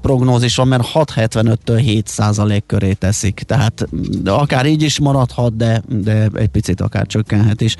prognózis 0.00 0.56
van, 0.56 0.68
mert 0.68 0.90
6,75-től 0.94 1.80
7 1.82 2.06
százalék 2.06 2.66
köré 2.66 2.92
teszik. 2.92 3.40
Tehát 3.46 3.88
akár 4.24 4.66
így 4.66 4.82
is 4.82 4.98
maradhat, 4.98 5.56
de, 5.56 5.82
de 5.88 6.28
egy 6.34 6.48
picit 6.48 6.80
akár 6.80 7.06
csökkenhet 7.06 7.60
is. 7.60 7.76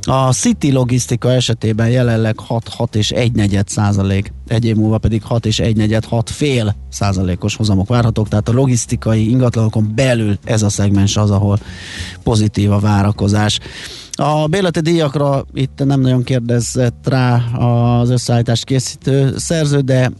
A 0.00 0.32
City 0.32 0.72
logisztika 0.72 1.32
esetében 1.32 1.88
jelenleg 1.88 2.38
6-6 2.48 2.94
és 2.94 3.10
1 3.10 3.32
negyed 3.32 3.68
százalék, 3.68 4.32
egy 4.46 4.64
év 4.64 4.76
múlva 4.76 4.98
pedig 4.98 5.22
6 5.22 5.46
és 5.46 5.58
1 5.58 5.76
negyed, 5.76 6.04
6 6.04 6.30
fél 6.30 6.74
százalékos 6.88 7.56
hozamok 7.56 7.88
várhatók, 7.88 8.28
tehát 8.28 8.48
a 8.48 8.52
logisztikai 8.52 9.30
ingatlanokon 9.30 9.92
belül 9.94 10.38
ez 10.44 10.62
a 10.62 10.68
szegmens 10.68 11.16
az, 11.16 11.30
ahol 11.30 11.58
pozitív 12.22 12.72
a 12.72 12.78
várakozás. 12.78 13.60
A 14.16 14.46
bérleti 14.46 14.80
díjakra 14.80 15.44
itt 15.54 15.84
nem 15.84 16.00
nagyon 16.00 16.22
kérdezett 16.22 17.08
rá 17.08 17.36
az 17.58 18.10
összeállítást 18.10 18.64
készítő 18.64 19.34
szerző, 19.36 19.80
de 19.80 20.10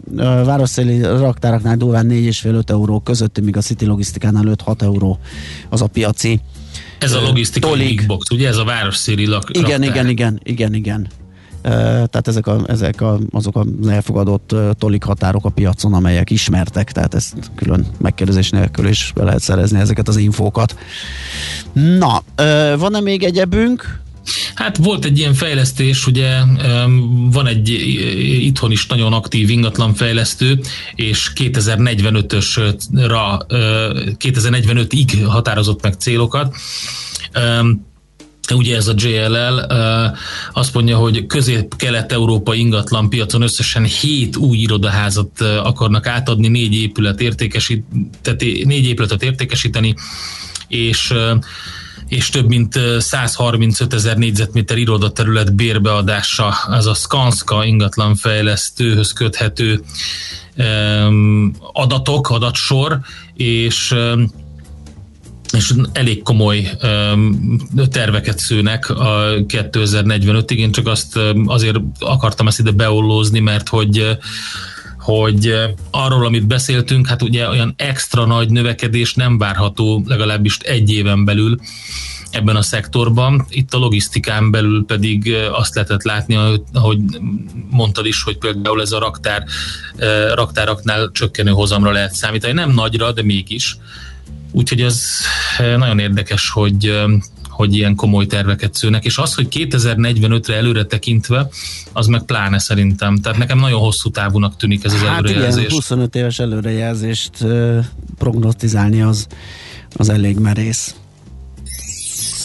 városszéli 0.45 1.03
raktáraknál 1.03 1.77
durván 1.77 2.07
4,5-5 2.11 2.71
euró 2.71 3.01
közötti, 3.01 3.41
míg 3.41 3.57
a 3.57 3.61
City 3.61 3.85
logisztikánál 3.85 4.45
5-6 4.67 4.83
euró 4.83 5.19
az 5.69 5.83
a 5.83 5.87
piaci. 5.87 6.41
Ez 6.99 7.13
a 7.13 7.21
logisztikai 7.21 7.79
big 7.79 8.07
box, 8.07 8.31
ugye 8.31 8.49
ez 8.49 8.57
a 8.57 8.65
városszéli 8.65 9.27
lak, 9.27 9.51
Igen, 9.51 9.63
raktár. 9.63 9.89
igen, 9.89 10.09
igen, 10.09 10.41
igen, 10.43 10.75
igen. 10.75 11.09
Tehát 11.65 12.29
ezek, 12.29 12.47
a, 12.47 12.61
ezek 12.67 13.01
a, 13.01 13.19
azok 13.31 13.57
a 13.57 13.65
elfogadott 13.89 14.55
tolik 14.79 15.05
határok 15.05 15.45
a 15.45 15.49
piacon, 15.49 15.95
amelyek 15.95 16.31
ismertek, 16.31 16.93
tehát 16.93 17.15
ezt 17.15 17.35
külön 17.55 17.87
megkérdezés 17.99 18.51
nélkül 18.51 18.89
is 18.89 19.13
be 19.15 19.25
lehet 19.25 19.41
szerezni 19.41 19.81
ezeket 19.81 20.09
az 20.09 20.17
infókat. 20.17 20.77
Na, 21.73 22.23
van-e 22.77 23.01
még 23.01 23.23
egyebünk? 23.23 24.03
Hát 24.55 24.77
volt 24.77 25.05
egy 25.05 25.19
ilyen 25.19 25.35
fejlesztés, 25.35 26.07
ugye 26.07 26.39
van 27.31 27.47
egy 27.47 27.69
itthon 28.41 28.71
is 28.71 28.87
nagyon 28.87 29.13
aktív 29.13 29.51
ingatlanfejlesztő, 29.51 30.61
és 30.95 31.33
2045-ösra, 31.35 33.45
ö, 33.49 34.01
2045-ig 34.19 35.25
határozott 35.27 35.83
meg 35.83 35.93
célokat. 35.93 36.55
Ugye 38.53 38.77
ez 38.77 38.89
a 38.89 38.95
JLL 38.97 39.67
azt 40.53 40.75
mondja, 40.75 40.97
hogy 40.97 41.27
közép-kelet-európai 41.27 42.59
ingatlan 42.59 43.09
piacon 43.09 43.43
összesen 43.43 43.85
7 43.85 44.37
új 44.37 44.57
irodaházat 44.57 45.41
akarnak 45.41 46.07
átadni, 46.07 46.49
négy 46.49 46.75
épület 46.75 47.21
értékesít, 47.21 47.85
négy 48.65 48.87
épületet 48.87 49.23
értékesíteni, 49.23 49.95
és 50.69 51.15
és 52.09 52.29
több 52.29 52.49
mint 52.49 52.77
ö, 52.77 52.99
135 52.99 53.95
ezer 53.95 54.17
négyzetméter 54.17 54.79
irodaterület 54.79 55.55
bérbeadása, 55.55 56.49
az 56.49 56.87
a 56.87 56.95
Skanska 56.95 57.65
ingatlanfejlesztőhöz 57.65 59.13
köthető 59.13 59.83
adatok, 61.73 62.31
adatsor, 62.31 63.01
és 63.35 63.95
és 65.55 65.75
elég 65.93 66.23
komoly 66.23 66.71
terveket 67.91 68.39
szőnek 68.39 68.91
a 68.91 69.25
2045-ig. 69.49 70.57
Én 70.57 70.73
csak 70.73 70.87
azt 70.87 71.19
azért 71.47 71.77
akartam 71.99 72.47
ezt 72.47 72.59
ide 72.59 72.71
beollózni, 72.71 73.41
mert 73.41 73.69
hogy 73.69 74.19
hogy 74.99 75.55
arról, 75.91 76.27
amit 76.27 76.47
beszéltünk, 76.47 77.07
hát 77.07 77.23
ugye 77.23 77.49
olyan 77.49 77.75
extra 77.77 78.25
nagy 78.25 78.51
növekedés 78.51 79.15
nem 79.15 79.39
várható 79.39 80.05
legalábbis 80.07 80.59
egy 80.59 80.91
éven 80.91 81.25
belül 81.25 81.59
ebben 82.31 82.57
a 82.57 82.63
szektorban. 82.63 83.47
Itt 83.49 83.75
a 83.75 83.79
logisztikán 83.79 84.51
belül 84.51 84.85
pedig 84.87 85.35
azt 85.53 85.75
lehetett 85.75 86.03
látni, 86.03 86.39
ahogy 86.73 86.99
mondtad 87.71 88.07
is, 88.07 88.23
hogy 88.23 88.39
például 88.39 88.81
ez 88.81 88.93
a 88.93 88.99
raktár, 88.99 89.45
raktáraknál 90.35 91.11
csökkenő 91.13 91.51
hozamra 91.51 91.93
lehet 91.93 92.15
számítani. 92.15 92.53
Nem 92.53 92.71
nagyra, 92.71 93.13
de 93.13 93.23
mégis. 93.23 93.77
Úgyhogy 94.57 94.81
ez 94.81 95.07
eh, 95.59 95.77
nagyon 95.77 95.99
érdekes, 95.99 96.51
hogy 96.51 96.87
eh, 96.87 97.05
hogy 97.55 97.77
ilyen 97.77 97.95
komoly 97.95 98.27
terveket 98.27 98.75
szőnek, 98.75 99.05
és 99.05 99.19
az, 99.19 99.35
hogy 99.35 99.47
2045-re 99.51 100.55
előre 100.55 100.85
tekintve, 100.85 101.49
az 101.93 102.07
meg 102.07 102.23
pláne 102.23 102.59
szerintem. 102.59 103.17
Tehát 103.17 103.39
nekem 103.39 103.59
nagyon 103.59 103.81
hosszú 103.81 104.11
távúnak 104.11 104.57
tűnik 104.57 104.85
ez 104.85 104.93
az 104.93 104.99
Hát 104.99 105.09
igen, 105.09 105.25
előrejelzés. 105.25 105.73
25 105.73 106.15
éves 106.15 106.39
előrejelzést 106.39 107.43
ö, 107.43 107.79
prognosztizálni 108.19 109.03
az, 109.03 109.27
az 109.97 110.09
elég 110.09 110.39
merész. 110.39 110.95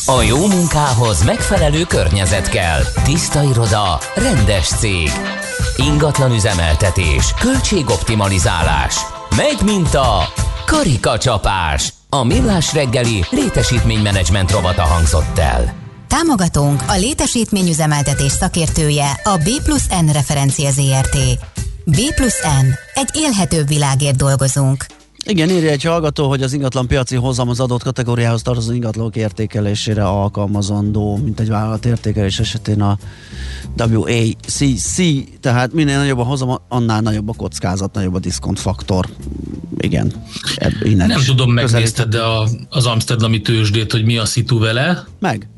A 0.06 0.22
jó 0.22 0.48
munkához 0.48 1.24
megfelelő 1.24 1.84
környezet 1.84 2.50
kell. 2.50 2.82
Tiszta 3.04 3.44
iroda, 3.44 4.00
rendes 4.16 4.68
cég. 4.68 5.10
Ingatlan 5.78 6.32
üzemeltetés, 6.32 7.34
költségoptimalizálás. 7.40 8.96
Megy 9.36 9.62
mint 9.66 9.94
a 9.94 10.34
karikacsapás. 10.66 11.94
A 12.12 12.24
millás 12.24 12.74
reggeli 12.74 13.24
létesítménymenedzsment 13.30 14.52
rovata 14.52 14.82
hangzott 14.82 15.38
el. 15.38 15.74
Támogatónk 16.08 16.84
a 16.88 16.96
létesítményüzemeltetés 16.96 18.32
szakértője 18.32 19.20
a 19.24 19.38
B 19.38 19.64
plusz 19.64 19.88
N 19.88 20.12
referencia 20.12 20.72
ZRT. 20.72 21.18
B 21.86 22.14
plusz 22.16 22.42
N. 22.42 22.66
Egy 22.94 23.10
élhetőbb 23.14 23.68
világért 23.68 24.16
dolgozunk. 24.16 24.86
Igen, 25.26 25.50
írja 25.50 25.70
egy 25.70 25.84
hallgató, 25.84 26.28
hogy 26.28 26.42
az 26.42 26.54
ingatlan 26.54 26.88
piaci 26.88 27.16
hozam 27.16 27.50
az 27.50 27.60
adott 27.60 27.84
kategóriához 27.84 28.42
tartozó 28.42 28.74
ingatlanok 28.74 29.16
értékelésére 29.16 30.08
alkalmazandó, 30.08 31.18
mint 31.18 31.40
egy 31.40 31.50
vállalat 31.50 31.86
értékelés 31.86 32.40
esetén 32.40 32.82
a 32.82 32.98
WACC, 33.78 35.02
tehát 35.40 35.74
minél 35.74 35.98
nagyobb 35.98 36.20
a 36.20 36.24
hozam, 36.24 36.58
annál 36.68 37.02
nagyobb 37.02 37.30
a 37.30 37.34
kockázat, 37.34 37.94
nagyobb 37.94 38.14
a 38.14 38.20
diszkont 38.20 38.60
faktor. 38.60 39.08
Igen. 39.78 40.14
Ebb, 40.56 40.74
innen 40.84 41.08
Nem 41.08 41.24
tudom, 41.26 41.52
megnézted 41.52 42.10
de 42.10 42.22
a, 42.22 42.48
az 42.70 42.86
Amsterdami 42.86 43.42
tőzsdét, 43.42 43.92
hogy 43.92 44.06
mi 44.06 44.18
a 44.18 44.26
szitu 44.26 44.60
vele? 44.60 45.08
Meg. 45.20 45.50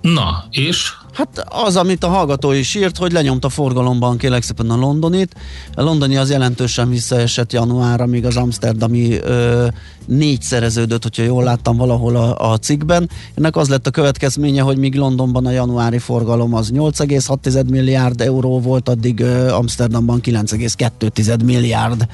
Na, 0.00 0.44
és? 0.50 0.92
Hát 1.14 1.44
az, 1.48 1.76
amit 1.76 2.04
a 2.04 2.08
hallgató 2.08 2.52
is 2.52 2.74
írt, 2.74 2.96
hogy 2.96 3.12
lenyomta 3.12 3.48
forgalomban 3.48 4.16
kérlek 4.16 4.42
szépen 4.42 4.70
a 4.70 4.76
londonit. 4.76 5.34
A 5.74 5.82
londoni 5.82 6.16
az 6.16 6.30
jelentősen 6.30 6.88
visszaesett 6.88 7.52
januárra, 7.52 8.06
míg 8.06 8.26
az 8.26 8.36
amsterdami 8.36 9.18
ö, 9.18 9.66
négyszereződött, 10.06 11.02
hogyha 11.02 11.22
jól 11.22 11.44
láttam 11.44 11.76
valahol 11.76 12.16
a, 12.16 12.52
a 12.52 12.58
cikkben. 12.58 13.10
Ennek 13.34 13.56
az 13.56 13.68
lett 13.68 13.86
a 13.86 13.90
következménye, 13.90 14.62
hogy 14.62 14.76
míg 14.76 14.94
Londonban 14.94 15.46
a 15.46 15.50
januári 15.50 15.98
forgalom 15.98 16.54
az 16.54 16.70
8,6 16.72 17.70
milliárd 17.70 18.20
euró 18.20 18.60
volt, 18.60 18.88
addig 18.88 19.20
ö, 19.20 19.50
Amsterdamban 19.50 20.20
9,2 20.22 21.44
milliárd. 21.44 22.06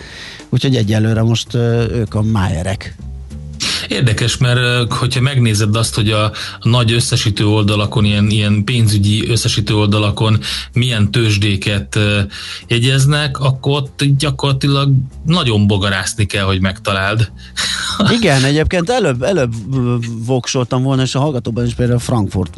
Úgyhogy 0.48 0.76
egyelőre 0.76 1.22
most 1.22 1.54
ö, 1.54 1.90
ők 1.90 2.14
a 2.14 2.22
májerek. 2.22 2.96
Érdekes, 3.90 4.36
mert 4.36 4.92
hogyha 4.92 5.20
megnézed 5.20 5.76
azt, 5.76 5.94
hogy 5.94 6.10
a, 6.10 6.24
a 6.60 6.68
nagy 6.68 6.92
összesítő 6.92 7.46
oldalakon, 7.46 8.04
ilyen, 8.04 8.30
ilyen 8.30 8.64
pénzügyi 8.64 9.28
összesítő 9.28 9.74
oldalakon 9.74 10.38
milyen 10.72 11.10
tőzsdéket 11.10 11.98
jegyeznek, 12.68 13.38
akkor 13.38 13.72
ott 13.72 14.04
gyakorlatilag 14.18 14.92
nagyon 15.24 15.66
bogarászni 15.66 16.26
kell, 16.26 16.44
hogy 16.44 16.60
megtaláld. 16.60 17.32
Igen, 18.18 18.44
egyébként 18.44 18.90
előbb, 18.90 19.22
előbb 19.22 19.52
voksoltam 20.26 20.82
volna, 20.82 21.02
és 21.02 21.14
a 21.14 21.20
hallgatóban 21.20 21.66
is 21.66 21.74
például 21.74 21.98
Frankfurt 21.98 22.54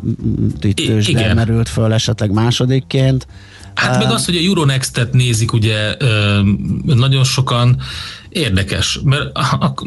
tőzsde 0.75 1.35
merült 1.35 1.69
föl 1.69 1.93
esetleg 1.93 2.31
másodikként. 2.31 3.27
Hát 3.75 3.99
meg 3.99 4.11
az, 4.11 4.25
hogy 4.25 4.37
a 4.37 4.41
Euronext-et 4.41 5.13
nézik 5.13 5.53
ugye 5.53 5.97
nagyon 6.85 7.25
sokan, 7.25 7.81
érdekes, 8.33 9.01
mert 9.05 9.31
ak- 9.33 9.87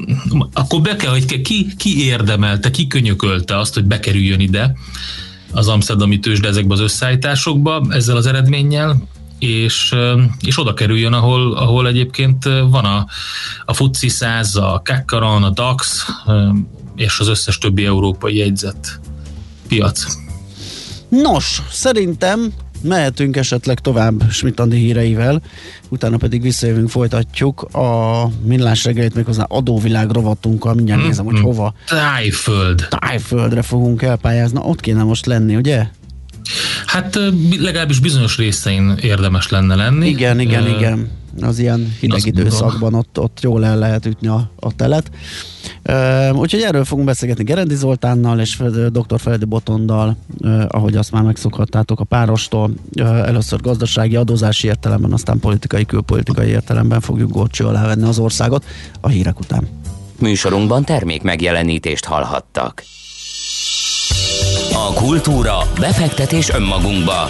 akkor 0.54 0.82
be 0.82 0.96
kell, 0.96 1.12
hogy 1.12 1.42
ki, 1.42 1.76
ki 1.78 2.06
érdemelte, 2.06 2.72
ki 2.72 2.88
könyökölte 2.88 3.58
azt, 3.58 3.74
hogy 3.74 3.84
bekerüljön 3.84 4.40
ide 4.40 4.76
az 5.52 5.68
amsterdami 5.68 6.20
tőzsde 6.20 6.48
ezekbe 6.48 6.74
az 6.74 6.80
összeállításokba 6.80 7.86
ezzel 7.90 8.16
az 8.16 8.26
eredménnyel, 8.26 9.08
és, 9.40 9.96
és 10.46 10.60
oda 10.60 10.74
kerüljön, 10.74 11.14
ahol, 11.14 11.58
ahol 11.58 11.88
egyébként 11.88 12.44
van 12.44 12.86
a, 12.86 13.06
a 13.66 13.74
FUCI 13.74 14.10
100, 14.10 14.56
a 14.56 14.82
Kekkaron, 14.84 15.44
a 15.44 15.50
DAX 15.50 16.06
és 16.96 17.20
az 17.20 17.28
összes 17.28 17.58
többi 17.58 17.86
európai 17.86 18.36
jegyzett 18.36 19.00
piac. 19.68 20.06
Nos, 21.10 21.62
szerintem 21.72 22.54
mehetünk 22.88 23.36
esetleg 23.38 23.80
tovább 23.80 24.24
Schmidt 24.32 24.60
Andi 24.60 24.78
híreivel, 24.78 25.42
utána 25.90 26.18
pedig 26.18 26.42
visszajövünk, 26.42 26.90
folytatjuk 26.90 27.62
a 27.62 28.30
millás 28.44 28.84
reggelit 28.84 29.16
méghozzá 29.16 29.44
adóvilág 29.44 30.10
rovatunkkal, 30.12 30.74
mindjárt 30.74 31.00
Mhm. 31.00 31.10
nézem, 31.10 31.26
hogy 31.26 31.40
hova. 31.40 31.74
Tájföld. 31.88 32.88
Tájföldre 33.00 33.62
fogunk 33.62 34.02
elpályázni, 34.02 34.60
ott 34.62 34.80
kéne 34.80 35.04
most 35.04 35.26
lenni, 35.26 35.56
ugye? 35.56 35.88
Hát 36.86 37.20
legalábbis 37.60 38.00
bizonyos 38.00 38.38
részein 38.38 38.98
érdemes 39.02 39.50
lenne 39.50 39.76
lenni. 39.76 40.08
Igen, 40.08 40.40
igen, 40.40 40.64
Ö, 40.64 40.76
igen. 40.78 41.10
Az 41.42 41.60
ilyen 41.60 41.96
hideg 42.00 42.18
azt 42.18 42.26
időszakban 42.26 42.94
ott, 42.94 43.20
ott 43.20 43.40
jól 43.42 43.66
el 43.66 43.78
lehet 43.78 44.06
ütni 44.06 44.28
a, 44.28 44.52
a 44.60 44.76
telet. 44.76 45.12
Ö, 45.84 46.30
úgyhogy 46.30 46.62
erről 46.62 46.86
fogunk 46.86 47.08
beszélgetni 47.08 47.44
Gerendi 47.44 47.76
Zoltánnal 47.76 48.40
és 48.40 48.64
dr. 48.92 49.20
Feledi 49.20 49.46
Botondal, 49.46 50.18
ö, 50.40 50.64
ahogy 50.68 50.96
azt 50.96 51.12
már 51.12 51.24
megszokhattátok 51.24 52.00
a 52.00 52.04
párostól. 52.04 52.74
Ö, 52.96 53.04
először 53.04 53.62
gazdasági, 53.62 54.16
adózási 54.16 54.68
értelemben, 54.68 55.14
aztán 55.14 55.40
politikai, 55.40 55.86
külpolitikai 55.86 56.48
értelemben 56.48 57.02
fogjuk 57.02 57.32
górcső 57.32 57.66
alá 57.66 57.86
venni 57.86 58.08
az 58.08 58.20
országot 58.20 58.66
a 59.02 59.08
hírek 59.08 59.40
után. 59.40 59.68
Műsorunkban 60.20 60.84
termék 60.84 61.22
megjelenítést 61.22 62.06
hallhattak. 62.06 62.84
A 64.74 64.94
kultúra, 64.94 65.58
befektetés 65.80 66.50
önmagunkba. 66.50 67.30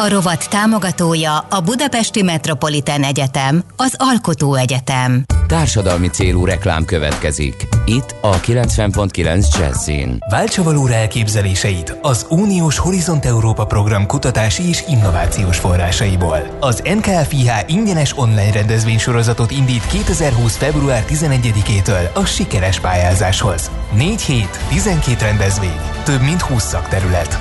A 0.00 0.08
rovat 0.08 0.50
támogatója 0.50 1.38
a 1.38 1.60
Budapesti 1.60 2.22
Metropolitán 2.22 3.02
Egyetem, 3.02 3.62
az 3.76 3.94
Alkotó 3.96 4.54
Egyetem. 4.54 5.24
Társadalmi 5.46 6.08
célú 6.08 6.44
reklám 6.44 6.84
következik. 6.84 7.68
Itt 7.84 8.14
a 8.20 8.40
90.9 8.40 9.58
Jazzin. 9.58 10.18
Váltsa 10.30 10.62
valóra 10.62 10.94
elképzeléseit 10.94 11.98
az 12.02 12.26
Uniós 12.28 12.78
Horizont 12.78 13.24
Európa 13.24 13.64
program 13.64 14.06
kutatási 14.06 14.68
és 14.68 14.84
innovációs 14.88 15.58
forrásaiból. 15.58 16.56
Az 16.60 16.82
NKFIH 16.84 17.50
ingyenes 17.66 18.18
online 18.18 18.52
rendezvénysorozatot 18.52 19.50
indít 19.50 19.86
2020. 19.86 20.56
február 20.56 21.04
11-től 21.08 22.12
a 22.12 22.24
sikeres 22.24 22.80
pályázáshoz. 22.80 23.70
4 23.96 24.20
hét, 24.20 24.58
12 24.68 25.24
rendezvény, 25.24 25.80
több 26.04 26.20
mint 26.20 26.40
20 26.42 26.64
szakterület. 26.64 27.38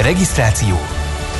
Regisztráció 0.00 0.76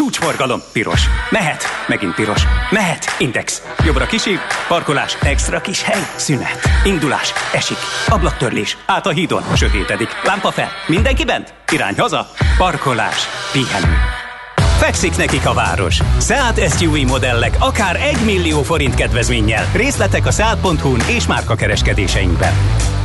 csúcsforgalom, 0.00 0.62
piros. 0.72 1.00
Mehet, 1.30 1.64
megint 1.88 2.14
piros. 2.14 2.42
Mehet, 2.70 3.14
index. 3.18 3.62
Jobbra 3.84 4.06
kisi, 4.06 4.38
parkolás, 4.68 5.16
extra 5.22 5.60
kis 5.60 5.82
hely, 5.82 6.06
szünet. 6.16 6.60
Indulás, 6.84 7.32
esik, 7.52 7.76
ablaktörlés, 8.08 8.76
át 8.86 9.06
a 9.06 9.10
hídon, 9.10 9.42
sötétedik, 9.56 10.08
lámpa 10.24 10.50
fel, 10.50 10.68
mindenki 10.86 11.24
bent, 11.24 11.54
irány 11.72 11.94
haza, 11.98 12.28
parkolás, 12.56 13.28
pihenő. 13.52 13.96
Fekszik 14.78 15.16
nekik 15.16 15.46
a 15.46 15.52
város. 15.52 15.98
Seat 16.20 16.78
SUV 16.78 16.96
modellek 17.06 17.56
akár 17.58 17.96
1 17.96 18.24
millió 18.24 18.62
forint 18.62 18.94
kedvezménnyel. 18.94 19.64
Részletek 19.72 20.26
a 20.26 20.30
Seat.hu-n 20.30 21.00
és 21.08 21.26
márka 21.26 21.54
kereskedéseinkben. 21.54 22.52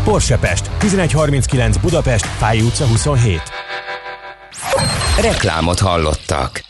Porsche 0.03 0.37
Pest, 0.37 0.69
1139 0.81 1.77
Budapest, 1.77 2.25
Fáj 2.25 2.61
utca 2.61 2.85
27. 2.85 3.41
Reklámot 5.21 5.79
hallottak. 5.79 6.63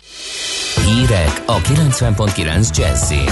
Hírek 0.85 1.43
a 1.45 1.57
90.9 1.57 2.77
Jazzin. 2.77 3.29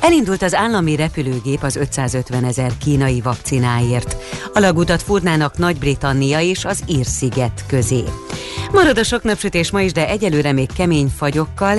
Elindult 0.00 0.42
az 0.42 0.54
állami 0.54 0.96
repülőgép 0.96 1.62
az 1.62 1.76
550 1.76 2.44
ezer 2.44 2.70
kínai 2.78 3.20
vakcináért. 3.20 4.16
A 4.54 4.58
lagutat 4.58 5.02
furnának 5.02 5.58
Nagy-Britannia 5.58 6.40
és 6.40 6.64
az 6.64 6.82
Ír-sziget 6.86 7.64
közé. 7.66 8.02
Marad 8.72 8.98
a 8.98 9.04
sok 9.04 9.22
napsütés 9.22 9.70
ma 9.70 9.80
is, 9.80 9.92
de 9.92 10.08
egyelőre 10.08 10.52
még 10.52 10.72
kemény 10.72 11.12
fagyokkal, 11.16 11.78